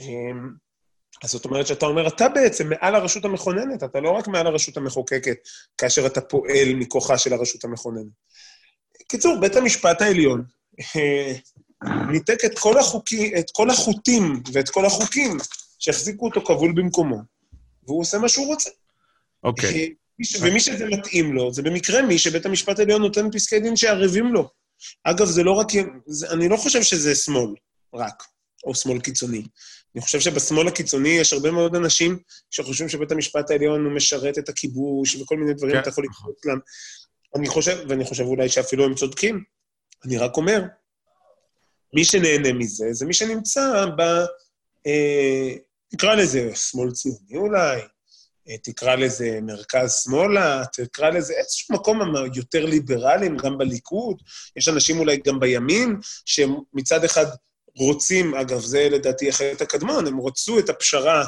[0.00, 0.50] אמ,
[1.24, 4.76] אז זאת אומרת שאתה אומר, אתה בעצם מעל הרשות המכוננת, אתה לא רק מעל הרשות
[4.76, 5.36] המחוקקת,
[5.78, 8.12] כאשר אתה פועל מכוחה של הרשות המכוננת.
[9.08, 10.44] קיצור, בית המשפט העליון
[10.96, 11.32] אה,
[12.12, 15.36] ניתק את כל, החוקי, את כל החוטים ואת כל החוקים
[15.78, 17.16] שהחזיקו אותו כבול במקומו,
[17.82, 18.70] והוא עושה מה שהוא רוצה.
[19.44, 19.70] אוקיי.
[19.70, 20.07] Okay.
[20.40, 24.48] ומי שזה מתאים לו, זה במקרה מי שבית המשפט העליון נותן פסקי דין שערבים לו.
[25.04, 25.66] אגב, זה לא רק...
[26.06, 27.54] זה, אני לא חושב שזה שמאל,
[27.94, 28.22] רק,
[28.64, 29.42] או שמאל קיצוני.
[29.94, 32.18] אני חושב שבשמאל הקיצוני יש הרבה מאוד אנשים
[32.50, 35.80] שחושבים שבית המשפט העליון הוא משרת את הכיבוש וכל מיני דברים, כן.
[35.80, 36.58] אתה יכול לקפוץ להם.
[37.36, 39.44] אני חושב, ואני חושב אולי שאפילו הם צודקים,
[40.04, 40.62] אני רק אומר,
[41.94, 44.00] מי שנהנה מזה זה מי שנמצא ב...
[44.86, 45.54] אה,
[45.88, 47.80] תקרא לזה שמאל ציוני אולי,
[48.62, 52.00] תקרא לזה מרכז-שמאלה, תקרא לזה איזשהו מקום
[52.34, 54.22] יותר ליברליים, גם בליכוד.
[54.56, 57.26] יש אנשים אולי גם בימין, שמצד אחד
[57.76, 61.24] רוצים, אגב, זה לדעתי החטא הקדמון, הם רצו את הפשרה,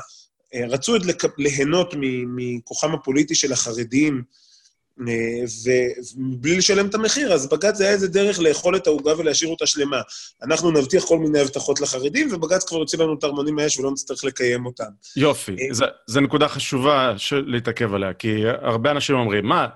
[0.55, 1.03] אה, רצו את
[1.39, 1.95] ליהנות
[2.37, 4.50] מכוחם הפוליטי של החרדים, אה,
[4.99, 9.67] ובלי לשלם את המחיר, אז בג"ץ זה היה איזה דרך לאכול את העוגה ולהשאיר אותה
[9.67, 10.01] שלמה.
[10.43, 14.25] אנחנו נבטיח כל מיני הבטחות לחרדים, ובג"ץ כבר יוציא לנו את הרמונים מהאש ולא נצטרך
[14.25, 14.85] לקיים אותם.
[15.17, 15.57] יופי,
[16.07, 17.15] זו נקודה חשובה
[17.47, 19.67] להתעכב עליה, כי הרבה אנשים אומרים, מה,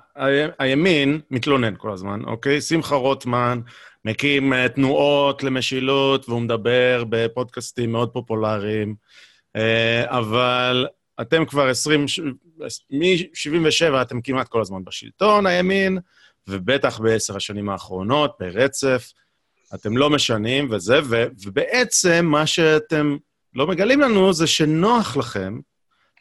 [0.59, 2.61] הימין מתלונן כל הזמן, אוקיי?
[2.61, 3.61] שמחה רוטמן
[4.05, 8.95] מקים אה, תנועות למשילות, והוא מדבר בפודקאסטים מאוד פופולריים,
[9.57, 10.87] אה, אבל
[11.21, 12.05] אתם כבר 20,
[12.91, 15.99] מ-77 אתם כמעט כל הזמן בשלטון, הימין,
[16.49, 19.13] ובטח בעשר השנים האחרונות, ברצף,
[19.75, 23.17] אתם לא משנים וזה, ו, ובעצם מה שאתם
[23.55, 25.59] לא מגלים לנו זה שנוח לכם,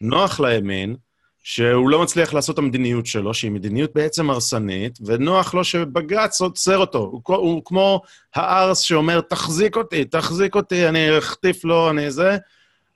[0.02, 0.96] נוח לימין,
[1.44, 6.78] שהוא לא מצליח לעשות את המדיניות שלו, שהיא מדיניות בעצם הרסנית, ונוח לו שבג"ץ עוצר
[6.78, 7.00] אותו.
[7.00, 8.02] הוא, הוא כמו
[8.36, 12.38] הארס שאומר, תחזיק אותי, תחזיק אותי, אני אחטיף לו, אני זה,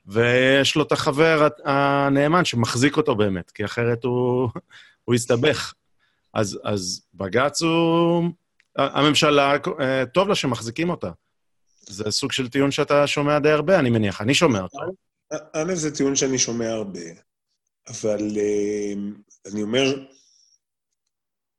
[0.07, 4.49] ויש לו את החבר הנאמן שמחזיק אותו באמת, כי אחרת הוא,
[5.05, 5.73] הוא יסתבך.
[6.34, 8.29] אז, אז בג"ץ הוא...
[8.77, 11.11] הממשלה, אה, טוב לה שמחזיקים אותה.
[11.79, 14.21] זה סוג של טיעון שאתה שומע די הרבה, אני מניח.
[14.21, 14.77] אני שומע אותו.
[15.53, 16.99] א', זה טיעון שאני שומע הרבה,
[17.88, 18.93] אבל אה,
[19.51, 19.95] אני אומר,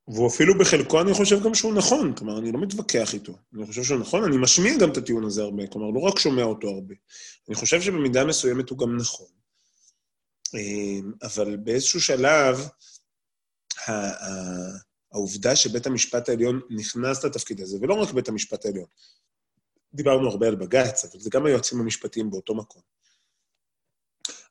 [0.08, 3.32] והוא אפילו בחלקו, אני חושב גם שהוא נכון, כלומר, אני לא מתווכח איתו.
[3.54, 6.42] אני חושב שהוא נכון, אני משמיע גם את הטיעון הזה הרבה, כלומר, לא רק שומע
[6.42, 6.94] אותו הרבה.
[7.48, 9.26] אני חושב שבמידה מסוימת הוא גם נכון.
[10.54, 12.68] אמ, אבל באיזשהו שלב,
[15.12, 18.86] העובדה שבית המשפט העליון נכנס לתפקיד הזה, ולא רק בית המשפט העליון,
[19.94, 22.82] דיברנו הרבה על בג"ץ, אבל זה גם היועצים המשפטיים באותו מקום.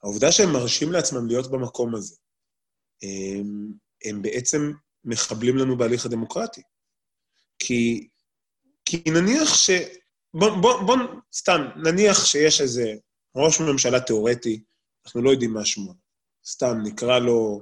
[0.03, 2.15] העובדה שהם מרשים לעצמם להיות במקום הזה,
[3.03, 3.73] הם,
[4.05, 4.71] הם בעצם
[5.07, 6.61] מחבלים לנו בהליך הדמוקרטי.
[7.59, 8.07] כי,
[8.85, 9.69] כי נניח ש...
[10.33, 10.95] בוא, בוא, בוא,
[11.33, 12.93] סתם, נניח שיש איזה
[13.35, 14.63] ראש ממשלה תיאורטי,
[15.05, 15.93] אנחנו לא יודעים מה שמו.
[16.45, 17.61] סתם, נקרא לו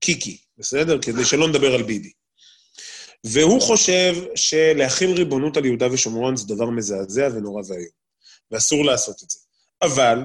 [0.00, 1.02] קיקי, בסדר?
[1.02, 2.12] כדי שלא נדבר על ביבי.
[3.24, 7.90] והוא חושב שלהכיל ריבונות על יהודה ושומרון זה דבר מזעזע ונורא ואיום,
[8.50, 9.38] ואסור לעשות את זה.
[9.82, 10.18] אבל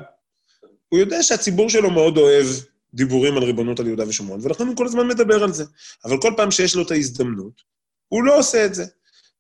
[0.90, 2.46] הוא יודע שהציבור שלו מאוד אוהב
[2.94, 5.64] דיבורים על ריבונות על יהודה ושומרון, ולכן הוא כל הזמן מדבר על זה.
[6.06, 7.62] אבל כל פעם שיש לו את ההזדמנות,
[8.08, 8.86] הוא לא עושה את זה.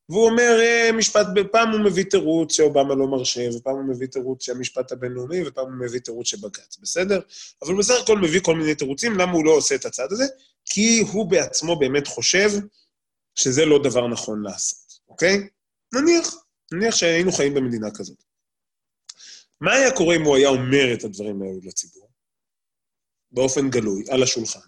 [0.10, 4.44] והוא אומר אה, משפט, פעם הוא מביא תירוץ שאובמה לא מרשה, ופעם הוא מביא תירוץ
[4.44, 7.19] שהמשפט הבינלאומי, ופעם הוא מביא תירוץ שבג"ץ, בסדר?
[7.61, 10.26] אבל בסך הכל מביא כל מיני תירוצים, למה הוא לא עושה את הצעד הזה?
[10.65, 12.49] כי הוא בעצמו באמת חושב
[13.36, 15.48] שזה לא דבר נכון לעשות, אוקיי?
[15.94, 16.36] נניח,
[16.72, 18.23] נניח שהיינו חיים במדינה כזאת.
[19.61, 22.11] מה היה קורה אם הוא היה אומר את הדברים האלו לציבור?
[23.32, 24.60] באופן גלוי, על השולחן.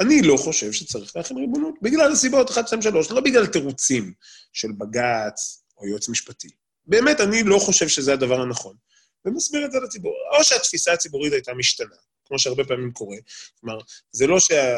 [0.00, 4.12] אני לא חושב שצריך להכין ריבונות, בגלל הסיבות 1, 2, 3, לא בגלל תירוצים
[4.52, 6.48] של בג"ץ או יועץ משפטי.
[6.86, 8.76] באמת, אני לא חושב שזה הדבר הנכון.
[9.24, 10.14] ומסביר את זה לציבור.
[10.38, 13.16] או שהתפיסה הציבורית הייתה משתנה, כמו שהרבה פעמים קורה.
[13.60, 13.78] כלומר,
[14.12, 14.76] זה לא שה...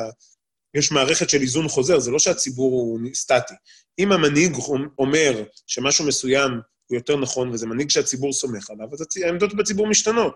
[0.74, 3.54] יש מערכת של איזון חוזר, זה לא שהציבור הוא סטטי.
[3.98, 4.56] אם המנהיג
[4.98, 6.50] אומר שמשהו מסוים
[6.86, 10.34] הוא יותר נכון, וזה מנהיג שהציבור סומך עליו, אז העמדות בציבור משתנות.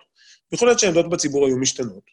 [0.53, 2.05] יכול להיות שהעמדות בציבור היו משתנות,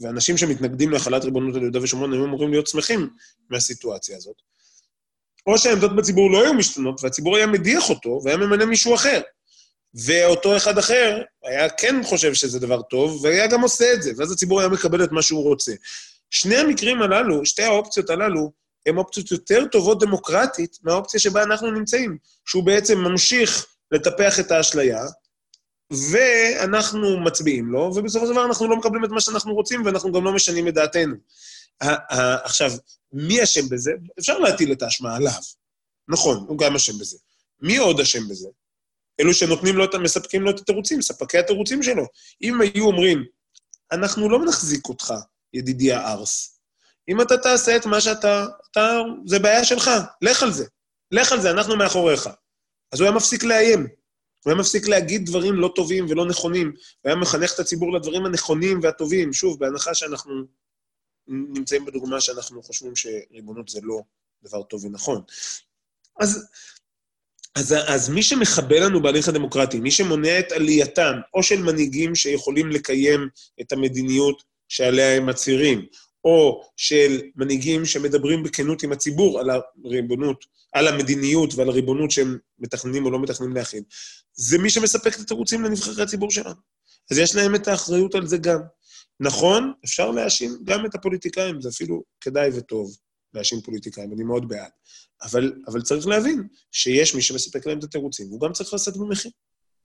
[0.00, 3.10] ואנשים שמתנגדים להחלת ריבונות על יהודה ושומרון היו אמורים להיות שמחים
[3.50, 4.36] מהסיטואציה הזאת.
[5.46, 9.20] או שהעמדות בציבור לא היו משתנות, והציבור היה מדיח אותו, והיה ממנה מישהו אחר.
[9.94, 14.32] ואותו אחד אחר היה כן חושב שזה דבר טוב, והיה גם עושה את זה, ואז
[14.32, 15.72] הציבור היה מקבל את מה שהוא רוצה.
[16.30, 18.52] שני המקרים הללו, שתי האופציות הללו,
[18.86, 24.98] הן אופציות יותר טובות דמוקרטית מהאופציה שבה אנחנו נמצאים, שהוא בעצם ממשיך לטפח את האשליה,
[25.90, 30.24] ואנחנו מצביעים לו, ובסופו של דבר אנחנו לא מקבלים את מה שאנחנו רוצים, ואנחנו גם
[30.24, 31.14] לא משנים את דעתנו.
[32.44, 32.70] עכשיו,
[33.12, 33.92] מי אשם בזה?
[34.18, 35.32] אפשר להטיל את האשמה עליו.
[36.08, 37.18] נכון, הוא גם אשם בזה.
[37.62, 38.48] מי עוד אשם בזה?
[39.20, 42.06] אלו שנותנים לו, מספקים לו את התירוצים, ספקי התירוצים שלו.
[42.42, 43.24] אם היו אומרים,
[43.92, 45.14] אנחנו לא נחזיק אותך,
[45.54, 46.60] ידידי הארס.
[47.08, 49.90] אם אתה תעשה את מה שאתה, אתה, זה בעיה שלך,
[50.22, 50.66] לך על זה.
[51.10, 52.28] לך על זה, אנחנו מאחוריך.
[52.92, 53.99] אז הוא היה מפסיק לאיים.
[54.44, 58.26] הוא היה מפסיק להגיד דברים לא טובים ולא נכונים, הוא היה מחנך את הציבור לדברים
[58.26, 60.44] הנכונים והטובים, שוב, בהנחה שאנחנו
[61.28, 64.00] נמצאים בדוגמה שאנחנו חושבים שריבונות זה לא
[64.42, 65.22] דבר טוב ונכון.
[66.20, 66.46] אז,
[67.54, 72.70] אז, אז מי שמחבל לנו בהליך הדמוקרטי, מי שמונע את עלייתם, או של מנהיגים שיכולים
[72.70, 73.28] לקיים
[73.60, 75.86] את המדיניות שעליה הם מצהירים,
[76.24, 79.50] או של מנהיגים שמדברים בכנות עם הציבור על
[79.84, 83.82] הריבונות, על המדיניות ועל הריבונות שהם מתכננים או לא מתכננים להכין,
[84.34, 86.60] זה מי שמספק את התירוצים לנבחרי הציבור שלנו.
[87.10, 88.60] אז יש להם את האחריות על זה גם.
[89.20, 92.96] נכון, אפשר להאשים גם את הפוליטיקאים, זה אפילו כדאי וטוב
[93.34, 94.70] להאשים פוליטיקאים, אני מאוד בעד.
[95.22, 99.30] אבל, אבל צריך להבין שיש מי שמספק להם את התירוצים, והוא גם צריך לשאת במחיר.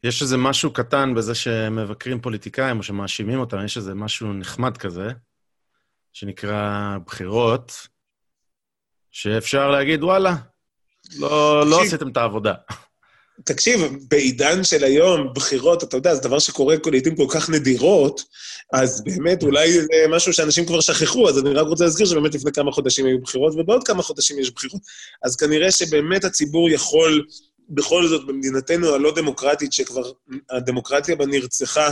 [0.03, 5.07] יש איזה משהו קטן בזה שמבקרים פוליטיקאים או שמאשימים אותם, יש איזה משהו נחמד כזה,
[6.17, 7.71] שנקרא בחירות,
[9.11, 10.35] שאפשר להגיד, וואלה,
[11.15, 12.53] לא, לא עשיתם את העבודה.
[13.43, 18.23] תקשיב, בעידן של היום, בחירות, אתה יודע, זה דבר שקורה לעיתים כל כך נדירות,
[18.73, 22.51] אז באמת, אולי זה משהו שאנשים כבר שכחו, אז אני רק רוצה להזכיר שבאמת לפני
[22.51, 24.81] כמה חודשים היו בחירות, ובעוד כמה חודשים יש בחירות.
[25.23, 27.25] אז כנראה שבאמת הציבור יכול,
[27.69, 30.11] בכל זאת, במדינתנו הלא דמוקרטית, שכבר
[30.49, 31.91] הדמוקרטיה בה נרצחה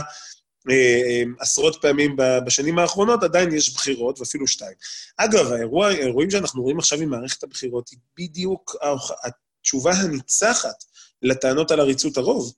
[1.40, 2.16] עשרות פעמים
[2.46, 4.76] בשנים האחרונות, עדיין יש בחירות, ואפילו שתיים.
[5.18, 8.76] אגב, האירוע, האירועים שאנחנו רואים עכשיו עם מערכת הבחירות, היא בדיוק
[9.24, 10.84] התשובה הניצחת
[11.22, 12.54] לטענות על עריצות הרוב.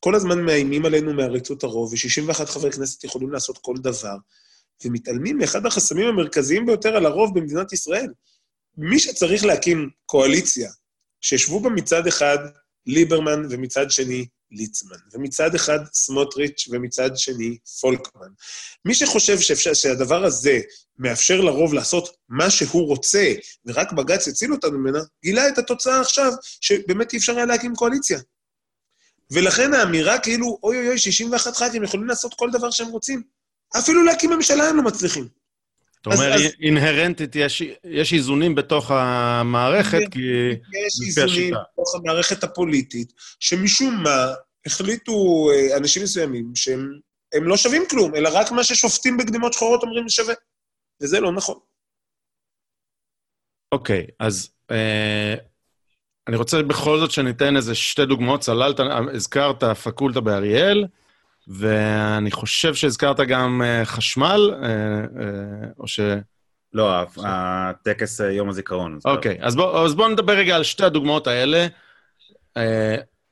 [0.00, 4.16] כל הזמן מאיימים עלינו מעריצות הרוב, ו-61 חברי כנסת יכולים לעשות כל דבר,
[4.84, 8.12] ומתעלמים מאחד החסמים המרכזיים ביותר על הרוב במדינת ישראל.
[8.76, 10.70] מי שצריך להקים קואליציה,
[11.20, 12.38] שישבו בה מצד אחד
[12.86, 18.28] ליברמן ומצד שני ליצמן, ומצד אחד סמוטריץ' ומצד שני פולקמן.
[18.84, 20.58] מי שחושב שאפשר, שהדבר הזה
[20.98, 23.32] מאפשר לרוב לעשות מה שהוא רוצה,
[23.66, 28.18] ורק בג"ץ יציל אותנו ממנה, גילה את התוצאה עכשיו, שבאמת אי אפשר היה להקים קואליציה.
[29.32, 33.22] ולכן האמירה כאילו, אוי אוי אוי, 61 ח"כים יכולים לעשות כל דבר שהם רוצים,
[33.78, 35.41] אפילו להקים ממשלה הם לא מצליחים.
[36.02, 40.20] אתה אומר, אז, אינהרנטית, יש, יש איזונים בתוך המערכת, כי...
[40.86, 44.34] יש איזונים בתוך המערכת הפוליטית, שמשום מה
[44.66, 47.00] החליטו אה, אנשים מסוימים שהם
[47.32, 50.34] לא שווים כלום, אלא רק מה ששופטים בקדימות שחורות אומרים שווה.
[51.02, 51.58] וזה לא נכון.
[53.72, 55.34] אוקיי, okay, אז אה,
[56.28, 58.40] אני רוצה בכל זאת שניתן איזה שתי דוגמאות.
[58.40, 58.80] צללת,
[59.14, 60.86] הזכרת פקולטה באריאל,
[61.48, 64.64] ואני חושב שהזכרת גם uh, חשמל, uh,
[65.16, 65.20] uh,
[65.78, 66.00] או ש...
[66.72, 66.92] לא,
[67.24, 68.98] הטקס יום הזיכרון.
[69.04, 71.66] אוקיי, okay, אז בואו בוא נדבר רגע על שתי הדוגמאות האלה.
[72.58, 72.60] Uh,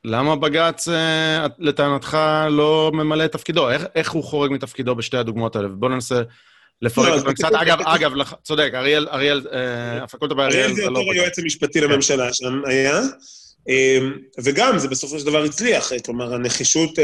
[0.05, 0.91] למה בג"ץ, uh,
[1.59, 2.17] לטענתך,
[2.49, 3.69] לא ממלא את תפקידו?
[3.69, 5.67] איך, איך הוא חורג מתפקידו בשתי הדוגמאות האלה?
[5.67, 6.21] ובואו ננסה
[6.81, 7.49] לפרק לא, את זה קצת.
[7.53, 8.11] אגב, אגב,
[8.43, 9.41] צודק, אריאל, אריאל,
[10.01, 10.87] הפקולטה באריאל זה לא...
[10.87, 13.01] אריאל זה יותר היועץ המשפטי לממשלה שם היה,
[14.43, 15.91] וגם, זה בסופו של דבר הצליח.
[16.05, 16.99] כלומר, הנחישות...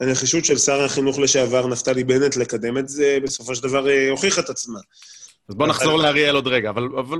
[0.00, 4.40] הנחישות של שר החינוך לשעבר נפתלי בנט לקדם את זה, בסופו של דבר אה, הוכיחה
[4.40, 4.78] את עצמה.
[5.48, 6.88] אז בוא נחזור לאריאל עוד רגע, אבל...
[6.98, 7.18] אבל...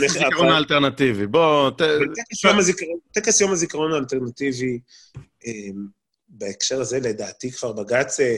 [0.00, 1.70] טקס הזיכרון האלטרנטיבי, בוא...
[3.12, 4.78] טקס יום הזיכרון האלטרנטיבי,
[5.46, 5.86] אמ,
[6.28, 8.36] בהקשר הזה, לדעתי כבר בג"ץ אה,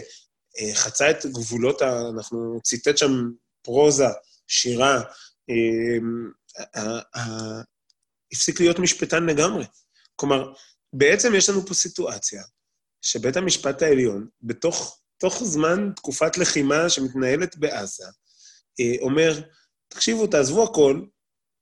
[0.58, 2.08] אה, חצה את גבולות ה...
[2.14, 3.30] אנחנו ציטט שם
[3.62, 4.08] פרוזה,
[4.46, 5.00] שירה,
[5.48, 6.30] אמ,
[8.32, 9.64] הפסיק להיות משפטן לגמרי.
[10.16, 10.52] כלומר,
[10.92, 12.42] בעצם יש לנו פה סיטואציה
[13.02, 18.04] שבית המשפט העליון, בתוך תוך זמן תקופת לחימה שמתנהלת בעזה,
[18.80, 19.40] אה, אומר,
[19.88, 21.02] תקשיבו, תעזבו הכל,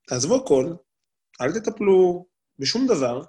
[0.08, 0.74] תעזבו הכל,
[1.40, 2.26] אל תטפלו
[2.58, 3.22] בשום דבר,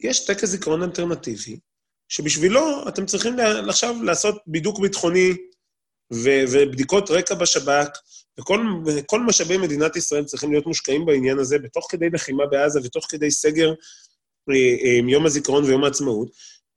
[0.00, 1.58] יש טקס זיכרון אלטרנטיבי,
[2.08, 3.36] שבשבילו אתם צריכים
[3.68, 5.30] עכשיו לעשות בידוק ביטחוני
[6.12, 7.98] ו- ובדיקות רקע בשב"כ,
[8.40, 8.60] וכל
[9.06, 13.30] כל משאבי מדינת ישראל צריכים להיות מושקעים בעניין הזה, בתוך כדי לחימה בעזה ותוך כדי
[13.30, 13.68] סגר
[14.50, 16.28] אה, אה, יום הזיכרון ויום העצמאות,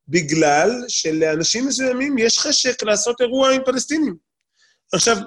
[0.07, 4.15] בגלל שלאנשים מסוימים יש חשק לעשות אירוע עם פלסטינים.
[4.93, 5.17] עכשיו,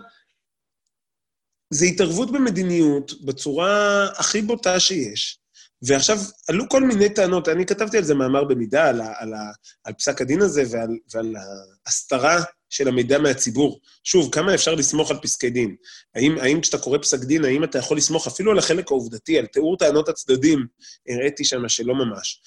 [1.70, 5.40] זה התערבות במדיניות בצורה הכי בוטה שיש,
[5.82, 9.50] ועכשיו, עלו כל מיני טענות, אני כתבתי על זה מאמר במידה, על, ה, על, ה,
[9.84, 11.34] על פסק הדין הזה ועל, ועל
[11.86, 13.80] ההסתרה של המידע מהציבור.
[14.04, 15.76] שוב, כמה אפשר לסמוך על פסקי דין?
[16.14, 19.46] האם, האם כשאתה קורא פסק דין, האם אתה יכול לסמוך אפילו על החלק העובדתי, על
[19.46, 20.66] תיאור טענות הצדדים?
[21.08, 22.42] הראיתי שם שלא ממש.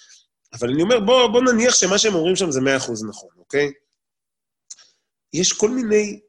[0.53, 2.63] אבל אני אומר, בוא, בוא נניח שמה שהם אומרים שם זה 100%
[3.09, 3.71] נכון, אוקיי?
[5.33, 6.19] יש כל מיני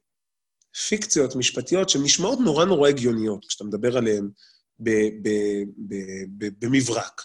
[0.89, 4.31] פיקציות משפטיות שנשמעות נורא נורא הגיוניות כשאתה מדבר עליהן
[6.59, 7.23] במברק.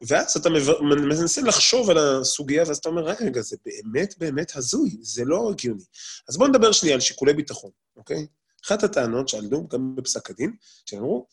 [0.00, 0.48] ואז אתה
[0.80, 5.84] מנסה לחשוב על הסוגיה, ואז אתה אומר, רגע, זה באמת באמת הזוי, זה לא הגיוני.
[6.28, 8.26] אז בואו נדבר שנייה על שיקולי ביטחון, אוקיי?
[8.64, 10.52] אחת הטענות שעלו גם בפסק הדין,
[10.86, 11.26] שאמרו,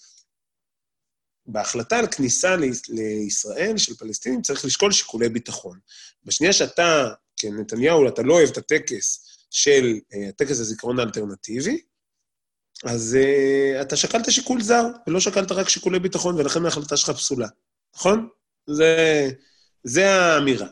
[1.46, 5.80] בהחלטה על כניסה ליש- לישראל של פלסטינים צריך לשקול שיקולי ביטחון.
[6.24, 11.82] בשנייה שאתה, כנתניהו, אתה לא אוהב את הטקס של אה, הטקס הזיכרון האלטרנטיבי,
[12.86, 17.48] אז uh, אתה שקלת שיקול זר, ולא שקלת רק שיקולי ביטחון, ולכן ההחלטה שלך פסולה,
[17.96, 18.28] נכון?
[18.70, 19.30] זה,
[19.84, 20.68] זה האמירה.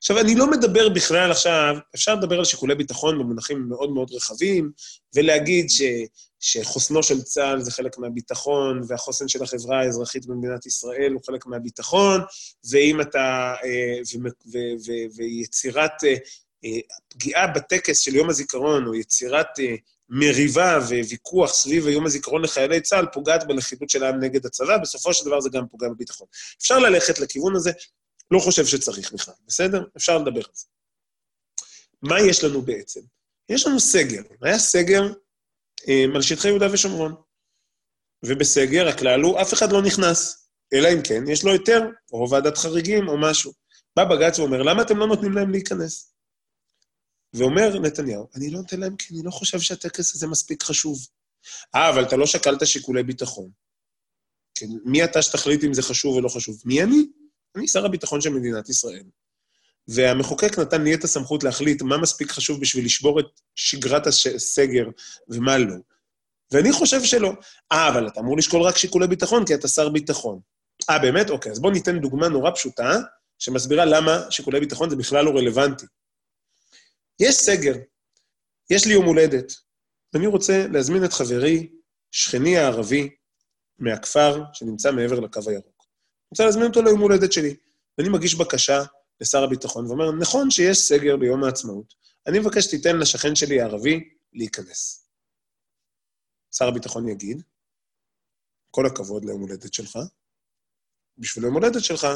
[0.00, 4.70] עכשיו, אני לא מדבר בכלל עכשיו, אפשר לדבר על שיקולי ביטחון במונחים מאוד מאוד רחבים,
[5.14, 5.82] ולהגיד ש,
[6.40, 12.20] שחוסנו של צה"ל זה חלק מהביטחון, והחוסן של החברה האזרחית במדינת ישראל הוא חלק מהביטחון,
[12.70, 13.54] ואם אתה...
[13.64, 16.04] אה, ו, ו, ו, ויצירת...
[16.04, 16.14] אה,
[16.64, 19.48] אה, פגיעה בטקס של יום הזיכרון, או יצירת
[20.10, 25.26] מריבה וויכוח סביב היום הזיכרון לחיילי צה"ל פוגעת בלכידות של העם נגד הצבא, בסופו של
[25.26, 26.26] דבר זה גם פוגע בביטחון.
[26.58, 27.70] אפשר ללכת לכיוון הזה,
[28.30, 29.84] לא חושב שצריך בכלל, בסדר?
[29.96, 30.66] אפשר לדבר על זה.
[32.02, 33.00] מה יש לנו בעצם?
[33.48, 34.22] יש לנו סגר.
[34.42, 35.02] היה סגר
[35.88, 37.14] אה, על שטחי יהודה ושומרון.
[38.24, 41.80] ובסגר הכלל הוא, אף אחד לא נכנס, אלא אם כן יש לו היתר,
[42.12, 43.52] או ועדת חריגים, או משהו.
[43.96, 46.14] בא בג"ץ ואומר, למה אתם לא נותנים להם להיכנס?
[47.34, 50.98] ואומר נתניהו, אני לא נותן להם כי אני לא חושב שהטקס הזה מספיק חשוב.
[51.74, 53.50] אה, אבל אתה לא שקלת שיקולי ביטחון.
[54.54, 56.62] כן, מי אתה שתחליט אם זה חשוב או לא חשוב?
[56.64, 57.06] מי אני?
[57.56, 59.04] אני שר הביטחון של מדינת ישראל.
[59.88, 64.88] והמחוקק נתן לי את הסמכות להחליט מה מספיק חשוב בשביל לשבור את שגרת הסגר
[65.28, 65.74] ומה לא.
[66.52, 67.32] ואני חושב שלא.
[67.72, 70.40] אה, אבל אתה אמור לשקול רק שיקולי ביטחון, כי אתה שר ביטחון.
[70.90, 71.30] אה, באמת?
[71.30, 72.98] אוקיי, אז בואו ניתן דוגמה נורא פשוטה,
[73.38, 75.86] שמסבירה למה שיקולי ביטחון זה בכלל לא רלוונטי.
[77.20, 77.74] יש סגר,
[78.70, 79.52] יש לי יום הולדת,
[80.12, 81.72] ואני רוצה להזמין את חברי,
[82.10, 83.10] שכני הערבי,
[83.78, 85.79] מהכפר שנמצא מעבר לקו הירוק.
[86.30, 87.56] רוצה להזמין אותו ליום הולדת שלי,
[87.98, 88.82] ואני מגיש בקשה
[89.20, 91.94] לשר הביטחון, ואומר, נכון שיש סגר ביום העצמאות,
[92.26, 95.06] אני מבקש שתיתן לשכן שלי הערבי להיכנס.
[96.54, 97.42] שר הביטחון יגיד,
[98.70, 99.98] כל הכבוד ליום הולדת שלך,
[101.18, 102.06] בשביל יום הולדת שלך,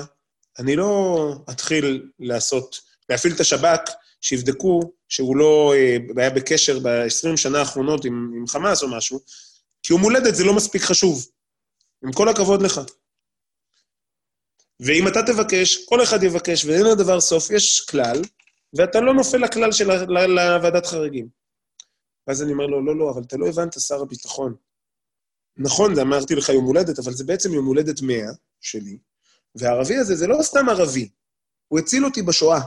[0.59, 7.59] אני לא אתחיל לעשות, להפעיל את השב"כ, שיבדקו שהוא לא אה, היה בקשר ב-20 שנה
[7.59, 9.20] האחרונות עם, עם חמאס או משהו,
[9.82, 11.27] כי יום הולדת זה לא מספיק חשוב.
[12.05, 12.81] עם כל הכבוד לך.
[14.81, 18.23] ואם אתה תבקש, כל אחד יבקש, ואין לדבר סוף, יש כלל,
[18.79, 21.29] ואתה לא נופל לכלל של הוועדת חריגים.
[22.27, 24.55] ואז אני אומר לו, לא, לא, אבל אתה לא הבנת, שר הביטחון.
[25.57, 28.17] נכון, אמרתי לך יום הולדת, אבל זה בעצם יום הולדת 100
[28.61, 28.99] שלי,
[29.55, 31.09] והערבי הזה זה לא סתם ערבי,
[31.69, 32.61] הוא הציל אותי בשואה.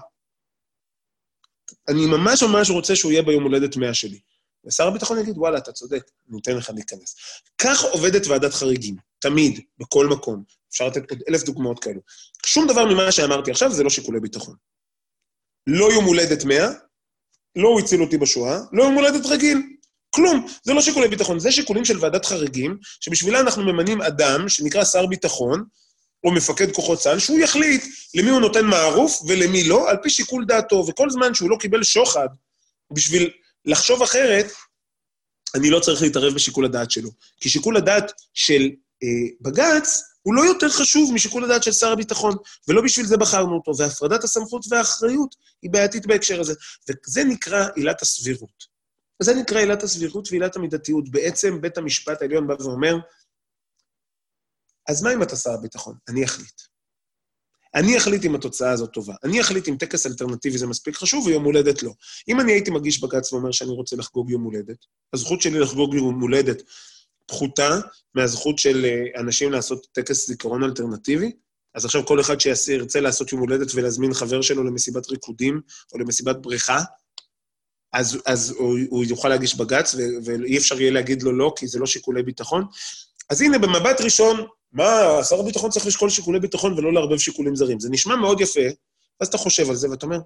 [1.87, 4.19] אני ממש ממש רוצה שהוא יהיה ביום הולדת 100 שלי.
[4.65, 7.15] ושר הביטחון יגיד, וואלה, אתה צודק, אני אתן לך להיכנס.
[7.57, 10.43] כך עובדת ועדת חריגים, תמיד, בכל מקום.
[10.71, 12.01] אפשר לתת עוד אלף דוגמאות כאלו.
[12.45, 14.55] שום דבר ממה שאמרתי עכשיו זה לא שיקולי ביטחון.
[15.67, 16.69] לא יום הולדת 100,
[17.55, 19.57] לא הוא הציל אותי בשואה, לא יום הולדת רגיל.
[20.09, 24.83] כלום, זה לא שיקולי ביטחון, זה שיקולים של ועדת חריגים, שבשבילה אנחנו ממנים אדם שנקרא
[24.83, 25.63] שר ביטחון,
[26.23, 27.83] או מפקד כוחות צה"ל, שהוא יחליט
[28.15, 31.83] למי הוא נותן מערוף ולמי לא, על פי שיקול דעתו, וכל זמן שהוא לא קיבל
[31.83, 32.27] שוחד
[32.91, 33.29] בשביל
[33.65, 34.45] לחשוב אחרת,
[35.55, 37.09] אני לא צריך להתערב בשיקול הדעת שלו.
[37.39, 38.69] כי שיקול הדעת של
[39.41, 42.35] בג"ץ הוא לא יותר חשוב משיקול הדעת של שר הביטחון,
[42.67, 46.53] ולא בשביל זה בחרנו אותו, והפרדת הסמכות והאחריות היא בעייתית בהקשר הזה.
[46.89, 48.77] וזה נקרא עילת הסבירות.
[49.23, 51.11] זה נקרא עילת הסבירות ועילת המידתיות.
[51.11, 52.95] בעצם בית המשפט העליון בא ואומר,
[54.89, 55.95] אז מה אם אתה שר הביטחון?
[56.07, 56.61] אני אחליט.
[57.75, 59.13] אני אחליט אם התוצאה הזאת טובה.
[59.23, 61.91] אני אחליט אם טקס אלטרנטיבי זה מספיק חשוב ויום הולדת לא.
[62.27, 66.21] אם אני הייתי מגיש בג"ץ ואומר שאני רוצה לחגוג יום הולדת, הזכות שלי לחגוג יום
[66.21, 66.61] הולדת
[67.27, 67.79] פחותה
[68.15, 68.85] מהזכות של
[69.17, 71.31] אנשים לעשות טקס זיכרון אלטרנטיבי,
[71.75, 75.61] אז עכשיו כל אחד שירצה לעשות יום הולדת ולהזמין חבר שלו למסיבת ריקודים
[75.93, 76.79] או למסיבת בריכה,
[77.93, 81.67] אז, אז הוא, הוא יוכל להגיש בג"ץ, ו- ואי אפשר יהיה להגיד לו לא, כי
[81.67, 82.65] זה לא שיקולי ביטחון.
[83.29, 87.79] אז הנה, במבט ראשון, מה, שר הביטחון צריך לשקול שיקולי ביטחון ולא לערבב שיקולים זרים.
[87.79, 88.67] זה נשמע מאוד יפה,
[89.19, 90.19] ואז אתה חושב על זה ואתה אומר,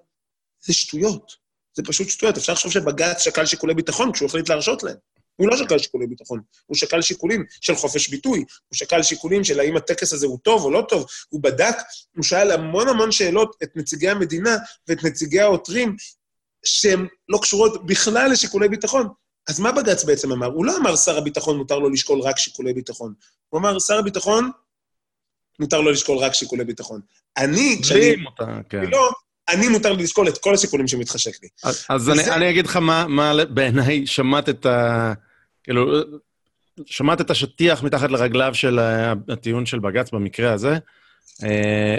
[0.66, 1.32] זה שטויות.
[1.74, 2.38] זה פשוט שטויות.
[2.38, 4.98] אפשר לחשוב שבג"ץ שקל שיקולי ביטחון כשהוא החליט להרשות להם.
[5.42, 9.60] הוא לא שקל שיקולי ביטחון, הוא שקל שיקולים של חופש ביטוי, הוא שקל שיקולים של
[9.60, 11.76] האם הטקס הזה הוא טוב או לא טוב, הוא בדק,
[12.16, 14.58] הוא שאל המון המון שאלות את נציגי המדינה
[14.88, 15.96] ואת נציגי העותרים,
[16.66, 19.08] שהן לא קשורות בכלל לשיקולי ביטחון.
[19.50, 20.48] אז מה בג"ץ בעצם אמר?
[20.48, 23.14] הוא לא אמר שר הביטחון מותר לו לשקול רק שיקולי ביטחון.
[23.50, 24.52] הוא אמר, שר הביטחון,
[25.60, 27.02] מותר לו לשקול רק שיקולי ביטחון.
[27.38, 28.16] אני, כשאני...
[28.70, 28.86] כן.
[28.90, 29.12] לא,
[29.50, 31.50] אני מותר לי לשקול את כל השיקולים שמתחשק לי.
[31.64, 32.36] אז, אז אני, זה...
[32.36, 35.14] אני אגיד לך מה, מה בעיניי שמעת את ה...
[35.64, 36.04] כאילו,
[36.86, 38.80] שמעת את השטיח מתחת לרגליו של
[39.30, 40.78] הטיעון של בג"ץ במקרה הזה.
[41.44, 41.98] אה,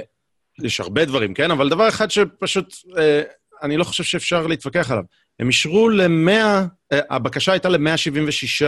[0.63, 1.51] יש הרבה דברים, כן?
[1.51, 3.23] אבל דבר אחד שפשוט, אה,
[3.63, 5.05] אני לא חושב שאפשר להתווכח עליו.
[5.41, 6.31] הם אישרו ל-100,
[6.93, 8.67] אה, הבקשה הייתה ל-176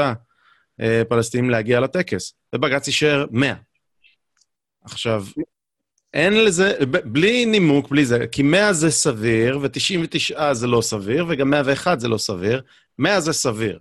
[1.08, 3.54] פלסטינים להגיע לטקס, ובג"ץ אישר 100.
[4.84, 5.24] עכשיו,
[6.14, 11.50] אין לזה, בלי נימוק, בלי זה, כי 100 זה סביר, ו-99 זה לא סביר, וגם
[11.50, 12.62] 101 זה לא סביר,
[12.98, 13.78] 100 זה סביר.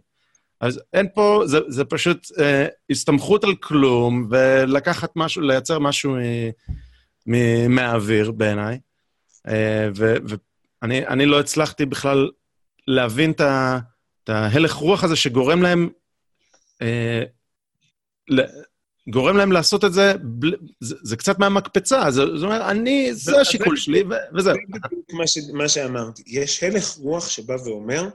[0.64, 6.16] אז אין פה, זה, זה פשוט אה, הסתמכות על כלום, ולקחת משהו, לייצר משהו
[7.70, 8.80] מהאוויר בעיניי.
[9.48, 9.90] אה,
[10.82, 12.30] ואני לא הצלחתי בכלל
[12.88, 15.90] להבין את ההלך רוח הזה שגורם להם
[16.82, 17.24] אה,
[19.10, 20.14] גורם להם לעשות את זה,
[20.80, 24.04] זה, זה קצת מהמקפצה, זה, זה אומר, אני, זה השיקול שלי,
[24.34, 24.56] וזהו.
[25.14, 25.24] מה,
[25.54, 28.10] מה שאמרתי, יש הלך רוח שבא ואומר,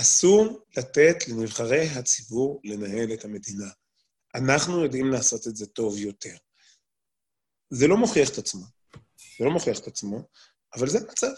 [0.00, 3.68] אסור לתת לנבחרי הציבור לנהל את המדינה.
[4.34, 6.36] אנחנו יודעים לעשות את זה טוב יותר.
[7.70, 8.64] זה לא מוכיח את עצמו,
[9.38, 10.22] זה לא מוכיח את עצמו,
[10.74, 11.32] אבל זה מצב.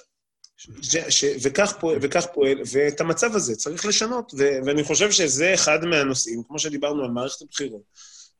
[0.82, 5.54] ש, ש, וכך, פועל, וכך פועל, ואת המצב הזה צריך לשנות, ו, ואני חושב שזה
[5.54, 7.82] אחד מהנושאים, כמו שדיברנו על מערכת הבחירות,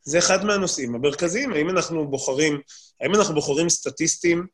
[0.03, 2.61] זה אחד מהנושאים המרכזיים, האם אנחנו בוחרים,
[3.01, 4.47] האם אנחנו בוחרים סטטיסטים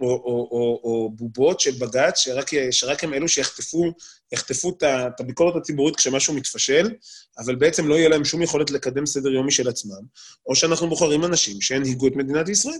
[0.00, 3.92] או, או, או, או בובות של בג"ץ, שרק, שרק הם אלו שיחטפו
[4.32, 6.90] יחטפו את הביקורת הציבורית כשמשהו מתפשל,
[7.38, 10.02] אבל בעצם לא יהיה להם שום יכולת לקדם סדר יום משל עצמם,
[10.46, 12.78] או שאנחנו בוחרים אנשים שהנהיגו את מדינת ישראל.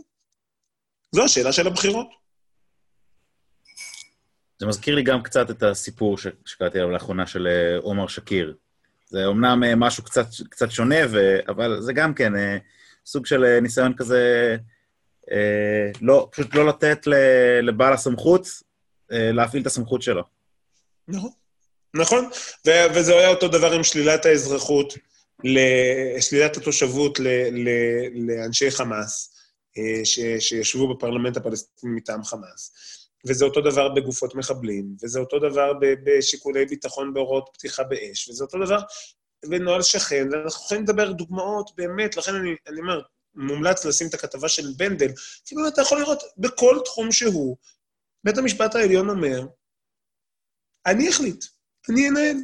[1.13, 2.07] זו השאלה של הבחירות.
[4.59, 8.55] זה מזכיר לי גם קצת את הסיפור שקראתי עליו לאחרונה של אה, עומר שקיר,
[9.07, 11.39] זה אומנם אה, משהו קצת, קצת שונה, ו...
[11.49, 12.57] אבל זה גם כן אה,
[13.07, 14.57] סוג של ניסיון כזה,
[16.01, 17.07] לא, פשוט לא לתת
[17.63, 18.49] לבעל הסמכות
[19.11, 20.23] להפעיל את הסמכות שלו.
[21.09, 21.31] נכון,
[21.95, 22.25] נכון.
[22.67, 24.95] ו- וזה היה אותו דבר עם שלילת האזרחות,
[26.21, 27.19] שלילת התושבות
[28.15, 29.35] לאנשי חמאס,
[30.05, 32.73] ש- שישבו בפרלמנט הפלסטיני מטעם חמאס.
[33.29, 35.73] וזה אותו דבר בגופות מחבלים, וזה אותו דבר
[36.05, 38.79] בשיקולי ביטחון בהוראות פתיחה באש, וזה אותו דבר
[39.45, 43.01] בנוהל שכן, ואנחנו יכולים לדבר דוגמאות, באמת, לכן אני, אני אומר,
[43.37, 45.09] מומלץ לשים את הכתבה של בנדל,
[45.53, 47.57] באמת אתה יכול לראות בכל תחום שהוא,
[48.25, 49.47] בית המשפט העליון אומר,
[50.87, 51.45] אני אחליט,
[51.91, 52.37] אני אנהל,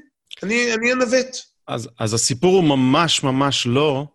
[0.43, 1.37] אני, אני אנווט.
[1.69, 4.07] אז, אז הסיפור הוא ממש ממש לא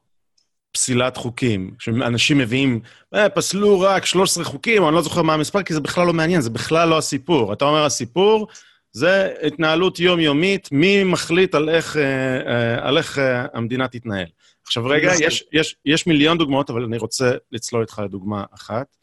[0.71, 1.75] פסילת חוקים.
[1.79, 2.79] שאנשים מביאים,
[3.13, 6.41] אה, פסלו רק 13 חוקים, אני לא זוכר מה המספר, כי זה בכלל לא מעניין,
[6.41, 7.53] זה בכלל לא הסיפור.
[7.53, 8.47] אתה אומר, הסיפור
[8.91, 12.03] זה התנהלות יומיומית, מי מחליט על איך, אה,
[12.47, 14.25] אה, על איך אה, המדינה תתנהל.
[14.67, 18.97] עכשיו רגע, יש, יש, יש מיליון דוגמאות, אבל אני רוצה לצלול איתך לדוגמה אחת.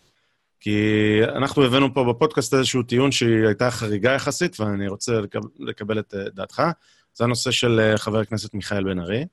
[0.61, 5.99] כי אנחנו הבאנו פה בפודקאסט איזשהו טיעון שהיא הייתה חריגה יחסית, ואני רוצה לקבל, לקבל
[5.99, 6.63] את דעתך.
[7.15, 9.25] זה הנושא של חבר הכנסת מיכאל בן ארי.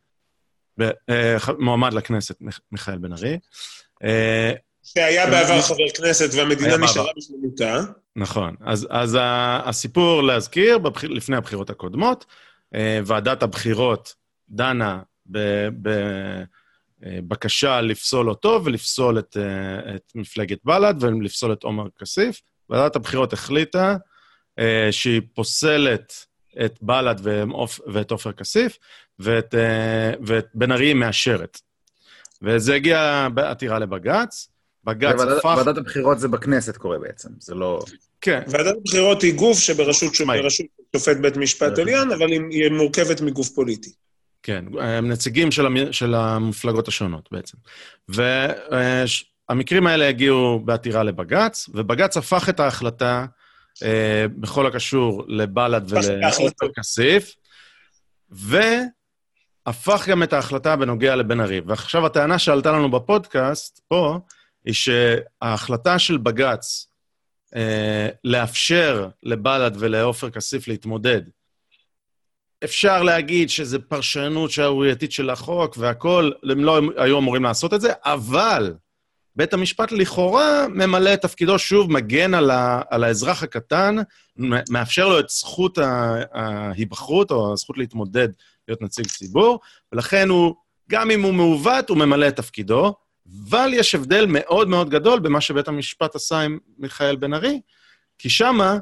[1.09, 2.35] אה, מועמד לכנסת,
[2.71, 3.39] מיכאל בן ארי.
[4.03, 4.51] אה,
[4.83, 7.79] שהיה בעבר חבר כנסת והמדינה נשארה בשלמותה.
[8.15, 8.55] נכון.
[8.61, 9.17] אז, אז
[9.65, 11.03] הסיפור להזכיר, בבח...
[11.03, 12.25] לפני הבחירות הקודמות,
[12.75, 14.15] אה, ועדת הבחירות
[14.49, 14.99] דנה
[17.01, 19.37] בבקשה לפסול אותו ולפסול את,
[19.95, 22.41] את מפלגת בל"ד ולפסול את עומר כסיף.
[22.69, 23.95] ועדת הבחירות החליטה
[24.91, 26.13] שהיא פוסלת
[26.65, 27.15] את בל"ד
[27.93, 28.77] ואת עופר כסיף,
[29.19, 31.59] ואת, אה, ואת בן ארי מאשרת.
[32.41, 34.47] וזה הגיע בעתירה לבג"ץ.
[34.83, 35.53] בג"ץ הפך...
[35.57, 37.79] ועדת הבחירות זה בכנסת קורה בעצם, זה לא...
[38.21, 38.41] כן.
[38.47, 40.13] ועדת הבחירות היא גוף שבראשות
[40.95, 43.91] שופט בית משפט עליון, אבל היא מורכבת מגוף פוליטי.
[44.43, 45.93] כן, הם נציגים של, המ...
[45.93, 47.57] של המפלגות השונות בעצם.
[48.07, 53.25] והמקרים האלה הגיעו בעתירה לבג"ץ, ובג"ץ הפך את ההחלטה
[53.83, 57.35] אה, בכל הקשור לבל"ד ולעופר כסיף,
[58.29, 61.61] והפך גם את ההחלטה בנוגע לבן ארי.
[61.65, 64.19] ועכשיו הטענה שעלתה לנו בפודקאסט, פה,
[64.65, 66.87] היא שההחלטה של בג"ץ
[67.55, 71.21] אה, לאפשר לבל"ד ולעופר כסיף להתמודד,
[72.63, 77.91] אפשר להגיד שזו פרשנות שערורייתית של החוק והכול, הם לא היו אמורים לעשות את זה,
[78.05, 78.73] אבל
[79.35, 83.95] בית המשפט לכאורה ממלא את תפקידו שוב, מגן על, ה, על האזרח הקטן,
[84.69, 85.77] מאפשר לו את זכות
[86.33, 88.27] ההיבחרות או הזכות להתמודד
[88.67, 89.59] להיות נציג ציבור,
[89.91, 90.55] ולכן הוא,
[90.89, 92.95] גם אם הוא מעוות, הוא ממלא את תפקידו,
[93.49, 97.61] אבל יש הבדל מאוד מאוד גדול במה שבית המשפט עשה עם מיכאל בן ארי,
[98.17, 98.77] כי שמה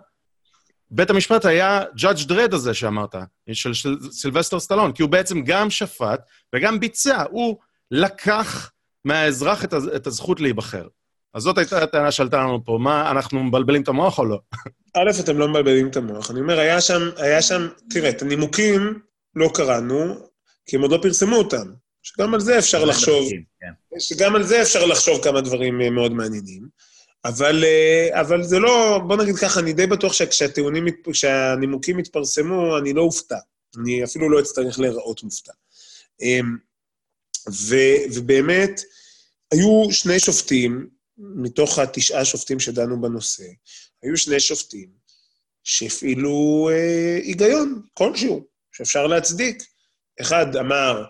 [0.92, 3.16] בית המשפט היה judge dread הזה שאמרת,
[3.54, 6.22] של, של סילבסטר סטלון, כי הוא בעצם גם שפט
[6.56, 7.58] וגם ביצע, הוא
[7.92, 8.72] לקח
[9.06, 10.88] מהאזרח את, את הזכות להיבחר.
[11.34, 14.40] אז זאת הייתה הטענה שעלתה לנו פה, מה, אנחנו מבלבלים את המוח או לא?
[14.98, 16.32] א', אתם לא מבלבלים את המוח.
[16.32, 19.00] אני אומר, היה שם, היה שם, תראה, את הנימוקים
[19.36, 20.16] לא קראנו,
[20.66, 21.72] כי הם עוד לא פרסמו אותם.
[22.04, 23.30] שגם על זה אפשר לחשוב,
[23.60, 24.00] כן.
[24.00, 26.68] שגם על זה אפשר לחשוב כמה דברים מאוד מעניינים.
[27.26, 32.94] אבל, אה, אבל זה לא, בוא נגיד ככה, אני די בטוח שכשהטיעונים, כשהנימוקים יתפרסמו, אני
[32.94, 33.38] לא אופתע.
[33.78, 35.54] אני אפילו לא אצטרך להיראות מופתע.
[36.22, 36.58] אמ,
[37.52, 37.76] ו,
[38.14, 38.82] ובאמת,
[39.52, 43.44] היו שני שופטים, מתוך התשעה שופטים שדנו בנושא,
[44.04, 44.90] היו שני שופטים
[45.64, 49.64] שהפעילו אה, היגיון כלשהו, שאפשר להצדיק.
[50.22, 51.06] אחד אמר,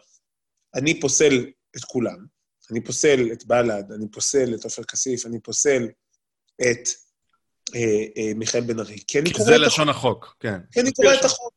[0.76, 1.46] אני פוסל
[1.78, 2.26] את כולם,
[2.72, 5.88] אני פוסל את בל"ד, אני פוסל את עופר כסיף, אני פוסל
[6.62, 6.90] את
[7.76, 9.00] אה, אה, מיכאל בן ארי.
[9.08, 9.60] כי אני קורא את החוק.
[9.60, 10.60] זה לשון החוק, כן.
[10.72, 11.54] כי אני קורא את החוק.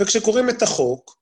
[0.00, 1.16] וכשקוראים את החוק,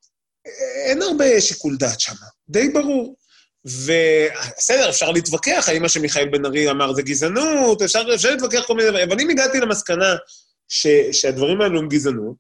[0.87, 2.15] אין הרבה שיקול דעת שם,
[2.49, 3.17] די ברור.
[3.65, 8.75] ובסדר, אפשר להתווכח האם מה שמיכאל בן ארי אמר זה גזענות, אפשר, אפשר להתווכח כל
[8.75, 10.15] מיני דברים, אבל אם הגעתי למסקנה
[10.69, 12.37] ש, שהדברים האלו הם גזענות,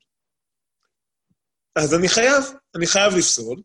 [1.77, 2.45] אז אני חייב,
[2.77, 3.57] אני חייב לפסול,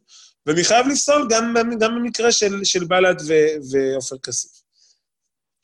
[0.50, 3.22] ואני חייב לפסול גם, גם במקרה של, של בל"ד
[3.72, 4.52] ועופר כסיף.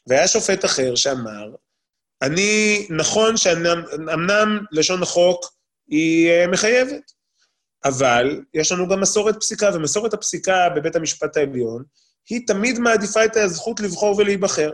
[0.07, 1.55] והיה שופט אחר שאמר,
[2.21, 5.45] אני, נכון שאמנם לשון החוק
[5.87, 7.11] היא אה, מחייבת,
[7.85, 11.83] אבל יש לנו גם מסורת פסיקה, ומסורת הפסיקה בבית המשפט העליון,
[12.29, 14.71] היא תמיד מעדיפה את הזכות לבחור ולהיבחר.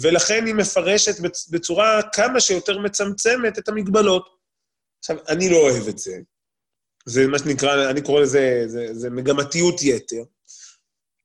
[0.00, 1.14] ולכן היא מפרשת
[1.50, 4.28] בצורה כמה שיותר מצמצמת את המגבלות.
[4.98, 6.18] עכשיו, אני לא אוהב את זה.
[7.06, 10.22] זה מה שנקרא, אני קורא לזה, זה, זה מגמתיות יתר.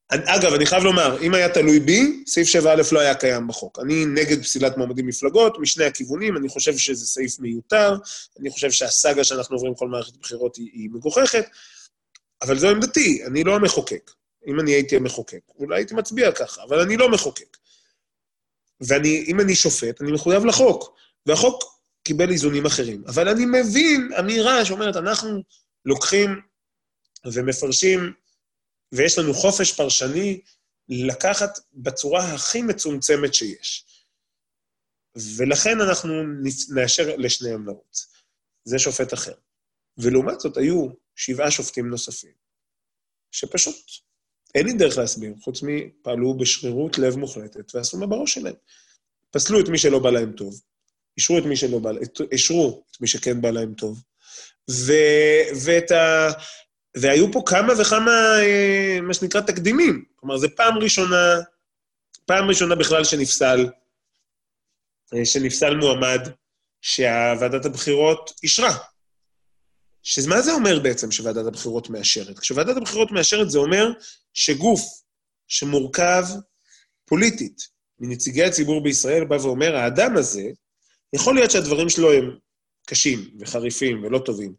[0.09, 3.79] אגב, אני חייב לומר, אם היה תלוי בי, סעיף 7א לא היה קיים בחוק.
[3.79, 7.95] אני נגד פסילת מועמדים מפלגות, משני הכיוונים, אני חושב שזה סעיף מיותר,
[8.39, 11.45] אני חושב שהסאגה שאנחנו עוברים כל מערכת בחירות היא, היא מגוחכת,
[12.41, 14.11] אבל זו עמדתי, אני לא המחוקק.
[14.47, 17.57] אם אני הייתי המחוקק, אולי הייתי מצביע ככה, אבל אני לא מחוקק.
[18.81, 20.95] ואם אני שופט, אני מחויב לחוק,
[21.25, 21.63] והחוק
[22.03, 23.03] קיבל איזונים אחרים.
[23.07, 25.41] אבל אני מבין אמירה שאומרת, אנחנו
[25.85, 26.41] לוקחים
[27.33, 28.13] ומפרשים
[28.91, 30.41] ויש לנו חופש פרשני
[30.89, 33.85] לקחת בצורה הכי מצומצמת שיש.
[35.37, 36.13] ולכן אנחנו
[36.75, 38.13] נאשר לשניהם לרוץ.
[38.63, 39.33] זה שופט אחר.
[39.97, 42.33] ולעומת זאת, היו שבעה שופטים נוספים,
[43.31, 43.75] שפשוט
[44.55, 48.55] אין לי דרך להסביר, חוץ מפעלו בשרירות לב מוחלטת ועשו מה בראש שלהם.
[49.31, 50.61] פסלו את מי שלא בא להם טוב,
[51.17, 51.89] אישרו את מי שלא בא,
[52.31, 54.03] אישרו את מי שכן בא להם טוב,
[54.69, 54.93] ו,
[55.65, 56.27] ואת ה...
[56.97, 58.11] והיו פה כמה וכמה,
[58.41, 60.05] אה, מה שנקרא, תקדימים.
[60.15, 61.39] כלומר, זו פעם ראשונה,
[62.25, 63.69] פעם ראשונה בכלל שנפסל,
[65.13, 66.29] אה, שנפסל מועמד
[66.81, 68.77] שהוועדת הבחירות אישרה.
[70.03, 72.39] שמה זה אומר בעצם שוועדת הבחירות מאשרת?
[72.39, 73.87] כשוועדת הבחירות מאשרת זה אומר
[74.33, 74.81] שגוף
[75.47, 76.23] שמורכב
[77.05, 77.67] פוליטית
[77.99, 80.43] מנציגי הציבור בישראל בא ואומר, האדם הזה,
[81.13, 82.37] יכול להיות שהדברים שלו הם
[82.85, 84.55] קשים וחריפים ולא טובים,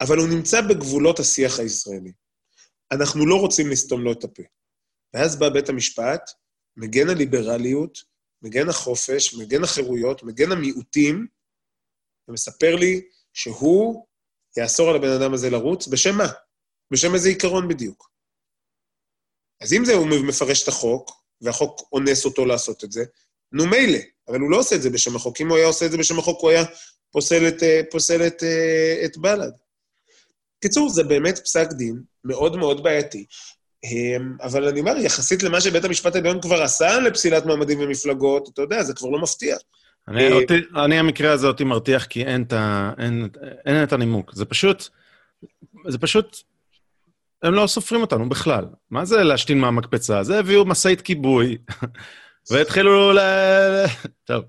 [0.00, 2.12] אבל הוא נמצא בגבולות השיח הישראלי.
[2.92, 4.42] אנחנו לא רוצים לסתום לו את הפה.
[5.14, 6.30] ואז בא בית המשפט,
[6.76, 7.98] מגן הליברליות,
[8.42, 11.26] מגן החופש, מגן החירויות, מגן המיעוטים,
[12.28, 14.06] ומספר לי שהוא
[14.56, 16.28] יאסור על הבן אדם הזה לרוץ, בשם מה?
[16.92, 18.10] בשם איזה עיקרון בדיוק.
[19.60, 21.10] אז אם זה הוא מפרש את החוק,
[21.40, 23.04] והחוק אונס אותו לעשות את זה,
[23.52, 23.98] נו מילא,
[24.28, 25.40] אבל הוא לא עושה את זה בשם החוק.
[25.40, 26.64] אם הוא היה עושה את זה בשם החוק, הוא היה
[27.12, 29.52] פוסל את, אה, פוסל את, אה, את בל"ד.
[30.60, 33.24] קיצור, זה באמת פסק דין מאוד מאוד בעייתי.
[33.84, 38.62] אמ, אבל אני אומר, יחסית למה שבית המשפט העליון כבר עשה לפסילת מועמדים ומפלגות, אתה
[38.62, 39.56] יודע, זה כבר לא מפתיע.
[40.08, 40.54] אני, אה, אותי,
[40.84, 43.28] אני המקרה הזה אותי מרתיח כי אין את, ה, אין,
[43.66, 44.34] אין את הנימוק.
[44.34, 44.88] זה פשוט,
[45.88, 46.36] זה פשוט,
[47.42, 48.64] הם לא סופרים אותנו בכלל.
[48.90, 50.22] מה זה להשתין מהמקפצה?
[50.22, 51.58] זה הביאו משאית כיבוי,
[52.50, 53.18] והתחילו ל...
[54.24, 54.44] טוב,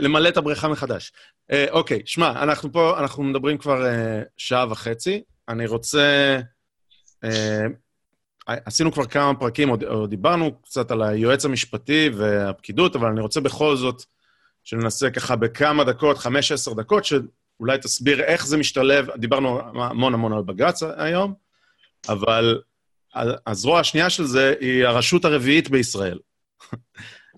[0.00, 1.12] למלא את הבריכה מחדש.
[1.52, 5.22] אה, אוקיי, שמע, אנחנו פה, אנחנו מדברים כבר אה, שעה וחצי.
[5.48, 6.38] אני רוצה...
[7.24, 7.66] אה,
[8.46, 13.76] עשינו כבר כמה פרקים, או דיברנו קצת על היועץ המשפטי והפקידות, אבל אני רוצה בכל
[13.76, 14.02] זאת
[14.64, 20.32] שננסה ככה בכמה דקות, חמש, עשר דקות, שאולי תסביר איך זה משתלב, דיברנו המון המון
[20.32, 21.34] על בג"ץ היום,
[22.08, 22.60] אבל
[23.46, 26.18] הזרוע השנייה של זה היא הרשות הרביעית בישראל.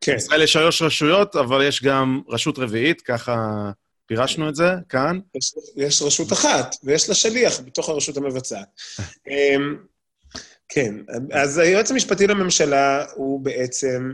[0.01, 0.12] כן.
[0.12, 3.70] בישראל יש שלוש רשויות, אבל יש גם רשות רביעית, ככה
[4.07, 5.19] פירשנו את זה כאן.
[5.35, 8.69] יש, יש רשות אחת, ויש לה שליח בתוך הרשות המבצעת.
[9.29, 9.77] אמ,
[10.69, 10.95] כן,
[11.33, 14.12] אז היועץ המשפטי לממשלה הוא בעצם,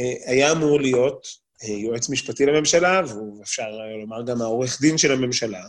[0.00, 1.26] אה, היה אמור להיות
[1.62, 3.70] אה, יועץ משפטי לממשלה, והוא אפשר
[4.00, 5.64] לומר גם העורך דין של הממשלה,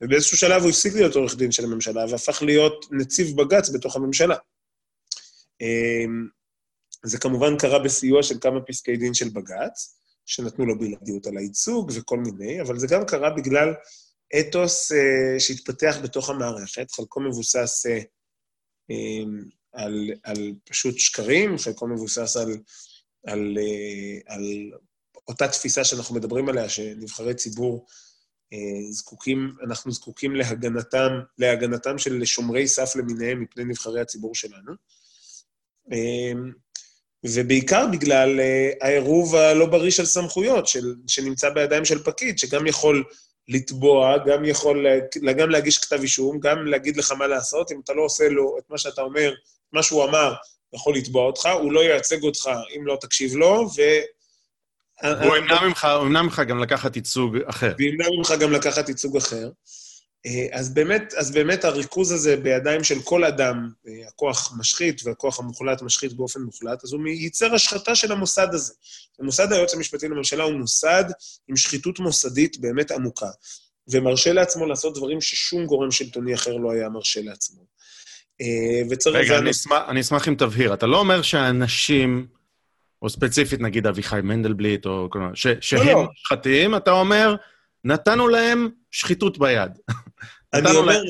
[0.00, 4.36] ובאיזשהו שלב הוא הפסיק להיות עורך דין של הממשלה, והפך להיות נציב בג"ץ בתוך הממשלה.
[5.60, 6.28] אמ,
[7.02, 9.99] זה כמובן קרה בסיוע של כמה פסקי דין של בג"ץ,
[10.30, 13.74] שנתנו לו בלעדיות על הייצוג וכל מיני, אבל זה גם קרה בגלל
[14.40, 14.94] אתוס uh,
[15.40, 18.04] שהתפתח בתוך המערכת, חלקו מבוסס uh,
[18.92, 22.56] um, על, על פשוט שקרים, חלקו מבוסס על,
[23.26, 24.70] על, uh, על
[25.28, 27.86] אותה תפיסה שאנחנו מדברים עליה, שנבחרי ציבור
[28.54, 34.72] uh, זקוקים, אנחנו זקוקים להגנתם, להגנתם של שומרי סף למיניהם מפני נבחרי הציבור שלנו.
[35.88, 36.69] Uh,
[37.24, 43.04] ובעיקר בגלל uh, העירוב הלא בריא של סמכויות, של, שנמצא בידיים של פקיד, שגם יכול
[43.48, 44.86] לתבוע, גם יכול
[45.38, 47.72] גם להגיש כתב אישום, גם להגיד לך מה לעשות.
[47.72, 49.32] אם אתה לא עושה לו את מה שאתה אומר,
[49.72, 50.34] מה שהוא אמר,
[50.72, 53.82] יכול לתבוע אותך, הוא לא ייצג אותך אם לא תקשיב לו, ו...
[55.24, 57.72] הוא ימנע ממך, ממך גם לקחת ייצוג אחר.
[57.78, 59.48] וימנע ממך גם לקחת ייצוג אחר.
[60.26, 65.40] אה, אז באמת, אז באמת הריכוז הזה בידיים של כל אדם, אה, הכוח משחית והכוח
[65.40, 68.72] המוחלט משחית באופן מוחלט, אז הוא ייצר השחתה של המוסד הזה.
[69.20, 71.04] המוסד היועץ המשפטי לממשלה הוא מוסד
[71.48, 73.30] עם שחיתות מוסדית באמת עמוקה,
[73.88, 77.60] ומרשה לעצמו לעשות דברים ששום גורם שלטוני אחר לא היה מרשה לעצמו.
[78.40, 79.16] אה, וצריך...
[79.16, 80.74] רגע, אני, אשמח, אני אשמח אם תבהיר.
[80.74, 82.26] אתה לא אומר שהאנשים,
[83.02, 86.08] או ספציפית נגיד אביחי מנדלבליט, או כל מיני, שהם לא,
[86.70, 86.76] לא.
[86.76, 87.34] אתה אומר,
[87.84, 89.70] נתנו להם שחיתות ביד.
[90.54, 91.02] אני אומר...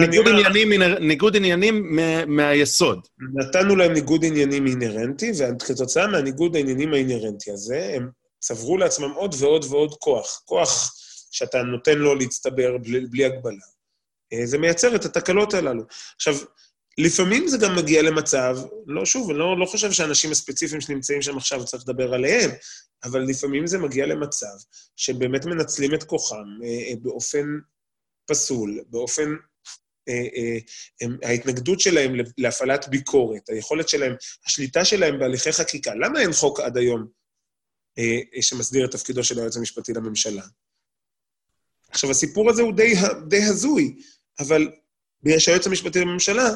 [0.00, 1.96] ניגוד עניינים, ניגוד עניינים
[2.26, 3.06] מהיסוד.
[3.34, 8.08] נתנו להם ניגוד עניינים אינהרנטי, וכתוצאה מהניגוד העניינים האינהרנטי הזה, הם
[8.40, 10.42] צברו לעצמם עוד ועוד ועוד כוח.
[10.44, 10.94] כוח
[11.30, 13.64] שאתה נותן לו להצטבר בלי, בלי הגבלה.
[14.32, 15.82] אה, זה מייצר את התקלות הללו.
[16.16, 16.34] עכשיו,
[16.98, 21.36] לפעמים זה גם מגיע למצב, לא, שוב, אני לא, לא חושב שהאנשים הספציפיים שנמצאים שם
[21.36, 22.50] עכשיו צריך לדבר עליהם,
[23.04, 24.56] אבל לפעמים זה מגיע למצב
[24.96, 27.46] שבאמת מנצלים את כוחם אה, אה, באופן
[28.26, 29.34] פסול, באופן...
[30.08, 30.58] אה,
[31.22, 34.14] ההתנגדות שלהם להפעלת ביקורת, היכולת שלהם,
[34.46, 35.94] השליטה שלהם בהליכי חקיקה.
[35.94, 37.06] למה אין חוק עד היום
[38.40, 40.42] שמסדיר את תפקידו של היועץ המשפטי לממשלה?
[41.88, 42.94] עכשיו, הסיפור הזה הוא די,
[43.28, 43.96] די הזוי,
[44.38, 44.72] אבל
[45.22, 46.50] בגלל שהיועץ המשפטי לממשלה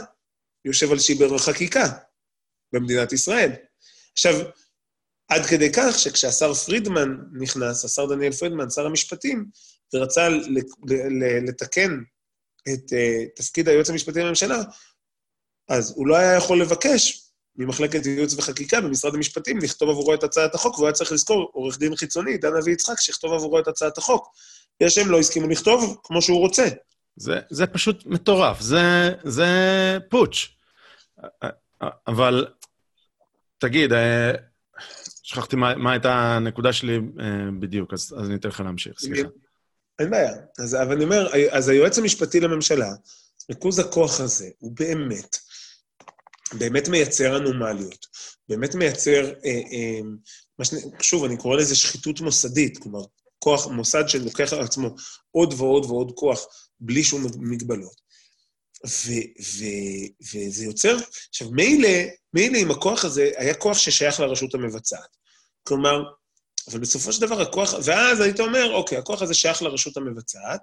[0.65, 1.85] יושב על שיבר החקיקה
[2.73, 3.53] במדינת ישראל.
[4.13, 4.35] עכשיו,
[5.31, 9.47] עד כדי כך שכשהשר פרידמן נכנס, השר דניאל פרידמן, שר המשפטים,
[9.95, 10.29] ורצה
[11.49, 11.99] לתקן
[12.69, 14.63] את uh, תפקיד היועץ המשפטי לממשלה,
[15.69, 20.55] אז הוא לא היה יכול לבקש ממחלקת ייעוץ וחקיקה במשרד המשפטים לכתוב עבורו את הצעת
[20.55, 23.99] החוק, והוא היה צריך לזכור עורך דין חיצוני, דן אבי יצחק, שיכתוב עבורו את הצעת
[23.99, 24.29] החוק.
[24.81, 26.69] יש שהם לא הסכימו לכתוב כמו שהוא רוצה.
[27.17, 29.49] זה, זה פשוט מטורף, זה, זה
[30.11, 30.57] פוטש.
[32.07, 32.47] אבל
[33.59, 34.33] תגיד, אה,
[35.31, 39.29] שכחתי מה, מה הייתה הנקודה שלי אה, בדיוק, אז, אז אני אתן לך להמשיך, סליחה.
[39.99, 40.33] אין בעיה.
[40.59, 42.91] אז, אבל אני אומר, אז היועץ המשפטי לממשלה,
[43.51, 45.37] ריכוז הכוח הזה, הוא באמת,
[46.59, 48.07] באמת מייצר אנומליות,
[48.49, 50.75] באמת מייצר, אה, אה, ש...
[51.01, 53.01] שוב, אני קורא לזה שחיתות מוסדית, כלומר,
[53.39, 54.95] כוח, מוסד שלוקח על עצמו
[55.31, 56.47] עוד ועוד ועוד כוח
[56.81, 58.01] בלי שום מגבלות.
[58.87, 60.97] ו- ו- וזה יוצר...
[61.29, 61.89] עכשיו, מילא,
[62.35, 65.20] מילא אם הכוח הזה היה כוח ששייך לרשות המבצעת.
[65.65, 66.03] כלומר,
[66.71, 67.75] אבל בסופו של דבר הכוח...
[67.85, 70.61] ואז היית אומר, אוקיי, הכוח הזה שייך לרשות המבצעת,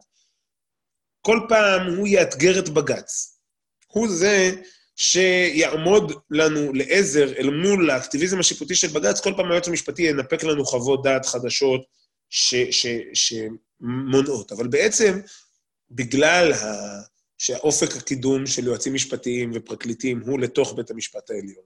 [1.21, 3.39] כל פעם הוא יאתגר את בג"ץ.
[3.87, 4.51] הוא זה
[4.95, 10.65] שיעמוד לנו לעזר אל מול האקטיביזם השיפוטי של בג"ץ, כל פעם היועץ המשפטי ינפק לנו
[10.65, 11.81] חוות דעת חדשות
[13.13, 14.51] שמונעות.
[14.51, 15.19] אבל בעצם,
[15.91, 16.67] בגלל ה...
[17.37, 21.65] שהאופק הקידום של יועצים משפטיים ופרקליטים הוא לתוך בית המשפט העליון,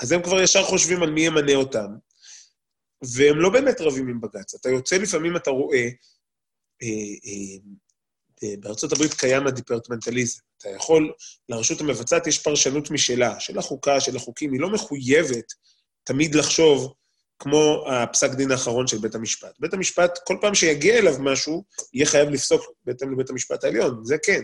[0.00, 1.86] אז הם כבר ישר חושבים על מי ימנה אותם,
[3.04, 4.54] והם לא באמת רבים עם בג"ץ.
[4.54, 5.88] אתה יוצא לפעמים, אתה רואה,
[6.82, 6.88] אה,
[7.26, 7.56] אה,
[8.42, 10.40] אה, בארצות הברית קיים הדיפרטמנטליזם.
[10.58, 11.12] אתה יכול,
[11.48, 15.52] לרשות המבצעת יש פרשנות משלה, של החוקה, של החוקים, היא לא מחויבת
[16.04, 16.94] תמיד לחשוב
[17.38, 19.54] כמו הפסק דין האחרון של בית המשפט.
[19.58, 21.64] בית המשפט, כל פעם שיגיע אליו משהו,
[21.94, 24.42] יהיה חייב לפסוק בהתאם לבית המשפט העליון, זה כן.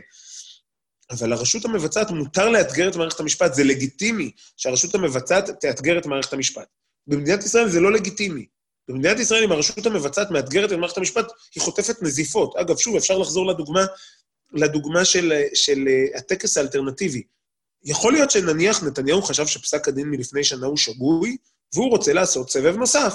[1.10, 6.32] אבל לרשות המבצעת מותר לאתגר את מערכת המשפט, זה לגיטימי שהרשות המבצעת תאתגר את מערכת
[6.32, 6.68] המשפט.
[7.06, 8.46] במדינת ישראל זה לא לגיטימי.
[8.88, 12.56] במדינת ישראל, אם הרשות המבצעת מאתגרת את מערכת המשפט, היא חוטפת נזיפות.
[12.56, 13.86] אגב, שוב, אפשר לחזור לדוגמה,
[14.52, 17.22] לדוגמה של, של uh, הטקס האלטרנטיבי.
[17.84, 21.36] יכול להיות שנניח נתניהו חשב שפסק הדין מלפני שנה הוא שגוי,
[21.74, 23.14] והוא רוצה לעשות סבב נוסף.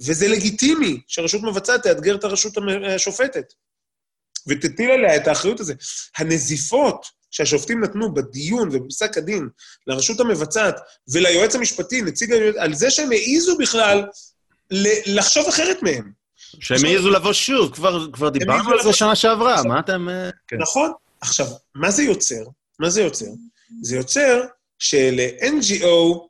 [0.00, 2.52] וזה לגיטימי שהרשות מבצעת תאתגר את הרשות
[2.94, 3.52] השופטת,
[4.48, 5.74] ותטיל עליה את האחריות הזו.
[6.16, 9.48] הנזיפות שהשופטים נתנו בדיון ובפסק הדין
[9.86, 14.04] לרשות המבצעת וליועץ המשפטי, נציג היועץ, על זה שהם העיזו בכלל
[15.06, 16.12] לחשוב אחרת מהם.
[16.60, 20.08] שהם העיזו לבוא שוב, כבר, כבר דיברנו על זה שנה שעברה, עכשיו, מה אתם...
[20.08, 20.56] אה, כן.
[20.56, 20.92] נכון.
[21.20, 22.44] עכשיו, מה זה יוצר?
[22.78, 23.26] מה זה יוצר?
[23.82, 24.42] זה יוצר
[24.78, 26.28] של-NGO,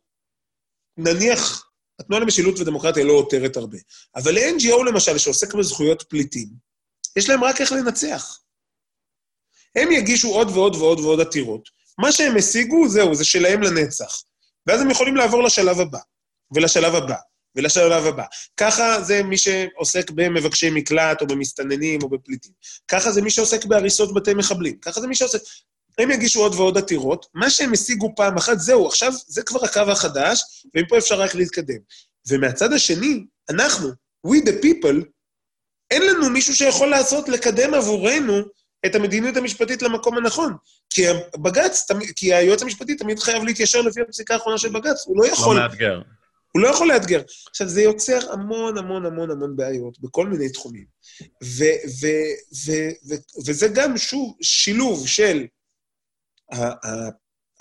[0.96, 1.70] נניח,
[2.00, 3.78] התנועה למשילות ודמוקרטיה לא עותרת הרבה,
[4.16, 6.48] אבל ל-NGO למשל, שעוסק בזכויות פליטים,
[7.16, 8.38] יש להם רק איך לנצח.
[9.77, 11.69] הם יגישו עוד ועוד ועוד ועוד עתירות.
[11.99, 14.23] מה שהם השיגו, זהו, זה שלהם לנצח.
[14.66, 15.99] ואז הם יכולים לעבור לשלב הבא,
[16.55, 17.16] ולשלב הבא,
[17.57, 18.24] ולשלב הבא.
[18.57, 22.53] ככה זה מי שעוסק במבקשי מקלט, או במסתננים, או בפליטים.
[22.89, 24.78] ככה זה מי שעוסק בהריסות בתי מחבלים.
[24.78, 25.40] ככה זה מי שעוסק...
[25.99, 29.81] הם יגישו עוד ועוד עתירות, מה שהם השיגו פעם אחת, זהו, עכשיו זה כבר הקו
[29.81, 30.43] החדש,
[30.74, 31.78] ומפה אפשר רק להתקדם.
[32.28, 33.89] ומהצד השני, אנחנו,
[34.27, 35.05] we the people,
[35.90, 38.43] אין לנו מישהו שיכול לעשות, לקדם עבורנו
[38.86, 40.54] את המדיניות המשפטית למקום הנכון.
[40.90, 41.02] כי
[41.36, 41.86] בג"ץ,
[42.16, 45.56] כי היועץ המשפטי תמיד חייב להתיישר לפי הפסיקה האחרונה של בג"ץ, הוא לא יכול...
[45.56, 46.00] לא מאתגר.
[46.52, 47.22] הוא לא יכול לאתגר.
[47.50, 50.84] עכשיו, זה יוצר המון המון המון המון בעיות בכל מיני תחומים.
[51.44, 51.64] ו,
[52.00, 52.06] ו,
[52.66, 52.72] ו,
[53.09, 53.14] ו,
[53.46, 55.46] וזה גם, שוב, שילוב של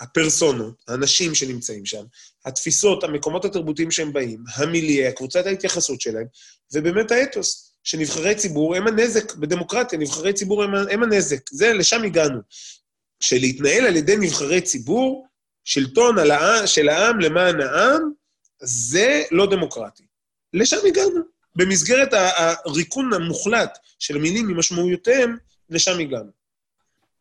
[0.00, 2.04] הפרסונות, האנשים שנמצאים שם,
[2.44, 6.26] התפיסות, המקומות התרבותיים שהם באים, המיליה, קבוצת ההתייחסות שלהם,
[6.74, 7.71] ובאמת האתוס.
[7.84, 11.50] שנבחרי ציבור הם הנזק בדמוקרטיה, נבחרי ציבור הם, הם הנזק.
[11.50, 12.40] זה, לשם הגענו.
[13.20, 15.26] שלהתנהל על ידי נבחרי ציבור,
[15.64, 18.12] שלטון על העם, של העם למען העם,
[18.62, 20.02] זה לא דמוקרטי.
[20.52, 21.20] לשם הגענו.
[21.56, 25.36] במסגרת הריקון המוחלט של מילים ממשמעויותיהם,
[25.70, 26.30] לשם הגענו.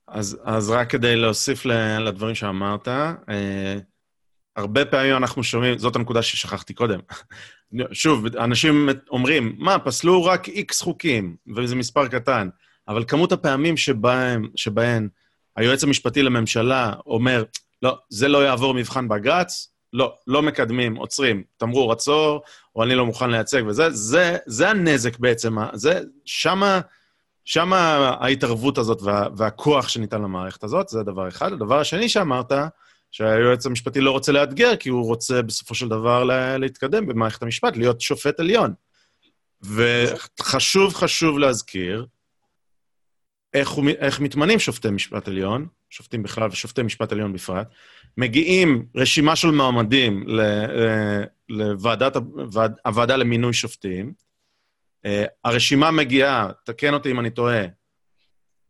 [0.07, 1.65] אז, אז רק כדי להוסיף
[1.99, 3.77] לדברים שאמרת, אה,
[4.55, 6.99] הרבה פעמים אנחנו שומעים, זאת הנקודה ששכחתי קודם.
[7.91, 12.49] שוב, אנשים אומרים, מה, פסלו רק איקס חוקים, וזה מספר קטן,
[12.87, 15.09] אבל כמות הפעמים שבהם, שבהן
[15.55, 17.43] היועץ המשפטי לממשלה אומר,
[17.81, 22.41] לא, זה לא יעבור מבחן בג"ץ, לא, לא מקדמים, עוצרים, תמרור עצור,
[22.75, 26.79] או אני לא מוכן לייצג וזה, זה, זה הנזק בעצם, זה, שמה,
[27.45, 27.77] שמה
[28.19, 31.53] ההתערבות הזאת וה, והכוח שניתן למערכת הזאת, זה דבר אחד.
[31.53, 32.51] הדבר השני שאמרת,
[33.11, 36.23] שהיועץ המשפטי לא רוצה לאתגר, כי הוא רוצה בסופו של דבר
[36.57, 38.73] להתקדם במערכת המשפט, להיות שופט עליון.
[39.61, 42.05] וחשוב, חשוב להזכיר
[43.53, 47.67] איך, הוא, איך מתמנים שופטי משפט עליון, שופטים בכלל ושופטי משפט עליון בפרט,
[48.17, 50.25] מגיעים רשימה של מועמדים
[51.49, 52.15] לוועדת,
[52.85, 54.13] הוועדה למינוי שופטים,
[55.05, 57.65] אה, הרשימה מגיעה, תקן אותי אם אני טועה,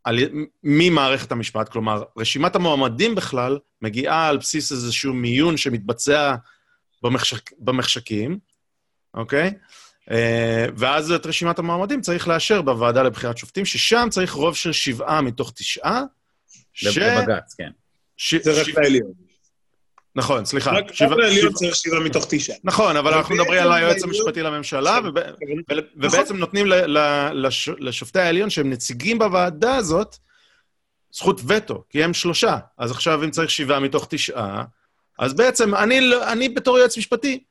[0.03, 0.19] על,
[0.63, 6.35] ממערכת המשפט, כלומר, רשימת המועמדים בכלל מגיעה על בסיס איזשהו מיון שמתבצע
[7.03, 8.39] במחשק, במחשקים,
[9.13, 9.53] אוקיי?
[10.11, 15.21] אה, ואז את רשימת המועמדים צריך לאשר בוועדה לבחירת שופטים, ששם צריך רוב של שבעה
[15.21, 16.03] מתוך תשעה.
[16.73, 16.97] ש...
[16.97, 17.69] לבג"ץ, כן.
[18.17, 18.35] ש...
[18.35, 19.30] זה רק לעליון.
[20.15, 20.71] נכון, סליחה.
[20.71, 22.55] רק לעליון צריך שבעה מתוך תשעה.
[22.63, 24.99] נכון, אבל אנחנו מדברים על היועץ המשפטי לממשלה,
[25.95, 26.65] ובעצם נותנים
[27.79, 30.15] לשופטי העליון, שהם נציגים בוועדה הזאת,
[31.11, 32.57] זכות וטו, כי הם שלושה.
[32.77, 34.63] אז עכשיו, אם צריך שבעה מתוך תשעה,
[35.19, 37.43] אז בעצם אני, אני בתור יועץ משפטי,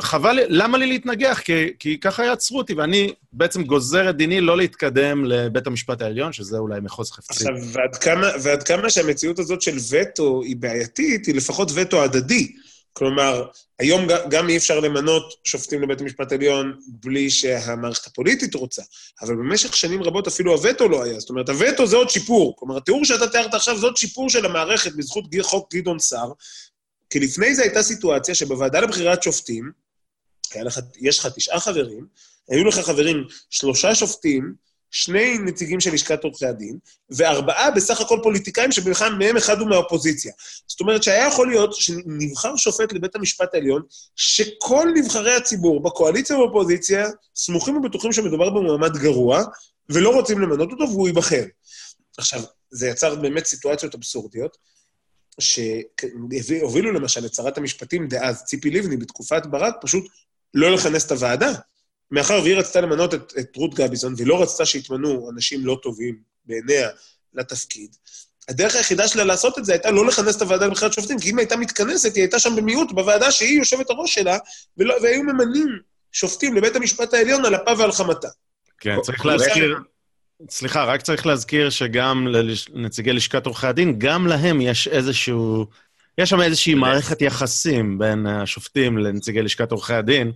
[0.00, 1.40] חבל, למה לי להתנגח?
[1.44, 6.32] כי, כי ככה יעצרו אותי, ואני בעצם גוזר את דיני לא להתקדם לבית המשפט העליון,
[6.32, 7.32] שזה אולי מחוז חפצי.
[7.32, 12.52] עכשיו, ועד כמה, ועד כמה שהמציאות הזאת של וטו היא בעייתית, היא לפחות וטו הדדי.
[12.92, 13.44] כלומר,
[13.78, 18.82] היום גם אי אפשר למנות שופטים לבית המשפט העליון בלי שהמערכת הפוליטית רוצה,
[19.22, 21.20] אבל במשך שנים רבות אפילו הווטו לא היה.
[21.20, 22.56] זאת אומרת, הווטו זה עוד שיפור.
[22.58, 26.32] כלומר, התיאור שאתה תיארת עכשיו זה עוד שיפור של המערכת בזכות חוק גדעון סער,
[27.10, 29.70] כי לפני זה הייתה סיטואציה שבוועדה לבחירת שופטים,
[30.56, 32.06] לך, יש לך תשעה חברים,
[32.48, 34.54] היו לך חברים שלושה שופטים,
[34.90, 36.78] שני נציגים של לשכת עורכי הדין,
[37.10, 40.32] וארבעה בסך הכל פוליטיקאים שבכלל מהם אחד הוא מהאופוזיציה.
[40.66, 43.82] זאת אומרת שהיה יכול להיות שנבחר שופט לבית המשפט העליון,
[44.16, 49.42] שכל נבחרי הציבור, בקואליציה ובאופוזיציה, סמוכים ובטוחים שמדובר במועמד גרוע,
[49.88, 51.44] ולא רוצים למנות אותו והוא ייבחר.
[52.18, 54.56] עכשיו, זה יצר באמת סיטואציות אבסורדיות,
[55.40, 60.04] שהובילו למשל את שרת המשפטים דאז, ציפי לבני, בתקופת ברק, פשוט
[60.54, 61.52] לא לכנס את הוועדה.
[62.10, 66.18] מאחר והיא רצתה למנות את, את רות גביזון, והיא לא רצתה שיתמנו אנשים לא טובים
[66.44, 66.88] בעיניה
[67.34, 67.96] לתפקיד,
[68.48, 71.38] הדרך היחידה שלה לעשות את זה הייתה לא לכנס את הוועדה לבחירת שופטים, כי אם
[71.38, 74.38] הייתה מתכנסת, היא הייתה שם במיעוט בוועדה שהיא יושבת הראש שלה,
[74.76, 75.68] ולא, והיו ממנים
[76.12, 78.28] שופטים לבית המשפט העליון על אפה ועל חמתה.
[78.80, 79.76] כן, צריך להזכיר,
[80.50, 82.26] סליחה, רק צריך להזכיר שגם
[82.74, 85.66] לנציגי לשכת עורכי הדין, גם להם יש איזשהו...
[86.18, 90.32] יש שם איזושהי מערכת יחסים בין השופטים לנציגי לשכת עורכי הדין,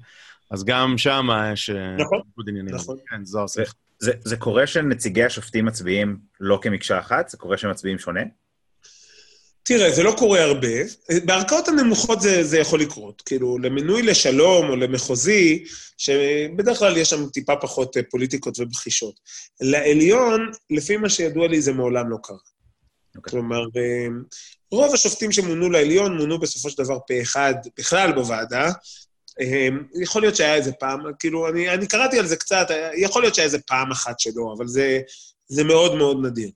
[0.51, 2.21] אז גם שם יש אה, נכון.
[2.75, 2.97] נכון.
[3.11, 3.73] כן, זוהר, סליחה.
[3.99, 7.29] זה, זה קורה שנציגי השופטים מצביעים לא כמקשה אחת?
[7.29, 8.21] זה קורה שהם מצביעים שונה?
[9.63, 10.69] תראה, זה לא קורה הרבה.
[11.25, 13.23] בערכאות הנמוכות זה, זה יכול לקרות.
[13.27, 15.65] כאילו, למינוי לשלום או למחוזי,
[15.99, 19.21] שבדרך כלל יש שם טיפה פחות אה, פוליטיקות ובחישות.
[19.61, 22.37] לעליון, לפי מה שידוע לי, זה מעולם לא קרה.
[23.17, 23.31] אוקיי.
[23.31, 24.07] כלומר, אה,
[24.71, 28.71] רוב השופטים שמונו לעליון מונו בסופו של דבר פה אחד בכלל בוועדה.
[29.41, 29.69] אה,
[30.03, 32.67] יכול להיות שהיה איזה פעם, כאילו, אני, אני קראתי על זה קצת,
[32.97, 35.01] יכול להיות שהיה איזה פעם אחת שלא, אבל זה,
[35.49, 36.51] זה מאוד מאוד נדיר.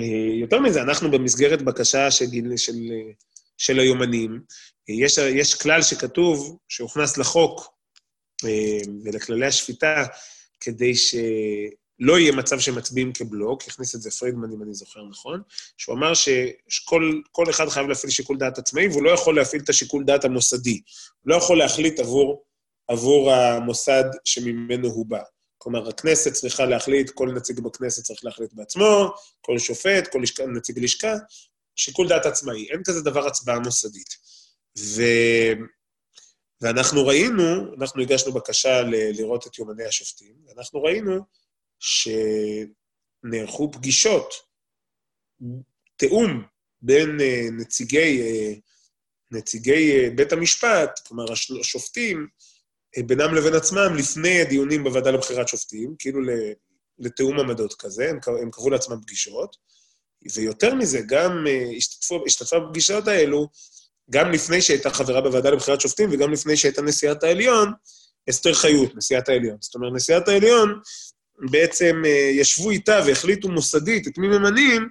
[0.00, 2.74] אה, יותר מזה, אנחנו במסגרת בקשה של, של,
[3.58, 4.40] של היומנים,
[4.90, 7.74] אה, יש, יש כלל שכתוב, שהוכנס לחוק
[8.44, 10.04] אה, ולכללי השפיטה,
[10.60, 15.42] כדי שלא יהיה מצב שמצביעים כבלוק, הכניס את זה פרידמן, אם אני זוכר נכון,
[15.76, 19.68] שהוא אמר שכל כל אחד חייב להפעיל שיקול דעת עצמאי, והוא לא יכול להפעיל את
[19.68, 20.80] השיקול דעת המוסדי.
[21.20, 22.44] הוא לא יכול להחליט עבור,
[22.88, 25.22] עבור המוסד שממנו הוא בא.
[25.62, 30.78] כלומר, הכנסת צריכה להחליט, כל נציג בכנסת צריך להחליט בעצמו, כל שופט, כל לשכה, נציג
[30.78, 31.14] לשכה,
[31.76, 32.70] שיקול דעת עצמאי.
[32.70, 34.08] אין כזה דבר הצבעה מוסדית.
[34.78, 35.02] ו...
[36.60, 38.94] ואנחנו ראינו, אנחנו הגשנו בקשה ל...
[38.94, 41.20] לראות את יומני השופטים, ואנחנו ראינו
[43.24, 44.34] שנערכו פגישות,
[45.96, 46.42] תיאום
[46.82, 48.52] בין אה, נציגי, אה,
[49.30, 51.24] נציגי אה, בית המשפט, כלומר
[51.60, 52.26] השופטים,
[52.98, 56.20] בינם לבין עצמם לפני הדיונים בוועדה לבחירת שופטים, כאילו
[56.98, 59.56] לתיאום עמדות כזה, הם, הם קבעו לעצמם פגישות,
[60.34, 63.48] ויותר מזה, גם אה, השתתפו, השתתפה בפגישות האלו,
[64.10, 67.72] גם לפני שהייתה חברה בוועדה לבחירת שופטים וגם לפני שהייתה נשיאת העליון,
[68.30, 69.56] אסתר חיות, נשיאת העליון.
[69.60, 70.80] זאת אומרת, נשיאת העליון,
[71.50, 74.88] בעצם אה, ישבו איתה והחליטו מוסדית את מי ממנים,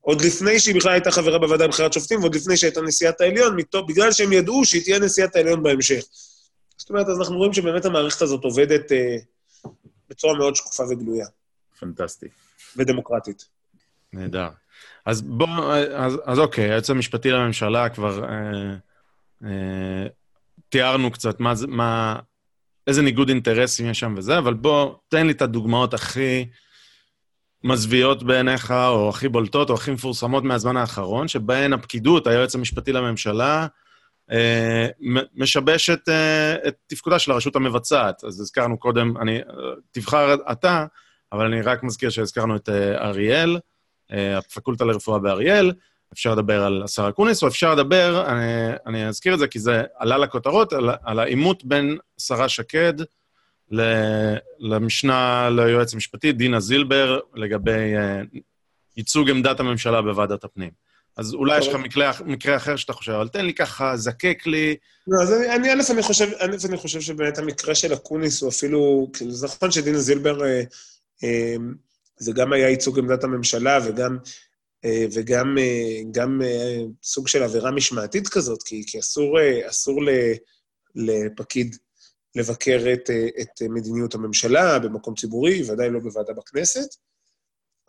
[0.00, 3.56] עוד לפני שהיא בכלל הייתה חברה בוועדה לבחירת שופטים, ועוד לפני שהייתה נשיאת העליון,
[3.88, 6.04] בגלל שהם ידעו שהיא תהיה נשיאת העליון בהמשך.
[6.90, 9.16] זאת אומרת, אז אנחנו רואים שבאמת המערכת הזאת עובדת אה,
[10.08, 11.26] בצורה מאוד שקופה וגלויה.
[11.80, 12.26] פנטסטי.
[12.76, 13.48] ודמוקרטית.
[14.12, 14.48] נהדר.
[15.06, 18.74] אז בוא, אז, אז אוקיי, היועץ המשפטי לממשלה כבר אה,
[19.44, 20.06] אה,
[20.68, 22.18] תיארנו קצת מה, מה,
[22.86, 26.46] איזה ניגוד אינטרסים יש שם וזה, אבל בוא, תן לי את הדוגמאות הכי
[27.64, 33.66] מזוויעות בעיניך, או הכי בולטות, או הכי מפורסמות מהזמן האחרון, שבהן הפקידות, היועץ המשפטי לממשלה,
[35.34, 38.24] משבשת אה, את תפקודה של הרשות המבצעת.
[38.24, 39.40] אז הזכרנו קודם, אני,
[39.90, 40.86] תבחר אתה,
[41.32, 43.58] אבל אני רק מזכיר שהזכרנו את אה, אריאל,
[44.12, 45.72] הפקולטה לרפואה באריאל,
[46.12, 49.82] אפשר לדבר על השר אקוניס, או אפשר לדבר, אני, אני אזכיר את זה כי זה
[49.98, 52.94] עלה לכותרות, על, על העימות בין שרה שקד
[53.70, 53.82] ל,
[54.58, 57.92] למשנה ליועץ המשפטי, דינה זילבר, לגבי
[58.96, 60.70] ייצוג עמדת הממשלה בוועדת הפנים.
[61.16, 64.76] אז אולי יש לך מקרה, מקרה אחר שאתה חושב, אבל תן לי ככה, זקק לי.
[65.06, 68.50] לא, אז אני, אני, א', אני חושב, א', אני חושב שבאמת המקרה של אקוניס הוא
[68.50, 70.62] אפילו, כאילו, זה נכון שדינה זילבר, אה,
[71.24, 71.56] אה,
[72.18, 74.18] זה גם היה ייצוג עמדת הממשלה, וגם,
[74.84, 80.04] אה, וגם אה, גם, אה, סוג של עבירה משמעתית כזאת, כי, כי אסור, אה, אסור
[80.04, 80.08] ל,
[80.94, 81.76] לפקיד
[82.34, 86.96] לבקר את, אה, את מדיניות הממשלה במקום ציבורי, ודאי לא בוועדה בכנסת.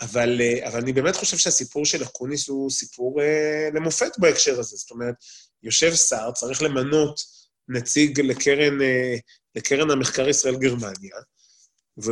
[0.01, 4.77] אבל, אה, אבל אני באמת חושב שהסיפור של אקוניס הוא סיפור אה, למופת בהקשר הזה.
[4.77, 5.15] זאת אומרת,
[5.63, 7.19] יושב שר, צריך למנות
[7.67, 9.15] נציג לקרן, אה,
[9.55, 11.15] לקרן המחקר ישראל-גרמניה,
[12.03, 12.11] ו,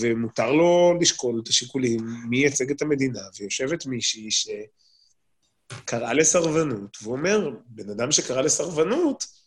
[0.00, 7.50] ומותר לו לשקול את השיקולים מי ייצג את המדינה, ויושבת מישהי שקראה לסרבנות, והוא אומר,
[7.66, 9.39] בן אדם שקרא לסרבנות,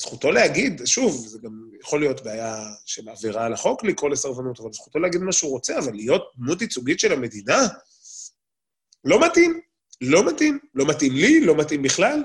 [0.00, 2.56] זכותו להגיד, שוב, זה גם יכול להיות בעיה
[2.86, 6.62] של עבירה על החוק לקרוא לסרבנות, אבל זכותו להגיד מה שהוא רוצה, אבל להיות דמות
[6.62, 7.58] ייצוגית של המדינה,
[9.04, 9.60] לא מתאים.
[10.00, 10.58] לא מתאים.
[10.74, 12.22] לא מתאים לי, לא מתאים בכלל.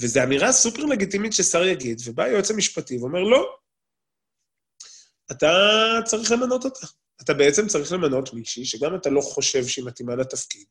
[0.00, 3.56] וזו אמירה סופר לגיטימית ששר יגיד, ובא היועץ המשפטי ואומר, לא,
[5.30, 5.52] אתה
[6.04, 6.86] צריך למנות אותה.
[7.22, 10.66] אתה בעצם צריך למנות מישהי שגם אתה לא חושב שהיא מתאימה לתפקיד,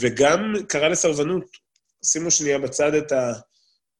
[0.00, 1.44] וגם קרא לסרבנות.
[2.04, 3.32] שימו שנייה בצד את ה...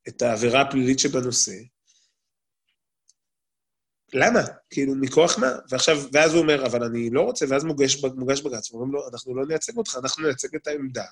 [0.09, 1.53] את העבירה הפלילית שבנושא.
[4.15, 4.41] למה?
[4.71, 5.51] כאילו, מכוח מה?
[5.71, 9.37] ועכשיו, ואז הוא אומר, אבל אני לא רוצה, ואז מוגש, מוגש בג"ץ, ואומרים לו, אנחנו
[9.37, 11.05] לא נייצג אותך, אנחנו נייצג את העמדה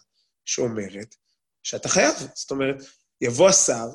[0.44, 1.14] שאומרת
[1.62, 2.14] שאתה חייב.
[2.34, 2.76] זאת אומרת,
[3.20, 3.86] יבוא השר,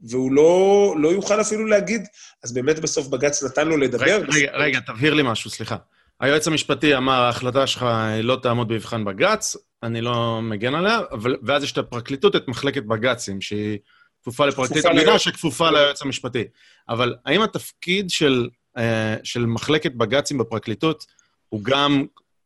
[0.00, 2.02] והוא לא, לא יוכל אפילו להגיד,
[2.44, 4.04] אז באמת בסוף בג"ץ נתן לו לדבר.
[4.04, 5.76] רגע, רגע, רגע, תבהיר לי משהו, סליחה.
[6.20, 7.86] היועץ המשפטי אמר, ההחלטה שלך
[8.22, 12.82] לא תעמוד במבחן בג"ץ, אני לא מגן עליה, אבל, ואז יש את הפרקליטות, את מחלקת
[12.82, 13.78] בג"צים, שהיא
[14.26, 16.44] כפופה לפרקליט המדינה, שכפופה ליועץ המשפטי.
[16.88, 21.06] אבל האם התפקיד של, אה, של מחלקת בג"צים בפרקליטות
[21.48, 22.04] הוא גם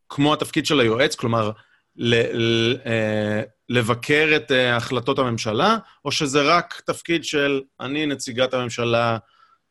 [0.08, 1.50] כמו התפקיד של היועץ, כלומר,
[1.96, 8.54] ל, ל, אה, לבקר את אה, החלטות הממשלה, או שזה רק תפקיד של אני נציגת
[8.54, 9.18] הממשלה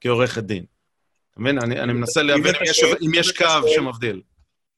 [0.02, 0.66] כעורכת דין?
[1.32, 1.60] אתה מבין?
[1.60, 4.22] אני, אני מנסה להבין אם יש, אם יש קו שואל, שמבדיל.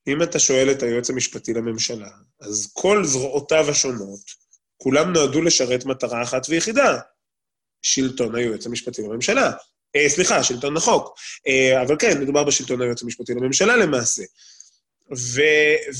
[0.08, 2.10] אם אתה שואל את היועץ המשפטי לממשלה,
[2.42, 4.42] אז כל זרועותיו השונות,
[4.78, 7.00] כולם נועדו לשרת מטרה אחת ויחידה,
[7.82, 9.52] שלטון היועץ המשפטי לממשלה.
[9.96, 11.20] אה, סליחה, שלטון החוק.
[11.48, 14.24] אה, אבל כן, מדובר בשלטון היועץ המשפטי לממשלה למעשה.
[15.18, 15.42] ו,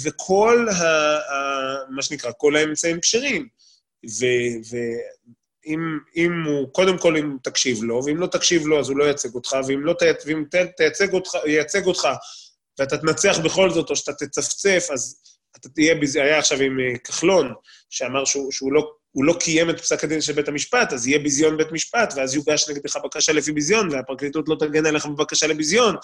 [0.04, 0.84] וכל ה,
[1.18, 1.76] ה...
[1.90, 3.48] מה שנקרא, כל האמצעים כשרים.
[5.66, 9.36] ואם הוא, קודם כל, אם תקשיב לו, ואם לא תקשיב לו, אז הוא לא ייצג
[9.36, 12.08] אותך, ואם לא ת, ואם ת, תייצג אותך, ייצג אותך,
[12.80, 15.22] ואתה תנצח בכל זאת, או שאתה תצפצף, אז
[15.58, 17.54] אתה תהיה, היה עכשיו עם אה, כחלון,
[17.90, 21.20] שאמר שהוא, שהוא לא הוא לא קיים את פסק הדין של בית המשפט, אז יהיה
[21.20, 25.96] ביזיון בית משפט, ואז יוגש נגדך בקשה לפי ביזיון, והפרקליטות לא תגן עליך בבקשה לביזיון,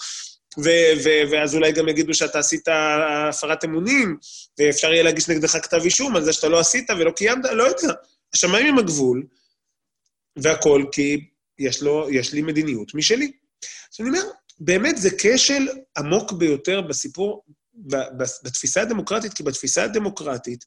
[0.58, 4.16] ו- ו- ואז אולי גם יגידו שאתה עשית הפרת אמונים,
[4.58, 7.94] ואפשר יהיה להגיש נגדך כתב אישום על זה שאתה לא עשית ולא קיימת, לא יודע.
[8.34, 9.26] השמיים הם הגבול,
[10.36, 11.20] והכול כי
[11.58, 13.32] יש, לו, יש לי מדיניות משלי.
[13.92, 14.22] אז אני אומר,
[14.60, 15.68] באמת זה כשל
[15.98, 17.44] עמוק ביותר בסיפור,
[18.42, 20.64] בתפיסה הדמוקרטית, כי בתפיסה הדמוקרטית,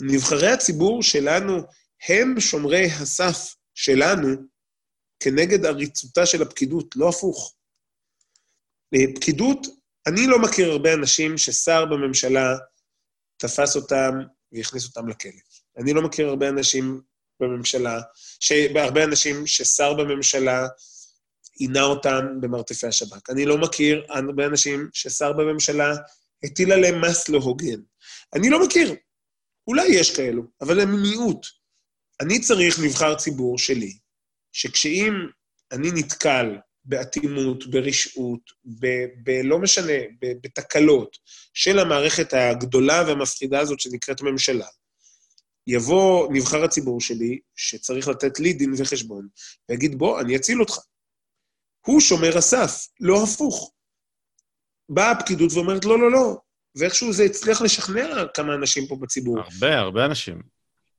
[0.00, 1.62] נבחרי הציבור שלנו
[2.08, 4.28] הם שומרי הסף שלנו
[5.20, 7.54] כנגד עריצותה של הפקידות, לא הפוך.
[8.94, 9.66] אה, פקידות,
[10.06, 12.56] אני לא מכיר הרבה אנשים ששר בממשלה
[13.36, 14.14] תפס אותם
[14.52, 15.30] והכניס אותם לכלא.
[15.78, 17.00] אני לא מכיר הרבה אנשים
[17.40, 18.00] בממשלה,
[18.40, 18.52] ש...
[18.74, 20.66] הרבה אנשים ששר בממשלה
[21.58, 23.30] עינה אותם במרתפי השב"כ.
[23.30, 25.94] אני לא מכיר הרבה אנשים ששר בממשלה
[26.44, 27.80] הטיל עליהם מס לא הוגן.
[28.34, 28.94] אני לא מכיר.
[29.68, 31.46] אולי יש כאלו, אבל הם מיעוט.
[32.20, 33.98] אני צריך נבחר ציבור שלי,
[34.52, 35.12] שכשאם
[35.72, 39.92] אני נתקל באטימות, ברשעות, ב- ב- לא משנה,
[40.22, 41.16] ב- בתקלות
[41.54, 44.66] של המערכת הגדולה והמפחידה הזאת שנקראת ממשלה,
[45.66, 49.28] יבוא נבחר הציבור שלי, שצריך לתת לי דין וחשבון,
[49.68, 50.78] ויגיד, בוא, אני אציל אותך.
[51.86, 53.72] הוא שומר הסף, לא הפוך.
[54.88, 56.36] באה הפקידות ואומרת, לא, לא, לא,
[56.78, 59.40] ואיכשהו זה הצליח לשכנע כמה אנשים פה בציבור.
[59.40, 60.42] הרבה, הרבה אנשים.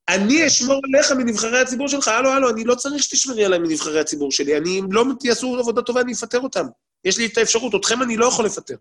[0.10, 4.32] אני אשמור עליך מנבחרי הציבור שלך, הלו, הלו, אני לא צריך שתשמרי עליי מנבחרי הציבור
[4.32, 6.66] שלי, אני, אם לא יעשו עבודה טובה, אני אפטר אותם.
[7.06, 8.76] יש לי את האפשרות, אתכם אני לא יכול לפטר.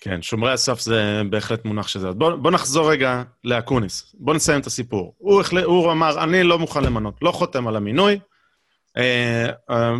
[0.00, 2.10] כן, שומרי הסף זה בהחלט מונח שזה.
[2.10, 4.14] בוא, בוא נחזור רגע לאקוניס.
[4.14, 5.14] בוא נסיים את הסיפור.
[5.18, 5.58] הוא, החל...
[5.58, 8.18] הוא אמר, אני לא מוכן למנות, לא חותם על המינוי,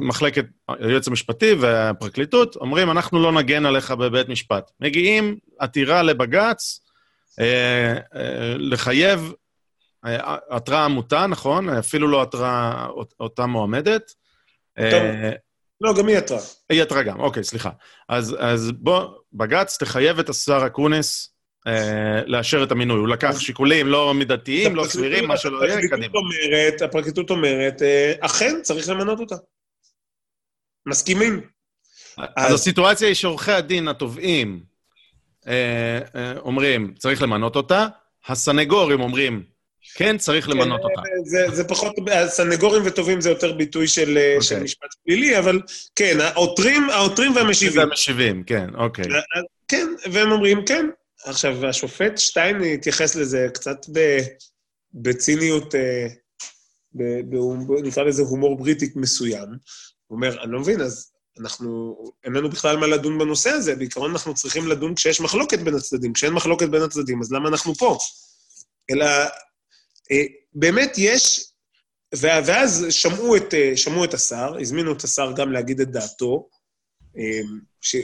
[0.00, 4.70] מחלקת היועץ המשפטי והפרקליטות אומרים, אנחנו לא נגן עליך בבית משפט.
[4.80, 6.80] מגיעים עתירה לבג"ץ
[7.40, 9.32] אה, אה, לחייב
[10.50, 11.68] עתרה עמותה, נכון?
[11.68, 12.86] אפילו לא עתרה
[13.20, 14.12] אותה מועמדת.
[15.80, 16.38] לא, גם היא עתרה.
[16.70, 17.70] היא עתרה גם, אוקיי, סליחה.
[18.08, 21.31] אז, אז בוא, בג"ץ תחייב את השר אקוניס אה,
[22.26, 22.98] לאשר את המינוי.
[22.98, 26.18] הוא לקח שיקולים לא מידתיים, לא סבירים, מה שלא יהיה, קדימה.
[26.18, 29.34] אומרת, הפרקליטות אומרת, אה, אכן, צריך למנות אותה.
[30.86, 31.40] מסכימים.
[32.36, 34.60] אז הסיטואציה היא שעורכי הדין התובעים
[35.46, 36.00] אה,
[36.38, 37.86] אומרים, צריך למנות אותה,
[38.26, 39.42] הסנגורים אומרים,
[39.94, 41.02] כן, צריך למנות כן, אותה.
[41.24, 44.42] זה, זה פחות, הסנגורים וטובים זה יותר ביטוי של, okay.
[44.42, 44.64] של אוקיי.
[44.64, 45.60] משפט פלילי, אבל
[45.96, 47.78] כן, העותרים, העותרים והמשיבים.
[47.78, 49.04] והמשיבים, כן, אוקיי.
[49.68, 50.86] כן, והם אומרים, כן,
[51.24, 54.18] עכשיו, השופט שטיין התייחס לזה קצת ב,
[54.94, 56.06] בציניות, אה,
[56.94, 57.36] ב, ב,
[57.82, 59.48] נקרא לזה הומור בריטי מסוים.
[60.06, 64.10] הוא אומר, אני לא מבין, אז אנחנו, אין לנו בכלל מה לדון בנושא הזה, בעיקרון
[64.10, 66.12] אנחנו צריכים לדון כשיש מחלוקת בין הצדדים.
[66.12, 67.98] כשאין מחלוקת בין הצדדים, אז למה אנחנו פה?
[68.90, 69.06] אלא,
[70.10, 70.22] אה,
[70.54, 71.52] באמת יש,
[72.14, 76.48] ואז שמעו את, אה, שמעו את השר, הזמינו את השר גם להגיד את דעתו,
[77.80, 77.96] ש...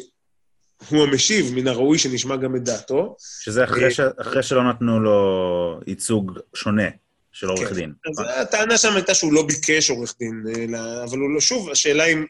[0.88, 3.16] הוא המשיב, מן הראוי שנשמע גם את דעתו.
[3.18, 4.00] שזה אחרי, אה, ש...
[4.00, 6.88] אחרי שלא נתנו לו ייצוג שונה
[7.32, 7.74] של עורך כן.
[7.74, 7.92] דין.
[8.06, 10.42] אז הטענה שם הייתה שהוא לא ביקש עורך דין,
[11.04, 12.24] אבל הוא לא, שוב, השאלה אם,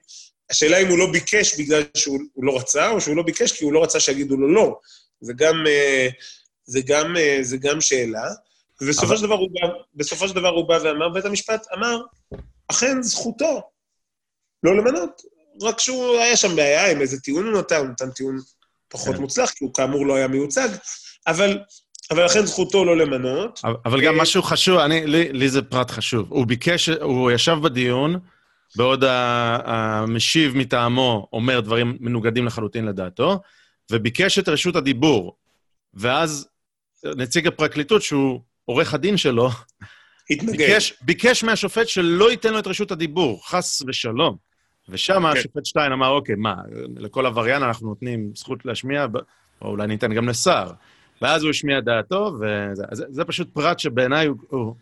[0.51, 3.73] השאלה אם הוא לא ביקש בגלל שהוא לא רצה, או שהוא לא ביקש כי הוא
[3.73, 4.79] לא רצה שיגידו לו לא.
[5.20, 6.09] זה גם, אה,
[6.65, 8.29] זה גם, אה, זה גם שאלה.
[8.81, 9.16] ובסופו אבל...
[9.16, 12.01] של דבר הוא בא, בסופו של דבר הוא בא ואמר, בית המשפט אמר,
[12.69, 13.62] אכן זכותו
[14.62, 15.23] לא למנות.
[15.62, 18.39] רק שהוא, היה שם בעיה עם איזה טיעון הוא נתן, הוא נתן טיעון
[18.89, 19.20] פחות כן.
[19.20, 20.68] מוצלח, כי הוא כאמור לא היה מיוצג,
[21.26, 21.59] אבל,
[22.10, 23.60] אבל לכן זכותו לא למנות.
[23.64, 26.26] אבל, אבל גם אה, משהו חשוב, אני, לי, לי זה פרט חשוב.
[26.28, 28.18] הוא ביקש, הוא ישב בדיון,
[28.76, 29.05] בעוד
[29.64, 33.40] המשיב מטעמו אומר דברים מנוגדים לחלוטין לדעתו,
[33.90, 35.36] וביקש את רשות הדיבור,
[35.94, 36.48] ואז
[37.05, 39.51] נציג הפרקליטות, שהוא עורך הדין שלו,
[40.30, 40.59] התנגד.
[40.59, 44.48] ביקש, ביקש מהשופט שלא ייתן לו את רשות הדיבור, חס ושלום.
[44.89, 45.39] ושם כן.
[45.39, 46.55] השופט שטיין אמר, אוקיי, מה,
[46.97, 49.06] לכל עבריין אנחנו נותנים זכות להשמיע,
[49.62, 50.70] או אולי ניתן גם לשר.
[51.23, 54.74] ואז הוא השמיע דעתו, וזה זה, זה פשוט פרט שבעיניי הוא, הוא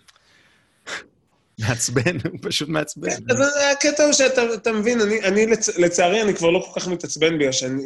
[1.60, 3.08] מעצבן, הוא פשוט מעצבן.
[3.30, 3.38] אז
[3.72, 7.38] הקטע הוא שאתה אתה מבין, אני, אני לצ, לצערי, אני כבר לא כל כך מתעצבן
[7.38, 7.82] בגלל שאני...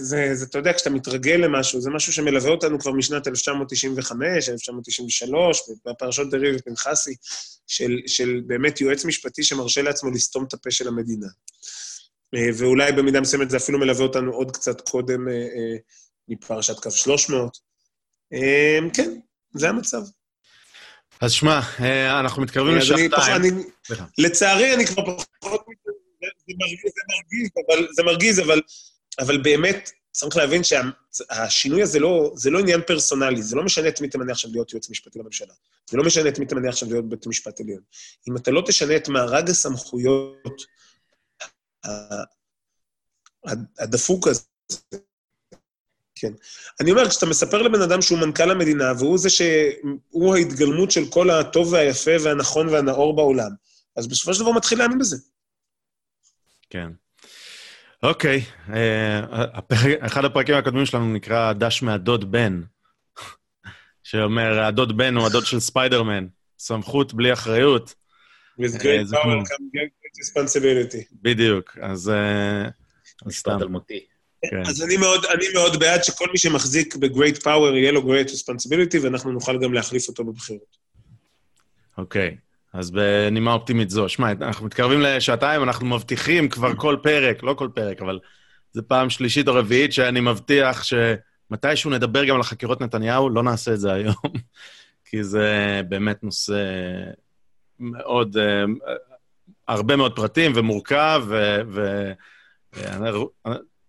[0.00, 5.62] זה, זה, אתה יודע, כשאתה מתרגל למשהו, זה משהו שמלווה אותנו כבר משנת 1995, 1993,
[5.86, 7.14] בפרשות דרעי ופנחסי,
[7.66, 11.26] של, של באמת יועץ משפטי שמרשה לעצמו לסתום את הפה של המדינה.
[12.34, 15.76] אה, ואולי במידה מסוימת זה אפילו מלווה אותנו עוד קצת קודם אה, אה,
[16.28, 17.58] מפרשת קו 300.
[18.32, 19.10] אה, כן,
[19.54, 20.02] זה המצב.
[21.20, 23.62] אז שמע, אה, אנחנו מתקרבים לשעתיים.
[24.18, 25.02] לצערי, אני כבר
[25.40, 25.64] פחות...
[26.46, 27.86] זה מרגיז, אבל...
[27.92, 28.60] זה מרגיז, אבל,
[29.18, 34.00] אבל באמת, צריך להבין שהשינוי הזה לא, זה לא עניין פרסונלי, זה לא משנה את
[34.00, 35.54] מי תמנה עכשיו להיות יועץ משפטי לממשלה.
[35.90, 37.80] זה לא משנה את מי תמנה עכשיו להיות בית המשפט עליון.
[38.28, 40.62] אם אתה לא תשנה את מארג הסמכויות
[43.78, 44.42] הדפוק הזה,
[46.24, 46.32] כן.
[46.80, 51.30] אני אומר, כשאתה מספר לבן אדם שהוא מנכ"ל המדינה, והוא זה שהוא ההתגלמות של כל
[51.30, 53.50] הטוב והיפה והנכון והנאור בעולם,
[53.96, 55.16] אז בסופו של דבר הוא מתחיל להאמין בזה.
[56.70, 56.90] כן.
[58.02, 58.42] אוקיי,
[58.72, 59.20] אה,
[60.06, 62.62] אחד הפרקים הקודמים שלנו נקרא דש מהדוד בן,
[64.02, 66.26] שאומר, הדוד בן הוא הדוד של ספיידרמן,
[66.58, 67.94] סמכות בלי אחריות.
[68.60, 71.04] With אה, great זה power comes great responsibility.
[71.22, 72.08] בדיוק, אז...
[72.08, 72.68] אה,
[73.30, 74.13] סתם, אלמותי.
[74.50, 74.62] כן.
[74.66, 78.98] אז אני מאוד, אני מאוד בעד שכל מי שמחזיק ב-great power יהיה לו great responsibility,
[79.02, 80.76] ואנחנו נוכל גם להחליף אותו בבחירות.
[81.98, 82.36] אוקיי,
[82.72, 84.08] אז בנימה אופטימית זו.
[84.08, 88.18] שמע, אנחנו מתקרבים לשעתיים, אנחנו מבטיחים כבר כל פרק, לא כל פרק, אבל
[88.72, 93.72] זו פעם שלישית או רביעית שאני מבטיח שמתישהו נדבר גם על החקירות נתניהו, לא נעשה
[93.72, 94.14] את זה היום,
[95.10, 96.62] כי זה באמת נושא
[97.80, 98.64] מאוד, אה,
[99.68, 101.60] הרבה מאוד פרטים ומורכב, ו...
[101.68, 102.12] ו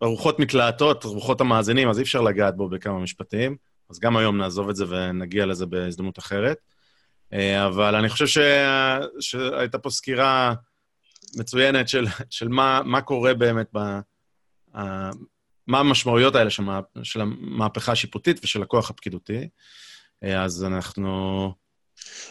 [0.05, 3.55] הרוחות מתלהטות, רוחות המאזינים, אז אי אפשר לגעת בו בכמה משפטים.
[3.89, 6.57] אז גם היום נעזוב את זה ונגיע לזה בהזדמנות אחרת.
[7.33, 8.37] אה, אבל אני חושב ש...
[9.19, 10.53] שהייתה פה סקירה
[11.35, 13.79] מצוינת של, של מה, מה קורה באמת, ב...
[15.67, 16.79] מה המשמעויות האלה של, מה...
[17.03, 19.47] של המהפכה השיפוטית ושל הכוח הפקידותי.
[20.23, 21.53] אה, אז אנחנו...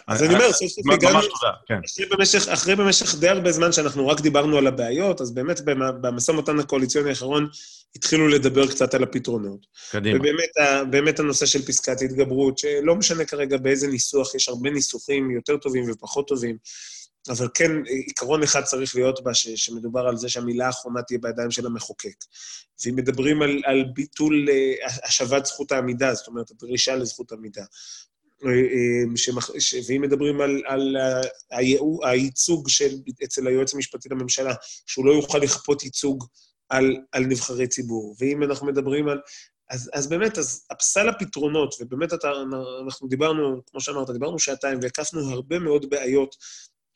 [0.07, 1.15] אז אני אומר, סוף סוף הגענו...
[1.15, 1.81] ממש תודה, כן.
[1.85, 6.03] אחרי במשך, אחרי במשך די הרבה זמן שאנחנו רק דיברנו על הבעיות, אז באמת במ-
[6.03, 7.49] במשא ומתן הקואליציוני האחרון
[7.97, 9.67] התחילו לדבר קצת על הפתרונות.
[9.91, 10.19] קדימה.
[10.83, 15.91] ובאמת הנושא של פסקת התגברות, שלא משנה כרגע באיזה ניסוח, יש הרבה ניסוחים יותר טובים
[15.91, 16.57] ופחות טובים,
[17.29, 21.51] אבל כן, עיקרון אחד צריך להיות בה, ש, שמדובר על זה שהמילה האחרונה תהיה בידיים
[21.51, 22.25] של המחוקק.
[22.85, 27.67] ואם מדברים על, על ביטול אה, השבת זכות העמידה, זאת אומרת, הדרישה לזכות עמידה, אה,
[27.67, 28.14] אה,
[29.17, 30.97] שמח, ש, ואם מדברים על, על
[32.03, 32.95] הייצוג של,
[33.25, 34.55] אצל היועץ המשפטי לממשלה,
[34.87, 36.25] שהוא לא יוכל לכפות ייצוג
[36.69, 39.21] על, על נבחרי ציבור, ואם אנחנו מדברים על...
[39.71, 42.33] אז, אז באמת, אז סל הפתרונות, ובאמת אתה,
[42.85, 46.37] אנחנו דיברנו, כמו שאמרת, דיברנו שעתיים והקפנו הרבה מאוד בעיות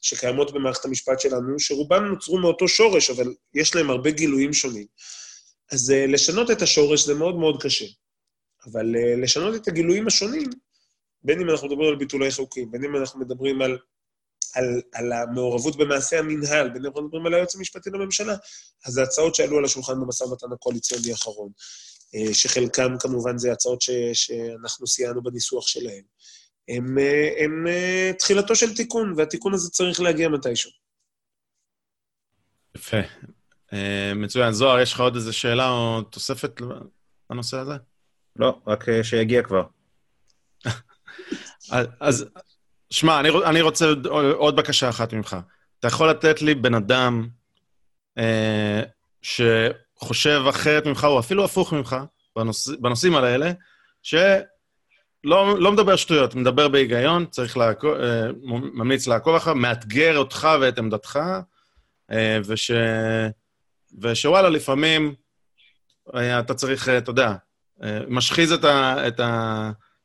[0.01, 4.87] שקיימות במערכת המשפט שלנו, שרובן נוצרו מאותו שורש, אבל יש להם הרבה גילויים שונים.
[5.73, 7.87] אז uh, לשנות את השורש זה מאוד מאוד קשה.
[8.67, 8.87] אבל
[9.23, 10.51] לשנות את הגילויים השונים,
[11.25, 13.79] בין אם אנחנו מדברים על ביטולי חוקים, בין אם אנחנו מדברים על,
[14.55, 18.35] על, על המעורבות במעשה המינהל, בין אם אנחנו מדברים על היועץ המשפטי לממשלה,
[18.87, 23.83] אז זה הצעות שעלו על השולחן במשא ומתן הקואליציוני האחרון, uh, שחלקם כמובן זה הצעות
[23.83, 26.03] ש, שאנחנו סייענו בניסוח שלהם.
[26.69, 30.71] הם, אה, הם אה, תחילתו של תיקון, והתיקון הזה צריך להגיע מתישהו.
[32.77, 32.97] יפה.
[33.73, 34.53] אה, מצוין.
[34.53, 36.61] זוהר, יש לך עוד איזו שאלה או תוספת
[37.31, 37.75] לנושא הזה?
[38.37, 39.63] לא, רק אה, שיגיע כבר.
[42.01, 42.27] אז-
[42.91, 45.37] שמע, אני, אני רוצה עוד- עוד בקשה אחת ממך.
[45.81, 47.29] אתה יכול לתת לי בן אדם
[48.19, 48.83] אה,
[49.23, 51.97] שחושב אחרת ממך, או אפילו הפוך ממך,
[52.37, 53.53] בנוש, בנושאים האלה,
[54.03, 54.29] שלא
[55.61, 58.27] לא מדבר שטויות, מדבר בהיגיון, צריך לעקוב, אה,
[58.73, 61.19] ממליץ לעקוב אחריו, מאתגר אותך ואת עמדתך,
[62.11, 62.71] אה, וש,
[64.01, 65.15] ושוואלה, לפעמים
[66.15, 67.33] אה, אתה צריך, אה, אתה יודע,
[67.83, 69.21] אה, משחיז את, ה, את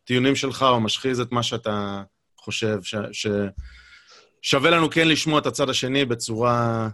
[0.03, 2.03] הטיעונים שלך, או משחיז את מה שאתה
[2.37, 3.27] חושב, ש, ש,
[4.41, 6.89] שווה לנו כן לשמוע את הצד השני בצורה...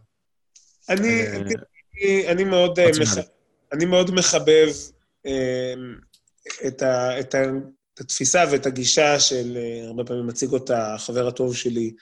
[0.90, 2.90] אני, אה, אני, אני, מאוד, אה.
[3.02, 3.18] מח,
[3.74, 4.68] אני מאוד מחבב
[5.26, 5.74] אה,
[6.68, 7.42] את, ה, את, ה,
[8.00, 11.94] את התפיסה ואת הגישה של, אה, הרבה פעמים מציג אותה החבר הטוב שלי,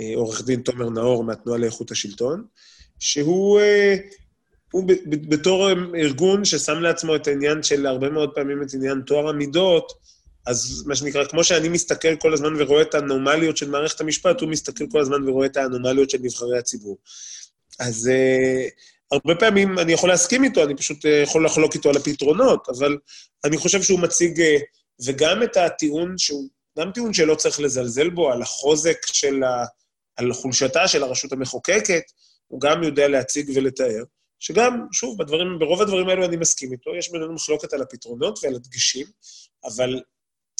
[0.00, 2.44] אה, עורך דין תומר נאור מהתנועה לאיכות השלטון,
[2.98, 3.96] שהוא, אה,
[4.72, 9.92] הוא בתור ארגון ששם לעצמו את העניין של הרבה מאוד פעמים את עניין טוהר המידות,
[10.46, 14.48] אז מה שנקרא, כמו שאני מסתכל כל הזמן ורואה את האנומליות של מערכת המשפט, הוא
[14.50, 16.98] מסתכל כל הזמן ורואה את האנומליות של נבחרי הציבור.
[17.78, 18.70] אז uh,
[19.12, 22.98] הרבה פעמים אני יכול להסכים איתו, אני פשוט uh, יכול לחלוק איתו על הפתרונות, אבל
[23.44, 24.44] אני חושב שהוא מציג, uh,
[25.06, 26.48] וגם את הטיעון שהוא,
[26.78, 29.64] גם טיעון שלא צריך לזלזל בו, על החוזק של ה...
[30.16, 32.02] על חולשתה של הרשות המחוקקת,
[32.48, 34.02] הוא גם יודע להציג ולתאר,
[34.40, 38.54] שגם, שוב, בדברים, ברוב הדברים האלו אני מסכים איתו, יש בינינו מחלוקת על הפתרונות ועל
[38.54, 39.06] הדגשים,
[39.64, 40.00] אבל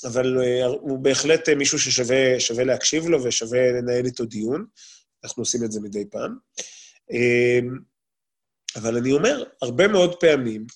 [0.04, 4.66] אבל אה, הוא בהחלט אה, מישהו ששווה להקשיב לו ושווה לנהל איתו דיון.
[5.24, 6.36] אנחנו עושים את זה מדי פעם.
[7.10, 7.78] אמ,
[8.76, 10.66] אבל אני אומר, הרבה מאוד פעמים,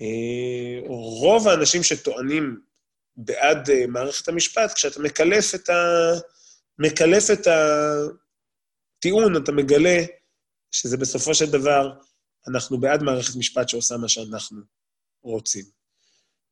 [0.00, 0.80] אה,
[1.20, 2.60] רוב האנשים שטוענים
[3.16, 5.74] בעד מערכת המשפט, כשאתה מקלף את, ה...
[6.78, 7.46] מקלף את
[8.98, 9.98] הטיעון, אתה מגלה
[10.70, 11.92] שזה בסופו של דבר,
[12.48, 14.60] אנחנו בעד מערכת משפט שעושה מה שאנחנו
[15.22, 15.79] רוצים.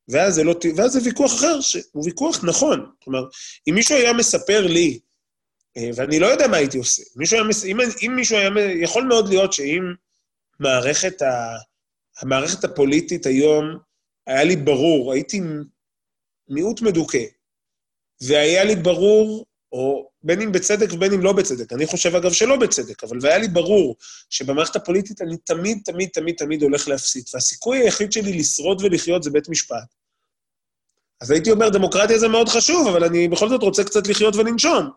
[0.08, 2.90] ואז זה, לא, ואז זה ויכוח אחר, שהוא ויכוח נכון.
[3.04, 3.24] כלומר,
[3.68, 4.98] אם מישהו היה מספר לי,
[5.76, 8.50] אה, ואני לא יודע מה הייתי עושה, מישהו היה, אם, אם מישהו היה,
[8.82, 9.82] יכול מאוד להיות שאם
[10.60, 11.56] מערכת ה,
[12.20, 13.78] המערכת הפוליטית היום,
[14.26, 15.40] היה לי ברור, הייתי
[16.48, 17.24] מיעוט מדוכא,
[18.20, 22.56] והיה לי ברור, או בין אם בצדק ובין אם לא בצדק, אני חושב אגב שלא
[22.56, 23.96] בצדק, אבל והיה לי ברור
[24.30, 29.30] שבמערכת הפוליטית אני תמיד, תמיד, תמיד, תמיד הולך להפסיד, והסיכוי היחיד שלי לשרוד ולחיות זה
[29.30, 29.94] בית משפט.
[31.20, 34.90] אז הייתי אומר, דמוקרטיה זה מאוד חשוב, אבל אני בכל זאת רוצה קצת לחיות ולנשום.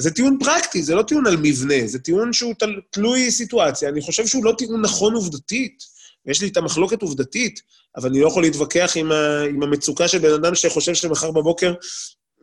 [0.00, 3.88] זה טיעון פרקטי, זה לא טיעון על מבנה, זה טיעון שהוא תל, תלוי סיטואציה.
[3.88, 5.84] אני חושב שהוא לא טיעון נכון עובדתית,
[6.26, 7.60] ויש לי את המחלוקת עובדתית,
[7.96, 11.74] אבל אני לא יכול להתווכח עם, ה, עם המצוקה של בן אדם שחושב שמחר בבוקר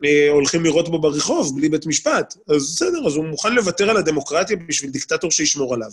[0.04, 2.34] אה, הולכים לראות בו ברחוב, בלי בית משפט.
[2.48, 5.90] אז בסדר, אז הוא מוכן לוותר על הדמוקרטיה בשביל דיקטטור שישמור עליו.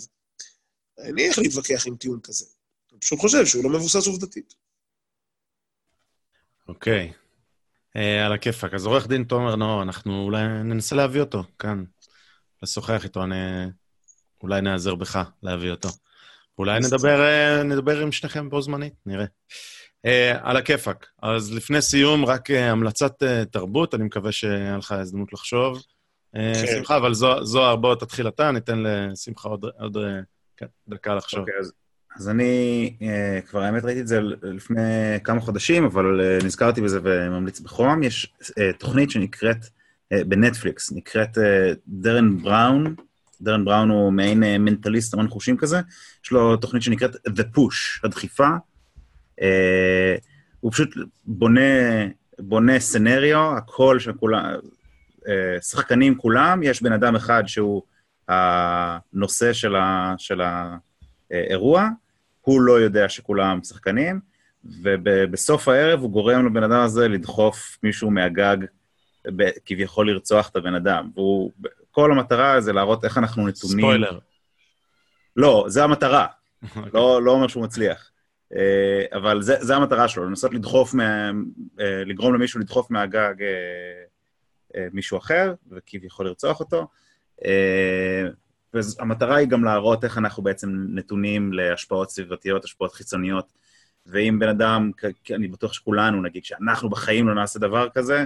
[0.98, 2.44] אני איך להתווכח עם טיעון כזה.
[2.92, 4.54] אני פשוט חושב שהוא לא מבוסס עובדתית.
[6.68, 7.12] אוקיי.
[7.96, 8.74] אה, על הכיפאק.
[8.74, 11.84] אז עורך דין תומר נאור, אנחנו אולי ננסה להביא אותו כאן,
[12.62, 13.36] לשוחח איתו, אני...
[14.42, 15.88] אולי נעזר בך להביא אותו.
[16.58, 19.24] אולי נדבר, אה, נדבר עם שניכם בו זמנית, נראה.
[20.06, 21.06] אה, על הכיפאק.
[21.22, 25.82] אז לפני סיום, רק אה, המלצת אה, תרבות, אני מקווה שהיה לך הזדמנות לחשוב.
[26.32, 26.52] כן.
[26.76, 29.96] שמחה, אבל זו- זוהר, בוא תתחיל אתה, ניתן לשמחה עוד, עוד
[30.56, 31.40] כן, דקה לחשוב.
[31.40, 31.72] אוקיי, אז,
[32.18, 37.00] אז אני אה, כבר, האמת, ראיתי את זה לפני כמה חודשים, אבל אה, נזכרתי בזה
[37.02, 38.02] וממליץ בחום.
[38.02, 39.66] יש אה, תוכנית שנקראת,
[40.28, 41.38] בנטפליקס, נקראת
[41.88, 42.94] דרן בראון.
[43.40, 45.80] דרן בראון הוא מעין מנטליסט המון חושים כזה.
[46.24, 48.48] יש לו תוכנית שנקראת The Push, הדחיפה.
[50.60, 51.60] הוא פשוט בונה,
[52.38, 54.54] בונה סצנריו, הכל של כולם,
[55.60, 57.82] שחקנים כולם, יש בן אדם אחד שהוא
[58.28, 60.40] הנושא של, ה, של
[61.30, 61.88] האירוע,
[62.48, 64.20] הוא לא יודע שכולם שחקנים,
[64.64, 68.56] ובסוף הערב הוא גורם לבן אדם הזה לדחוף מישהו מהגג,
[69.64, 71.10] כביכול לרצוח את הבן אדם.
[71.14, 71.52] והוא,
[71.90, 73.78] כל המטרה זה להראות איך אנחנו נתונים...
[73.78, 74.18] ספוילר.
[75.36, 76.26] לא, זה המטרה.
[76.94, 78.10] לא, לא אומר שהוא מצליח.
[78.56, 81.30] אה, אבל זה, זה המטרה שלו, לנסות לדחוף, מה,
[81.80, 83.34] אה, לגרום למישהו לדחוף מהגג
[84.74, 86.86] אה, מישהו אחר, וכביכול לרצוח אותו.
[88.74, 93.52] והמטרה היא גם להראות איך אנחנו בעצם נתונים להשפעות סביבתיות, השפעות חיצוניות.
[94.06, 94.90] ואם בן אדם,
[95.34, 98.24] אני בטוח שכולנו, נגיד, שאנחנו בחיים לא נעשה דבר כזה,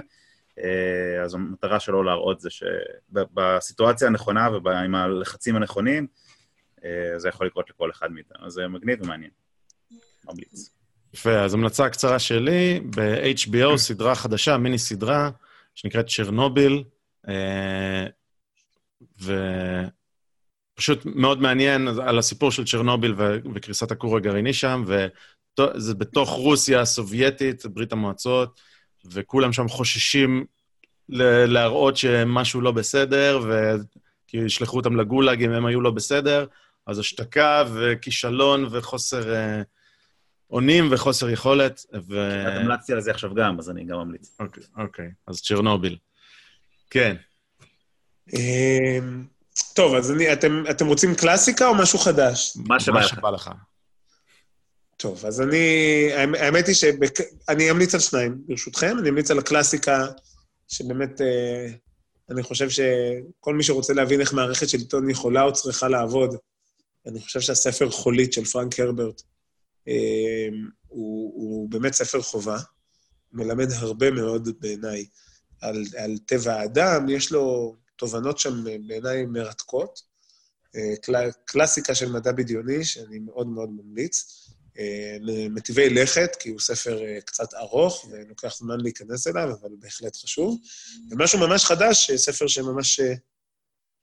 [0.59, 6.07] אה, אז המטרה שלו להראות זה שבסיטואציה הנכונה ועם הלחצים הנכונים,
[6.85, 8.45] אה, זה יכול לקרות לכל אחד מאיתנו.
[8.45, 9.31] אז זה מגניב ומעניין.
[10.25, 10.69] ממליץ.
[11.13, 15.29] יפה, אז המלצה קצרה שלי, ב-HBO סדרה חדשה, מיני סדרה,
[15.75, 16.83] שנקראת צ'רנוביל,
[17.27, 18.07] אה,
[20.73, 26.81] ופשוט מאוד מעניין על הסיפור של צ'רנוביל ו- וקריסת הכור הגרעיני שם, וזה בתוך רוסיה
[26.81, 28.59] הסובייטית, ברית המועצות,
[29.05, 30.45] וכולם שם חוששים
[31.09, 36.45] ל- להראות שמשהו לא בסדר, וכי ישלחו אותם לגולאג אם הם היו לא בסדר,
[36.87, 39.33] אז השתקה וכישלון וחוסר...
[39.33, 39.61] אה,
[40.49, 42.41] אונים וחוסר יכולת, ו...
[42.47, 44.35] את המלצתי על זה עכשיו גם, אז אני גם ממליץ.
[44.39, 45.97] אוקיי, אוקיי, אז צ'רנוביל.
[46.89, 47.15] כן.
[49.73, 52.53] טוב, אז אני, אתם, אתם רוצים קלאסיקה או משהו חדש?
[52.55, 53.07] מה שבא מה לך.
[53.07, 53.49] שבא לך.
[54.97, 55.57] טוב, אז אני...
[56.13, 58.95] האמ- האמת היא שאני אמליץ על שניים, ברשותכם.
[58.99, 60.05] אני אמליץ על הקלאסיקה,
[60.67, 61.67] שבאמת, אה,
[62.29, 66.35] אני חושב שכל מי שרוצה להבין איך מערכת שלטון יכולה או צריכה לעבוד,
[67.07, 69.21] אני חושב שהספר חולית של פרנק הרברט
[69.87, 70.47] אה,
[70.87, 72.57] הוא, הוא באמת ספר חובה,
[73.33, 75.05] מלמד הרבה מאוד בעיניי
[75.61, 80.13] על, על טבע האדם, יש לו תובנות שם בעיניי מרתקות,
[80.75, 84.39] אה, קל, קלאסיקה של מדע בדיוני, שאני מאוד מאוד ממליץ.
[84.79, 85.17] אה,
[85.49, 90.59] מטיבי לכת, כי הוא ספר אה, קצת ארוך ולוקח זמן להיכנס אליו, אבל בהחלט חשוב.
[91.11, 92.99] ומשהו ממש חדש, ספר שממש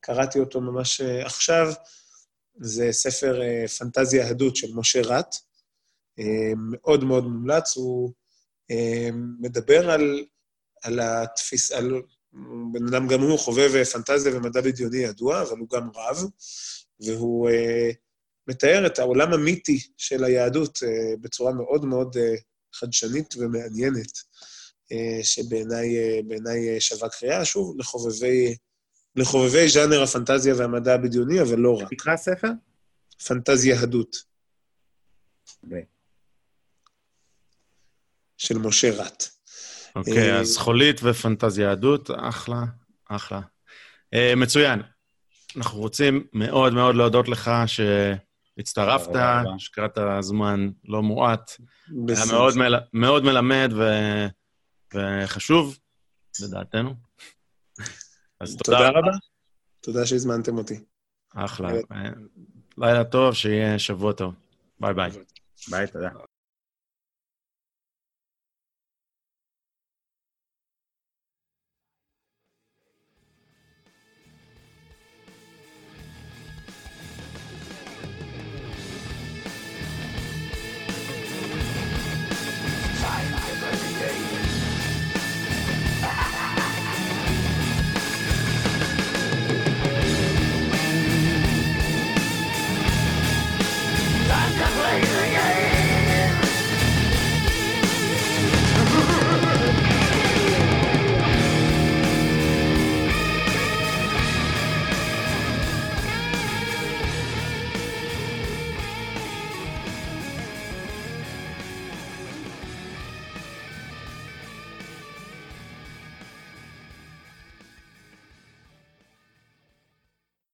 [0.00, 1.72] קראתי אותו ממש עכשיו,
[2.60, 3.40] זה ספר
[3.78, 5.36] פנטזיה יהדות של משה רט.
[6.56, 8.12] מאוד מאוד מומלץ, הוא
[9.40, 10.24] מדבר על,
[10.82, 11.72] על התפיס...
[11.72, 12.02] על...
[12.72, 16.24] בן אדם גם הוא חובב פנטזיה ומדע בדיוני ידוע, אבל הוא גם רב,
[17.00, 17.50] והוא
[18.50, 22.34] מתאר את העולם המיתי של היהדות אה, בצורה מאוד מאוד אה,
[22.74, 24.18] חדשנית ומעניינת,
[24.92, 28.56] אה, שבעיניי שווה קריאה, שוב, לחובבי,
[29.16, 31.92] לחובבי ז'אנר הפנטזיה והמדע הבדיוני, אבל לא רק.
[31.92, 32.48] נקרא ספר?
[33.26, 34.16] פנטזיה יהדות.
[38.36, 39.24] של משה רט.
[39.96, 42.64] אוקיי, אז חולית ופנטזיה יהדות, אחלה,
[43.08, 43.40] אחלה.
[44.36, 44.82] מצוין.
[45.56, 47.80] אנחנו רוצים מאוד מאוד להודות לך ש...
[48.58, 49.10] הצטרפת,
[49.54, 51.50] השקעת זמן לא מועט.
[52.08, 52.74] היה מאוד, מל...
[52.92, 53.82] מאוד מלמד ו...
[54.94, 55.78] וחשוב,
[56.42, 56.94] לדעתנו.
[58.40, 59.10] אז תודה, תודה רבה.
[59.80, 60.80] תודה שהזמנתם אותי.
[61.34, 61.72] אחלה.
[62.78, 64.34] לילה טוב, שיהיה שבוע טוב.
[64.80, 65.10] ביי ביי.
[65.70, 66.10] ביי, תודה.